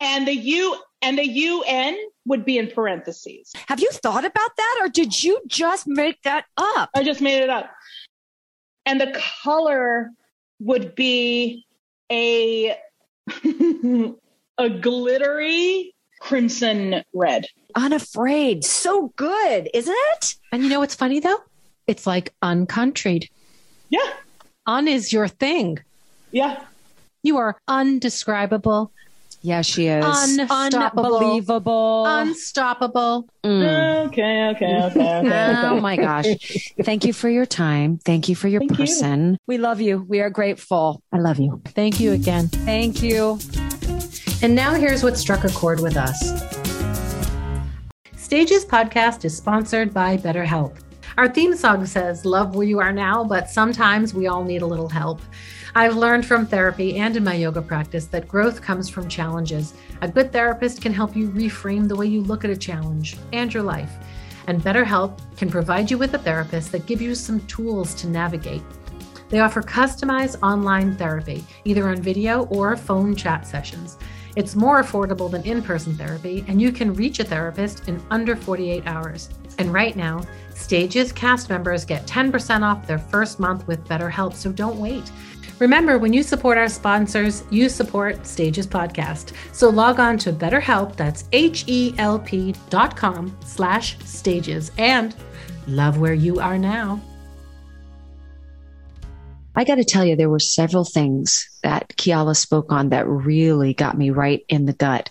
and 0.00 0.26
the 0.26 0.34
U 0.34 0.76
and 1.02 1.18
the 1.18 1.26
UN 1.28 1.98
would 2.26 2.44
be 2.44 2.58
in 2.58 2.68
parentheses. 2.68 3.52
Have 3.68 3.80
you 3.80 3.88
thought 3.90 4.24
about 4.24 4.56
that 4.56 4.78
or 4.80 4.88
did 4.88 5.22
you 5.22 5.40
just 5.46 5.86
make 5.86 6.22
that 6.22 6.46
up? 6.56 6.90
I 6.94 7.02
just 7.02 7.20
made 7.20 7.42
it 7.42 7.50
up. 7.50 7.70
And 8.86 9.00
the 9.00 9.20
color 9.42 10.10
would 10.60 10.94
be 10.94 11.64
a 12.10 12.76
a 14.58 14.70
glittery 14.70 15.94
crimson 16.20 17.02
red. 17.12 17.46
Unafraid. 17.74 18.64
So 18.64 19.12
good, 19.16 19.68
isn't 19.74 19.96
it? 20.12 20.36
And 20.52 20.62
you 20.62 20.68
know 20.68 20.80
what's 20.80 20.94
funny 20.94 21.20
though? 21.20 21.42
It's 21.86 22.06
like 22.06 22.32
uncontrried. 22.42 23.28
Yeah. 23.90 24.10
Un 24.66 24.88
is 24.88 25.12
your 25.12 25.28
thing. 25.28 25.78
Yeah. 26.30 26.64
You 27.22 27.36
are 27.38 27.56
undescribable, 27.68 28.90
Yeah, 29.44 29.60
she 29.60 29.88
is. 29.88 30.02
Unstoppable. 30.02 31.18
Unbelievable. 31.18 32.06
unstoppable. 32.06 33.28
Mm. 33.44 34.06
Okay, 34.06 34.48
okay, 34.56 34.82
okay, 34.84 35.18
okay. 35.18 35.54
Oh 35.66 35.78
my 35.82 35.96
gosh. 35.96 36.24
Thank 36.82 37.04
you 37.04 37.12
for 37.12 37.28
your 37.28 37.44
time. 37.44 37.98
Thank 37.98 38.30
you 38.30 38.36
for 38.36 38.48
your 38.48 38.60
Thank 38.60 38.70
you. 38.70 38.76
person. 38.78 39.36
We 39.46 39.58
love 39.58 39.82
you. 39.82 39.98
We 40.08 40.20
are 40.20 40.30
grateful. 40.30 41.02
I 41.12 41.18
love 41.18 41.38
you. 41.38 41.60
Thank 41.66 42.00
you 42.00 42.12
again. 42.12 42.48
Thank 42.48 43.02
you. 43.02 43.38
And 44.42 44.54
now 44.54 44.72
here's 44.72 45.02
what 45.02 45.18
struck 45.18 45.44
a 45.44 45.50
chord 45.50 45.80
with 45.80 45.98
us. 45.98 46.18
Stages 48.16 48.64
podcast 48.64 49.26
is 49.26 49.36
sponsored 49.36 49.92
by 49.92 50.16
BetterHelp. 50.16 50.78
Our 51.18 51.28
theme 51.28 51.54
song 51.54 51.84
says, 51.84 52.24
Love 52.24 52.56
where 52.56 52.66
you 52.66 52.80
are 52.80 52.92
now, 52.92 53.22
but 53.22 53.50
sometimes 53.50 54.14
we 54.14 54.26
all 54.26 54.42
need 54.42 54.62
a 54.62 54.66
little 54.66 54.88
help. 54.88 55.20
I've 55.76 55.96
learned 55.96 56.24
from 56.24 56.46
therapy 56.46 56.98
and 56.98 57.16
in 57.16 57.24
my 57.24 57.34
yoga 57.34 57.60
practice 57.60 58.06
that 58.06 58.28
growth 58.28 58.62
comes 58.62 58.88
from 58.88 59.08
challenges. 59.08 59.74
A 60.02 60.08
good 60.08 60.30
therapist 60.30 60.80
can 60.80 60.92
help 60.92 61.16
you 61.16 61.30
reframe 61.30 61.88
the 61.88 61.96
way 61.96 62.06
you 62.06 62.20
look 62.20 62.44
at 62.44 62.50
a 62.50 62.56
challenge 62.56 63.16
and 63.32 63.52
your 63.52 63.64
life. 63.64 63.90
And 64.46 64.62
BetterHelp 64.62 65.18
can 65.36 65.50
provide 65.50 65.90
you 65.90 65.98
with 65.98 66.14
a 66.14 66.18
therapist 66.18 66.70
that 66.70 66.86
gives 66.86 67.02
you 67.02 67.16
some 67.16 67.40
tools 67.46 67.92
to 67.96 68.06
navigate. 68.06 68.62
They 69.30 69.40
offer 69.40 69.62
customized 69.62 70.40
online 70.44 70.96
therapy, 70.96 71.42
either 71.64 71.88
on 71.88 72.00
video 72.00 72.44
or 72.44 72.76
phone 72.76 73.16
chat 73.16 73.44
sessions. 73.44 73.98
It's 74.36 74.54
more 74.54 74.80
affordable 74.80 75.28
than 75.28 75.42
in 75.42 75.60
person 75.60 75.96
therapy, 75.96 76.44
and 76.46 76.62
you 76.62 76.70
can 76.70 76.94
reach 76.94 77.18
a 77.18 77.24
therapist 77.24 77.88
in 77.88 78.00
under 78.10 78.36
48 78.36 78.86
hours. 78.86 79.28
And 79.58 79.72
right 79.72 79.96
now, 79.96 80.22
Stages 80.54 81.12
cast 81.12 81.50
members 81.50 81.84
get 81.84 82.06
10% 82.06 82.62
off 82.62 82.86
their 82.86 82.98
first 82.98 83.40
month 83.40 83.66
with 83.66 83.84
BetterHelp, 83.86 84.34
so 84.34 84.52
don't 84.52 84.78
wait. 84.78 85.10
Remember, 85.60 85.98
when 85.98 86.12
you 86.12 86.22
support 86.22 86.58
our 86.58 86.68
sponsors, 86.68 87.44
you 87.50 87.68
support 87.68 88.26
Stages 88.26 88.66
Podcast. 88.66 89.32
So 89.52 89.68
log 89.68 90.00
on 90.00 90.18
to 90.18 90.32
BetterHelp, 90.32 90.96
that's 90.96 91.28
H-E-L-P 91.32 92.54
dot 92.70 92.96
com 92.96 93.36
slash 93.44 93.96
stages, 94.00 94.72
and 94.78 95.14
love 95.66 95.98
where 95.98 96.14
you 96.14 96.40
are 96.40 96.58
now. 96.58 97.00
I 99.56 99.62
got 99.62 99.76
to 99.76 99.84
tell 99.84 100.04
you, 100.04 100.16
there 100.16 100.28
were 100.28 100.40
several 100.40 100.84
things 100.84 101.48
that 101.62 101.90
Keala 101.90 102.36
spoke 102.36 102.72
on 102.72 102.88
that 102.88 103.06
really 103.06 103.72
got 103.72 103.96
me 103.96 104.10
right 104.10 104.44
in 104.48 104.66
the 104.66 104.72
gut. 104.72 105.10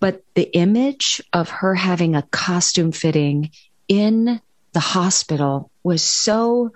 But 0.00 0.24
the 0.34 0.52
image 0.56 1.22
of 1.32 1.48
her 1.48 1.76
having 1.76 2.16
a 2.16 2.22
costume 2.22 2.90
fitting 2.90 3.52
in 3.86 4.40
the 4.72 4.80
hospital 4.80 5.70
was 5.84 6.02
so, 6.02 6.72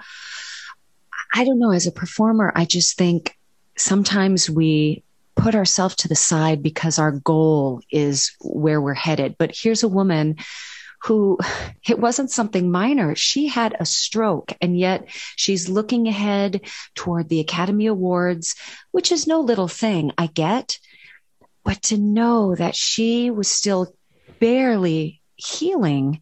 I 1.33 1.45
don't 1.45 1.59
know, 1.59 1.71
as 1.71 1.87
a 1.87 1.93
performer, 1.93 2.53
I 2.55 2.65
just 2.65 2.97
think 2.97 3.37
sometimes 3.77 4.51
we 4.51 5.05
put 5.37 5.55
ourselves 5.55 5.97
to 5.97 6.09
the 6.09 6.17
side 6.17 6.63
because 6.63 6.99
our 6.99 7.13
goal 7.13 7.81
is 7.91 8.33
where 8.41 8.81
we're 8.81 8.95
headed. 8.95 9.37
But 9.39 9.53
here's 9.55 9.83
a 9.83 9.89
woman 9.89 10.37
who 11.03 11.39
it 11.89 11.99
wasn't 11.99 12.31
something 12.31 12.71
minor. 12.71 13.15
She 13.15 13.47
had 13.47 13.75
a 13.79 13.87
stroke 13.87 14.53
and 14.61 14.79
yet 14.79 15.07
she's 15.37 15.69
looking 15.69 16.09
ahead 16.09 16.63
toward 16.95 17.29
the 17.29 17.41
Academy 17.41 17.87
Awards, 17.87 18.55
which 18.91 19.13
is 19.13 19.27
no 19.27 19.41
little 19.41 19.69
thing. 19.69 20.13
I 20.19 20.27
get, 20.27 20.79
but 21.65 21.83
to 21.85 21.99
know 21.99 22.55
that 22.55 22.77
she 22.77 23.31
was 23.31 23.49
still 23.49 23.95
barely 24.41 25.21
healing 25.37 26.21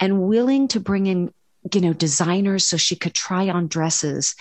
and 0.00 0.22
willing 0.22 0.68
to 0.68 0.80
bring 0.80 1.06
in 1.06 1.32
you 1.72 1.80
know 1.80 1.92
designers 1.92 2.66
so 2.66 2.76
she 2.76 2.94
could 2.94 3.14
try 3.14 3.48
on 3.48 3.66
dresses 3.68 4.34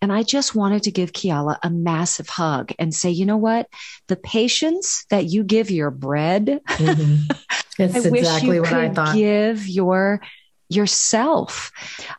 and 0.00 0.12
i 0.12 0.22
just 0.22 0.54
wanted 0.54 0.82
to 0.82 0.92
give 0.92 1.12
Keala 1.12 1.58
a 1.62 1.70
massive 1.70 2.28
hug 2.28 2.72
and 2.78 2.94
say 2.94 3.10
you 3.10 3.26
know 3.26 3.36
what 3.36 3.68
the 4.06 4.16
patience 4.16 5.04
that 5.10 5.26
you 5.26 5.42
give 5.42 5.70
your 5.70 5.90
bread 5.90 6.60
mm-hmm. 6.68 7.24
It's 7.78 7.94
I 7.94 8.10
wish 8.10 8.20
exactly 8.20 8.56
you 8.56 8.62
what 8.62 8.70
could 8.70 8.78
I 8.78 8.88
thought. 8.92 9.14
give 9.14 9.68
your 9.68 10.20
yourself. 10.68 11.72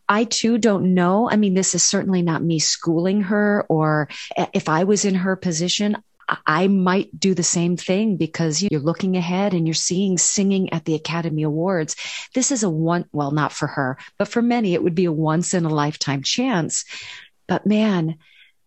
I 0.08 0.24
too 0.24 0.58
don't 0.58 0.94
know. 0.94 1.30
I 1.30 1.36
mean, 1.36 1.54
this 1.54 1.76
is 1.76 1.84
certainly 1.84 2.22
not 2.22 2.42
me 2.42 2.60
schooling 2.60 3.22
her, 3.24 3.66
or 3.70 4.10
eh, 4.38 4.48
if 4.54 4.70
I 4.70 4.86
was 4.86 5.06
in 5.06 5.16
her 5.16 5.36
position, 5.36 5.98
I- 6.46 6.68
might 6.68 7.20
do 7.20 7.34
the 7.34 7.44
same 7.44 7.78
thing 7.78 8.18
because 8.18 8.62
you're 8.62 8.80
looking 8.80 9.18
ahead 9.18 9.54
and 9.54 9.68
you're 9.68 9.74
seeing 9.74 10.18
singing 10.18 10.72
at 10.74 10.86
the 10.86 10.96
Academy 10.96 11.44
Awards. 11.44 11.96
This 12.34 12.52
is 12.52 12.64
a 12.64 12.70
one, 12.70 13.06
well, 13.12 13.32
not 13.32 13.52
for 13.52 13.68
her, 13.68 13.98
but 14.18 14.28
for 14.28 14.42
many, 14.42 14.74
it 14.74 14.84
would 14.84 14.96
be 14.96 15.06
a 15.06 15.12
once 15.12 15.54
in 15.54 15.66
a 15.66 15.70
lifetime 15.70 16.24
chance. 16.24 16.86
But 17.48 17.66
man, 17.66 18.18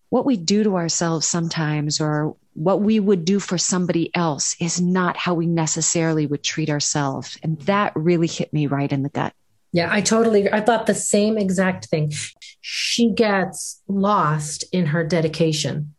what 0.08 0.26
we 0.26 0.36
do 0.36 0.64
to 0.64 0.76
ourselves 0.76 1.26
sometimes 1.26 2.00
or 2.00 2.36
what 2.54 2.82
we 2.82 3.00
would 3.00 3.24
do 3.24 3.40
for 3.40 3.56
somebody 3.56 4.14
else 4.14 4.56
is 4.60 4.80
not 4.80 5.16
how 5.16 5.34
we 5.34 5.46
necessarily 5.46 6.26
would 6.26 6.42
treat 6.42 6.68
ourselves. 6.68 7.38
And 7.42 7.58
that 7.62 7.92
really 7.94 8.26
hit 8.26 8.52
me 8.52 8.66
right 8.66 8.92
in 8.92 9.02
the 9.02 9.08
gut. 9.08 9.32
Yeah, 9.72 9.88
I 9.90 10.02
totally. 10.02 10.52
I 10.52 10.60
thought 10.60 10.86
the 10.86 10.94
same 10.94 11.38
exact 11.38 11.86
thing. 11.86 12.12
She 12.60 13.10
gets 13.10 13.80
lost 13.88 14.64
in 14.70 14.86
her 14.86 15.02
dedication 15.02 15.94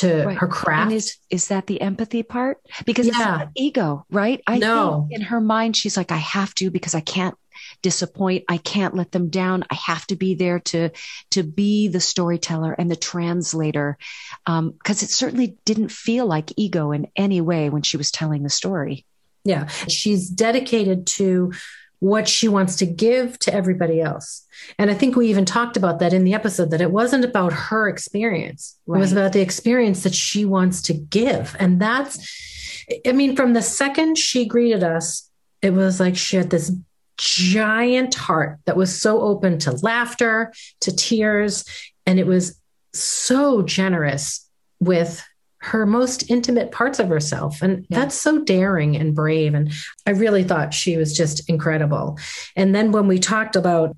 to 0.00 0.24
Right. 0.26 0.36
her 0.38 0.48
craft. 0.48 0.82
And 0.84 0.92
is 0.92 1.16
is 1.30 1.48
that 1.48 1.66
the 1.66 1.80
empathy 1.80 2.22
part? 2.22 2.58
Because 2.84 3.06
it's 3.08 3.18
not 3.18 3.48
ego, 3.56 4.04
right? 4.10 4.40
I 4.46 4.58
No. 4.58 5.06
think 5.08 5.20
in 5.20 5.26
her 5.26 5.40
mind 5.40 5.76
she's 5.76 5.96
like, 5.96 6.12
I 6.12 6.16
have 6.18 6.54
to 6.56 6.70
because 6.70 6.94
I 6.94 7.00
can't 7.00 7.34
disappoint. 7.82 8.44
I 8.48 8.58
can't 8.58 8.94
let 8.94 9.10
them 9.12 9.30
down. 9.30 9.64
I 9.70 9.74
have 9.74 10.06
to 10.08 10.16
be 10.16 10.34
there 10.34 10.60
to 10.60 10.90
to 11.32 11.42
be 11.42 11.88
the 11.88 12.00
storyteller 12.00 12.72
and 12.72 12.90
the 12.90 12.96
translator. 12.96 13.98
Um, 14.46 14.70
because 14.72 15.02
it 15.02 15.10
certainly 15.10 15.56
didn't 15.64 15.90
feel 15.90 16.26
like 16.26 16.52
ego 16.56 16.92
in 16.92 17.08
any 17.16 17.40
way 17.40 17.70
when 17.70 17.82
she 17.82 17.96
was 17.96 18.10
telling 18.10 18.42
the 18.42 18.50
story. 18.50 19.04
yeah, 19.44 19.66
she's 19.66 20.28
dedicated 20.28 21.06
to 21.06 21.52
what 22.00 22.28
she 22.28 22.48
wants 22.48 22.76
to 22.76 22.86
give 22.86 23.38
to 23.40 23.52
everybody 23.52 24.00
else. 24.00 24.46
And 24.78 24.90
I 24.90 24.94
think 24.94 25.16
we 25.16 25.28
even 25.28 25.44
talked 25.44 25.76
about 25.76 25.98
that 25.98 26.12
in 26.12 26.24
the 26.24 26.34
episode 26.34 26.70
that 26.70 26.80
it 26.80 26.90
wasn't 26.90 27.24
about 27.24 27.52
her 27.52 27.88
experience. 27.88 28.78
It 28.86 28.92
was 28.92 29.12
about 29.12 29.32
the 29.32 29.40
experience 29.40 30.04
that 30.04 30.14
she 30.14 30.44
wants 30.44 30.82
to 30.82 30.94
give. 30.94 31.56
And 31.58 31.80
that's 31.80 32.86
I 33.06 33.12
mean 33.12 33.36
from 33.36 33.52
the 33.52 33.62
second 33.62 34.16
she 34.16 34.46
greeted 34.46 34.82
us 34.82 35.28
it 35.60 35.70
was 35.70 36.00
like 36.00 36.16
she 36.16 36.36
had 36.36 36.50
this 36.50 36.72
giant 37.16 38.14
heart 38.14 38.58
that 38.64 38.76
was 38.76 39.00
so 39.00 39.20
open 39.20 39.58
to 39.58 39.72
laughter, 39.72 40.52
to 40.80 40.94
tears. 40.94 41.64
And 42.06 42.18
it 42.18 42.26
was 42.26 42.58
so 42.94 43.62
generous 43.62 44.48
with 44.80 45.22
her 45.60 45.86
most 45.86 46.30
intimate 46.30 46.70
parts 46.70 46.98
of 46.98 47.08
herself. 47.08 47.62
And 47.62 47.86
yeah. 47.88 48.00
that's 48.00 48.14
so 48.14 48.44
daring 48.44 48.96
and 48.96 49.14
brave. 49.14 49.54
And 49.54 49.72
I 50.06 50.10
really 50.10 50.44
thought 50.44 50.72
she 50.72 50.96
was 50.96 51.16
just 51.16 51.48
incredible. 51.48 52.18
And 52.54 52.74
then 52.74 52.92
when 52.92 53.08
we 53.08 53.18
talked 53.18 53.56
about 53.56 53.96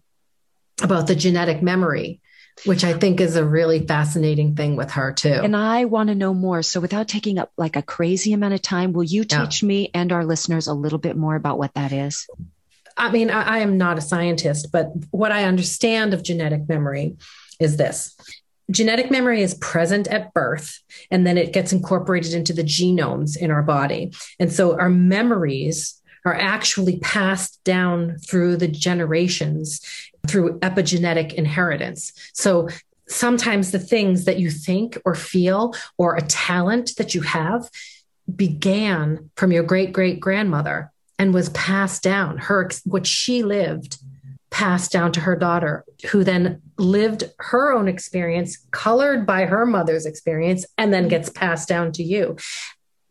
about 0.82 1.06
the 1.06 1.14
genetic 1.14 1.62
memory, 1.62 2.20
which 2.64 2.84
I 2.84 2.92
think 2.92 3.20
is 3.20 3.36
a 3.36 3.44
really 3.44 3.86
fascinating 3.86 4.54
thing 4.54 4.76
with 4.76 4.92
her 4.92 5.12
too. 5.12 5.28
And 5.28 5.56
I 5.56 5.86
want 5.86 6.08
to 6.08 6.14
know 6.14 6.34
more. 6.34 6.62
So 6.62 6.80
without 6.80 7.08
taking 7.08 7.38
up 7.38 7.52
like 7.56 7.76
a 7.76 7.82
crazy 7.82 8.32
amount 8.32 8.54
of 8.54 8.62
time, 8.62 8.92
will 8.92 9.04
you 9.04 9.24
teach 9.24 9.62
yeah. 9.62 9.68
me 9.68 9.90
and 9.94 10.12
our 10.12 10.24
listeners 10.24 10.66
a 10.66 10.74
little 10.74 10.98
bit 10.98 11.16
more 11.16 11.36
about 11.36 11.58
what 11.58 11.74
that 11.74 11.92
is? 11.92 12.26
I 12.96 13.10
mean, 13.10 13.30
I, 13.30 13.42
I 13.42 13.58
am 13.58 13.78
not 13.78 13.98
a 13.98 14.02
scientist, 14.02 14.68
but 14.72 14.90
what 15.10 15.32
I 15.32 15.44
understand 15.44 16.12
of 16.12 16.22
genetic 16.22 16.68
memory 16.68 17.16
is 17.58 17.76
this 17.76 18.16
genetic 18.70 19.10
memory 19.10 19.42
is 19.42 19.54
present 19.54 20.06
at 20.08 20.32
birth 20.32 20.80
and 21.10 21.26
then 21.26 21.36
it 21.36 21.52
gets 21.52 21.72
incorporated 21.72 22.34
into 22.34 22.52
the 22.52 22.64
genomes 22.64 23.36
in 23.36 23.50
our 23.50 23.62
body. 23.62 24.12
And 24.38 24.52
so 24.52 24.78
our 24.78 24.90
memories 24.90 26.00
are 26.24 26.34
actually 26.34 26.98
passed 26.98 27.62
down 27.64 28.18
through 28.18 28.56
the 28.56 28.68
generations 28.68 29.80
through 30.26 30.58
epigenetic 30.60 31.32
inheritance. 31.34 32.12
So 32.34 32.68
sometimes 33.08 33.70
the 33.70 33.78
things 33.78 34.24
that 34.24 34.38
you 34.38 34.50
think 34.50 34.98
or 35.04 35.14
feel 35.14 35.74
or 35.98 36.16
a 36.16 36.22
talent 36.22 36.92
that 36.96 37.14
you 37.14 37.22
have 37.22 37.68
began 38.34 39.30
from 39.36 39.50
your 39.50 39.64
great 39.64 39.92
great 39.92 40.20
grandmother 40.20 40.92
and 41.18 41.34
was 41.34 41.48
passed 41.50 42.02
down 42.02 42.38
her 42.38 42.68
what 42.84 43.06
she 43.06 43.42
lived 43.42 43.98
passed 44.50 44.90
down 44.90 45.12
to 45.12 45.20
her 45.20 45.36
daughter 45.36 45.84
who 46.10 46.24
then 46.24 46.60
lived 46.76 47.24
her 47.38 47.72
own 47.72 47.88
experience 47.88 48.58
colored 48.70 49.26
by 49.26 49.44
her 49.44 49.64
mother's 49.64 50.06
experience 50.06 50.66
and 50.76 50.92
then 50.92 51.08
gets 51.08 51.30
passed 51.30 51.68
down 51.68 51.92
to 51.92 52.02
you. 52.02 52.36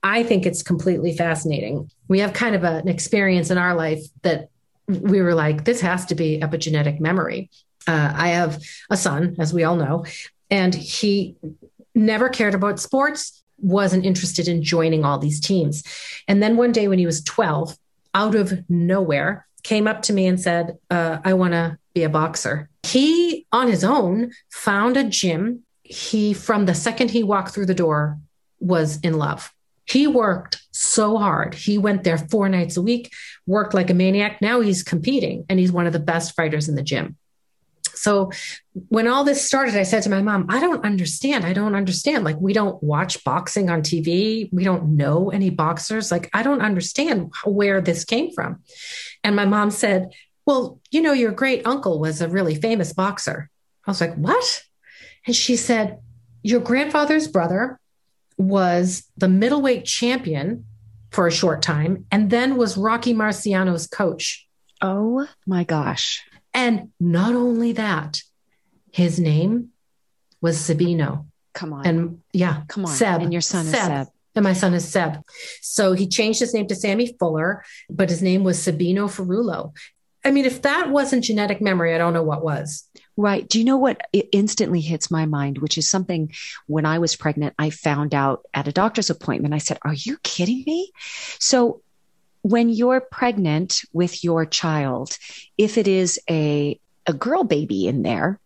I 0.03 0.23
think 0.23 0.45
it's 0.45 0.63
completely 0.63 1.15
fascinating. 1.15 1.89
We 2.07 2.19
have 2.19 2.33
kind 2.33 2.55
of 2.55 2.63
a, 2.63 2.77
an 2.77 2.87
experience 2.87 3.49
in 3.51 3.57
our 3.57 3.75
life 3.75 4.01
that 4.21 4.49
we 4.87 5.21
were 5.21 5.35
like 5.35 5.65
this 5.65 5.81
has 5.81 6.05
to 6.07 6.15
be 6.15 6.39
epigenetic 6.39 6.99
memory. 6.99 7.49
Uh, 7.87 8.11
i 8.13 8.27
have 8.29 8.61
a 8.89 8.97
son 8.97 9.37
as 9.39 9.53
we 9.53 9.63
all 9.63 9.77
know 9.77 10.05
and 10.51 10.75
he 10.75 11.37
never 11.95 12.27
cared 12.27 12.53
about 12.53 12.79
sports 12.79 13.39
wasn't 13.61 14.05
interested 14.05 14.47
in 14.47 14.63
joining 14.63 15.03
all 15.03 15.17
these 15.17 15.39
teams. 15.39 15.83
And 16.27 16.41
then 16.41 16.57
one 16.57 16.71
day 16.71 16.87
when 16.87 16.99
he 16.99 17.05
was 17.05 17.23
12 17.23 17.77
out 18.13 18.35
of 18.35 18.69
nowhere 18.69 19.47
came 19.63 19.87
up 19.87 20.01
to 20.03 20.13
me 20.13 20.27
and 20.27 20.39
said, 20.39 20.77
uh, 20.89 21.19
I 21.23 21.33
want 21.33 21.53
to 21.53 21.77
be 21.93 22.03
a 22.03 22.09
boxer. 22.09 22.69
He, 22.83 23.45
on 23.51 23.67
his 23.67 23.83
own, 23.83 24.31
found 24.51 24.97
a 24.97 25.03
gym. 25.03 25.63
He, 25.83 26.33
from 26.33 26.65
the 26.65 26.75
second 26.75 27.11
he 27.11 27.23
walked 27.23 27.53
through 27.53 27.65
the 27.65 27.73
door, 27.73 28.17
was 28.59 28.99
in 29.01 29.17
love. 29.17 29.53
He 29.85 30.05
worked 30.05 30.61
so 30.71 31.17
hard. 31.17 31.55
He 31.55 31.77
went 31.77 32.03
there 32.03 32.17
four 32.17 32.47
nights 32.47 32.77
a 32.77 32.81
week, 32.81 33.11
worked 33.47 33.73
like 33.73 33.89
a 33.89 33.95
maniac. 33.95 34.39
Now 34.41 34.61
he's 34.61 34.83
competing 34.83 35.45
and 35.49 35.59
he's 35.59 35.71
one 35.71 35.87
of 35.87 35.93
the 35.93 35.99
best 35.99 36.35
fighters 36.35 36.69
in 36.69 36.75
the 36.75 36.83
gym. 36.83 37.17
So 37.99 38.31
when 38.87 39.07
all 39.09 39.25
this 39.25 39.45
started, 39.45 39.75
I 39.75 39.83
said 39.83 40.03
to 40.03 40.09
my 40.09 40.21
mom, 40.21 40.45
I 40.47 40.61
don't 40.61 40.85
understand. 40.85 41.45
I 41.45 41.51
don't 41.51 41.75
understand. 41.75 42.23
Like, 42.23 42.39
we 42.39 42.53
don't 42.53 42.81
watch 42.81 43.23
boxing 43.25 43.69
on 43.69 43.81
TV. 43.81 44.47
We 44.53 44.63
don't 44.63 44.95
know 44.95 45.31
any 45.31 45.49
boxers. 45.49 46.09
Like, 46.09 46.29
I 46.33 46.41
don't 46.41 46.61
understand 46.61 47.33
where 47.43 47.81
this 47.81 48.05
came 48.05 48.31
from. 48.31 48.63
And 49.23 49.35
my 49.35 49.45
mom 49.45 49.69
said, 49.69 50.13
Well, 50.45 50.79
you 50.91 51.01
know, 51.01 51.11
your 51.11 51.33
great 51.33 51.67
uncle 51.67 51.99
was 51.99 52.21
a 52.21 52.29
really 52.29 52.55
famous 52.55 52.93
boxer. 52.93 53.49
I 53.85 53.91
was 53.91 53.99
like, 53.99 54.15
What? 54.15 54.63
And 55.27 55.35
she 55.35 55.57
said, 55.57 55.99
Your 56.41 56.61
grandfather's 56.61 57.27
brother 57.27 57.79
was 58.37 59.03
the 59.17 59.27
middleweight 59.27 59.83
champion 59.83 60.63
for 61.11 61.27
a 61.27 61.31
short 61.31 61.61
time 61.61 62.05
and 62.11 62.29
then 62.29 62.55
was 62.55 62.77
Rocky 62.77 63.13
Marciano's 63.13 63.87
coach. 63.87 64.47
Oh 64.81 65.27
my 65.45 65.65
gosh. 65.65 66.23
And 66.53 66.89
not 66.99 67.35
only 67.35 67.73
that, 67.73 68.21
his 68.91 69.19
name 69.19 69.69
was 70.41 70.57
Sabino. 70.57 71.25
Come 71.53 71.73
on. 71.73 71.85
And 71.85 72.21
yeah, 72.33 72.63
come 72.67 72.85
on. 72.85 72.91
Seb. 72.91 73.21
And 73.21 73.33
your 73.33 73.41
son 73.41 73.65
Seb. 73.65 73.75
is 73.75 73.81
Seb. 73.81 74.07
And 74.35 74.43
my 74.43 74.53
son 74.53 74.73
is 74.73 74.87
Seb. 74.87 75.21
So 75.61 75.93
he 75.93 76.07
changed 76.07 76.39
his 76.39 76.53
name 76.53 76.67
to 76.67 76.75
Sammy 76.75 77.15
Fuller, 77.19 77.63
but 77.89 78.09
his 78.09 78.21
name 78.21 78.43
was 78.43 78.57
Sabino 78.57 79.09
Ferrulo. 79.09 79.73
I 80.23 80.31
mean, 80.31 80.45
if 80.45 80.61
that 80.63 80.89
wasn't 80.89 81.23
genetic 81.23 81.61
memory, 81.61 81.95
I 81.95 81.97
don't 81.97 82.13
know 82.13 82.23
what 82.23 82.43
was. 82.43 82.87
Right. 83.15 83.47
Do 83.47 83.57
you 83.57 83.65
know 83.65 83.77
what 83.77 84.01
it 84.13 84.29
instantly 84.31 84.81
hits 84.81 85.09
my 85.09 85.25
mind, 85.25 85.57
which 85.59 85.77
is 85.77 85.89
something 85.89 86.31
when 86.67 86.85
I 86.85 86.99
was 86.99 87.15
pregnant, 87.15 87.53
I 87.57 87.69
found 87.69 88.13
out 88.13 88.45
at 88.53 88.67
a 88.67 88.71
doctor's 88.71 89.09
appointment. 89.09 89.53
I 89.53 89.59
said, 89.59 89.79
Are 89.83 89.93
you 89.93 90.17
kidding 90.23 90.63
me? 90.65 90.91
So 91.39 91.81
when 92.41 92.69
you're 92.69 93.01
pregnant 93.01 93.81
with 93.91 94.23
your 94.23 94.45
child, 94.45 95.17
if 95.57 95.77
it 95.77 95.87
is 95.87 96.19
a, 96.29 96.79
a 97.05 97.13
girl 97.13 97.43
baby 97.43 97.87
in 97.87 98.01
there, 98.01 98.39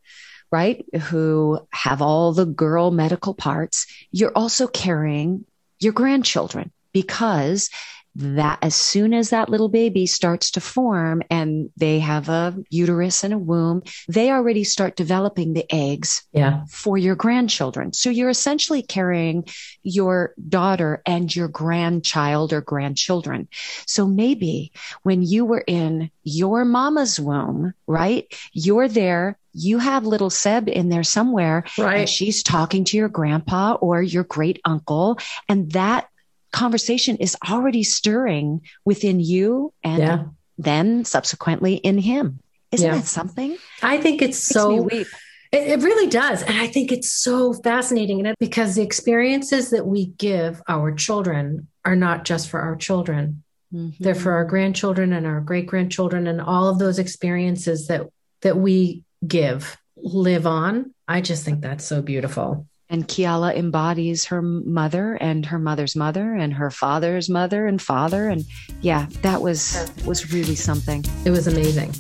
right, 0.52 0.86
who 1.04 1.60
have 1.72 2.02
all 2.02 2.34
the 2.34 2.46
girl 2.46 2.92
medical 2.92 3.34
parts, 3.34 3.88
you're 4.12 4.36
also 4.36 4.68
carrying 4.68 5.46
your 5.80 5.94
grandchildren 5.94 6.72
because 6.92 7.70
that 8.16 8.60
as 8.62 8.76
soon 8.76 9.14
as 9.14 9.32
that 9.32 9.50
little 9.50 9.70
baby 9.70 10.06
starts 10.06 10.52
to 10.52 10.62
form 10.62 11.24
and 11.30 11.70
they 11.78 12.00
have 12.00 12.30
a 12.30 12.56
uterus 12.70 13.24
and 13.24 13.34
a 13.34 13.38
womb, 13.38 13.82
they 14.08 14.32
already 14.32 14.64
start 14.64 14.96
developing 14.96 15.54
the 15.54 15.66
eggs 15.74 16.24
yeah. 16.32 16.64
for 16.70 16.98
your 16.98 17.16
grandchildren. 17.16 17.94
So 17.94 18.10
you're 18.10 18.30
essentially 18.30 18.84
carrying 18.84 19.46
your 19.82 20.34
daughter 20.48 21.02
and 21.06 21.34
your 21.36 21.48
grandchild 21.48 22.54
or 22.54 22.62
grandchildren. 22.62 23.48
So 23.88 24.06
maybe 24.06 24.72
when 25.02 25.24
you 25.24 25.46
were 25.46 25.64
in 25.66 26.12
your 26.24 26.66
mama's 26.66 27.20
womb, 27.20 27.74
right? 27.88 28.32
You're 28.54 28.88
there 28.88 29.38
you 29.56 29.78
have 29.78 30.04
little 30.06 30.32
Seb 30.32 30.68
in 30.68 30.90
there 30.90 31.04
somewhere. 31.04 31.64
Right. 31.78 32.00
And 32.00 32.10
she's 32.10 32.42
talking 32.42 32.86
to 32.86 32.98
your 32.98 33.08
grandpa 33.08 33.74
or 33.74 34.02
your 34.02 34.24
great 34.24 34.60
uncle. 34.66 35.20
And 35.48 35.72
that 35.74 36.10
conversation 36.54 37.18
is 37.18 37.36
already 37.50 37.84
stirring 37.84 38.62
within 38.86 39.20
you 39.20 39.74
and 39.84 40.00
yeah. 40.00 40.24
then 40.58 41.04
subsequently 41.04 41.76
in 41.76 41.98
him. 41.98 42.40
Isn't 42.72 42.88
yeah. 42.88 42.96
that 42.96 43.06
something? 43.06 43.58
I 43.82 43.98
think 43.98 44.22
it's 44.22 44.40
so. 44.40 44.88
It, 44.88 45.08
it, 45.52 45.84
really 45.84 46.10
does. 46.10 46.42
And 46.42 46.58
I 46.58 46.66
think 46.66 46.92
it's 46.92 47.12
so 47.12 47.54
fascinating 47.54 48.26
and 48.26 48.36
because 48.40 48.74
the 48.74 48.82
experiences 48.82 49.70
that 49.70 49.86
we 49.86 50.08
give 50.08 50.62
our 50.68 50.92
children 50.92 51.68
are 51.86 51.96
not 51.96 52.26
just 52.26 52.50
for 52.50 52.60
our 52.60 52.76
children. 52.76 53.44
Mm-hmm. 53.72 54.04
They're 54.04 54.16
for 54.16 54.32
our 54.32 54.46
grandchildren 54.46 55.14
and 55.14 55.28
our 55.28 55.42
great 55.42 55.68
grandchildren 55.68 56.26
and 56.26 56.42
all 56.42 56.70
of 56.70 56.80
those 56.80 56.98
experiences 56.98 57.88
that 57.88 58.08
that 58.42 58.58
we 58.58 59.04
give 59.26 59.78
live 59.96 60.48
on. 60.48 60.94
I 61.08 61.22
just 61.22 61.46
think 61.46 61.62
that's 61.62 61.86
so 61.86 62.02
beautiful 62.02 62.68
and 62.94 63.08
Keala 63.08 63.56
embodies 63.56 64.24
her 64.26 64.42
mother 64.44 65.16
and 65.16 65.48
her 65.48 65.58
mother's 65.58 65.96
mother 65.96 66.36
and 66.36 66.54
her 66.54 66.70
father's 66.70 67.28
mother 67.28 67.66
and 67.66 67.82
father. 67.82 68.30
And 68.30 68.46
yeah 68.82 69.08
that 69.24 69.42
was 69.42 69.92
was 70.06 70.32
really 70.32 70.56
something. 70.56 71.04
It 71.26 71.32
was 71.32 71.48
amazing 71.48 71.92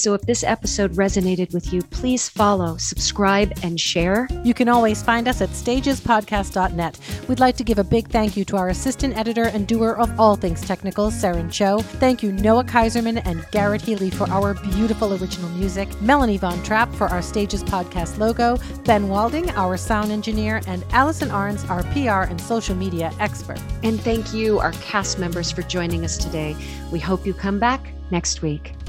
so 0.00 0.14
if 0.14 0.22
this 0.22 0.42
episode 0.42 0.94
resonated 0.94 1.52
with 1.52 1.72
you, 1.72 1.82
please 1.82 2.28
follow, 2.28 2.76
subscribe, 2.78 3.52
and 3.62 3.78
share. 3.78 4.28
You 4.44 4.54
can 4.54 4.68
always 4.68 5.02
find 5.02 5.28
us 5.28 5.40
at 5.40 5.50
stagespodcast.net. 5.50 6.98
We'd 7.28 7.40
like 7.40 7.56
to 7.56 7.64
give 7.64 7.78
a 7.78 7.84
big 7.84 8.08
thank 8.08 8.36
you 8.36 8.44
to 8.46 8.56
our 8.56 8.70
assistant 8.70 9.16
editor 9.16 9.44
and 9.44 9.66
doer 9.66 9.92
of 9.92 10.18
all 10.18 10.36
things 10.36 10.62
technical, 10.62 11.10
Saren 11.10 11.52
Cho. 11.52 11.80
Thank 11.80 12.22
you, 12.22 12.32
Noah 12.32 12.64
Kaiserman 12.64 13.20
and 13.24 13.46
Garrett 13.50 13.82
Healy, 13.82 14.10
for 14.10 14.28
our 14.30 14.54
beautiful 14.54 15.12
original 15.12 15.50
music, 15.50 15.88
Melanie 16.00 16.38
Von 16.38 16.62
Trapp 16.62 16.92
for 16.94 17.08
our 17.08 17.22
Stages 17.22 17.62
Podcast 17.62 18.18
logo, 18.18 18.56
Ben 18.84 19.08
Walding, 19.08 19.50
our 19.50 19.76
sound 19.76 20.10
engineer, 20.10 20.62
and 20.66 20.84
Allison 20.92 21.28
Arns, 21.28 21.68
our 21.68 21.82
PR 21.92 22.30
and 22.30 22.40
social 22.40 22.74
media 22.74 23.12
expert. 23.20 23.60
And 23.82 24.00
thank 24.00 24.32
you, 24.32 24.58
our 24.58 24.72
cast 24.72 25.18
members, 25.18 25.50
for 25.50 25.62
joining 25.62 26.04
us 26.04 26.16
today. 26.16 26.56
We 26.90 26.98
hope 26.98 27.26
you 27.26 27.34
come 27.34 27.58
back 27.58 27.92
next 28.10 28.42
week. 28.42 28.79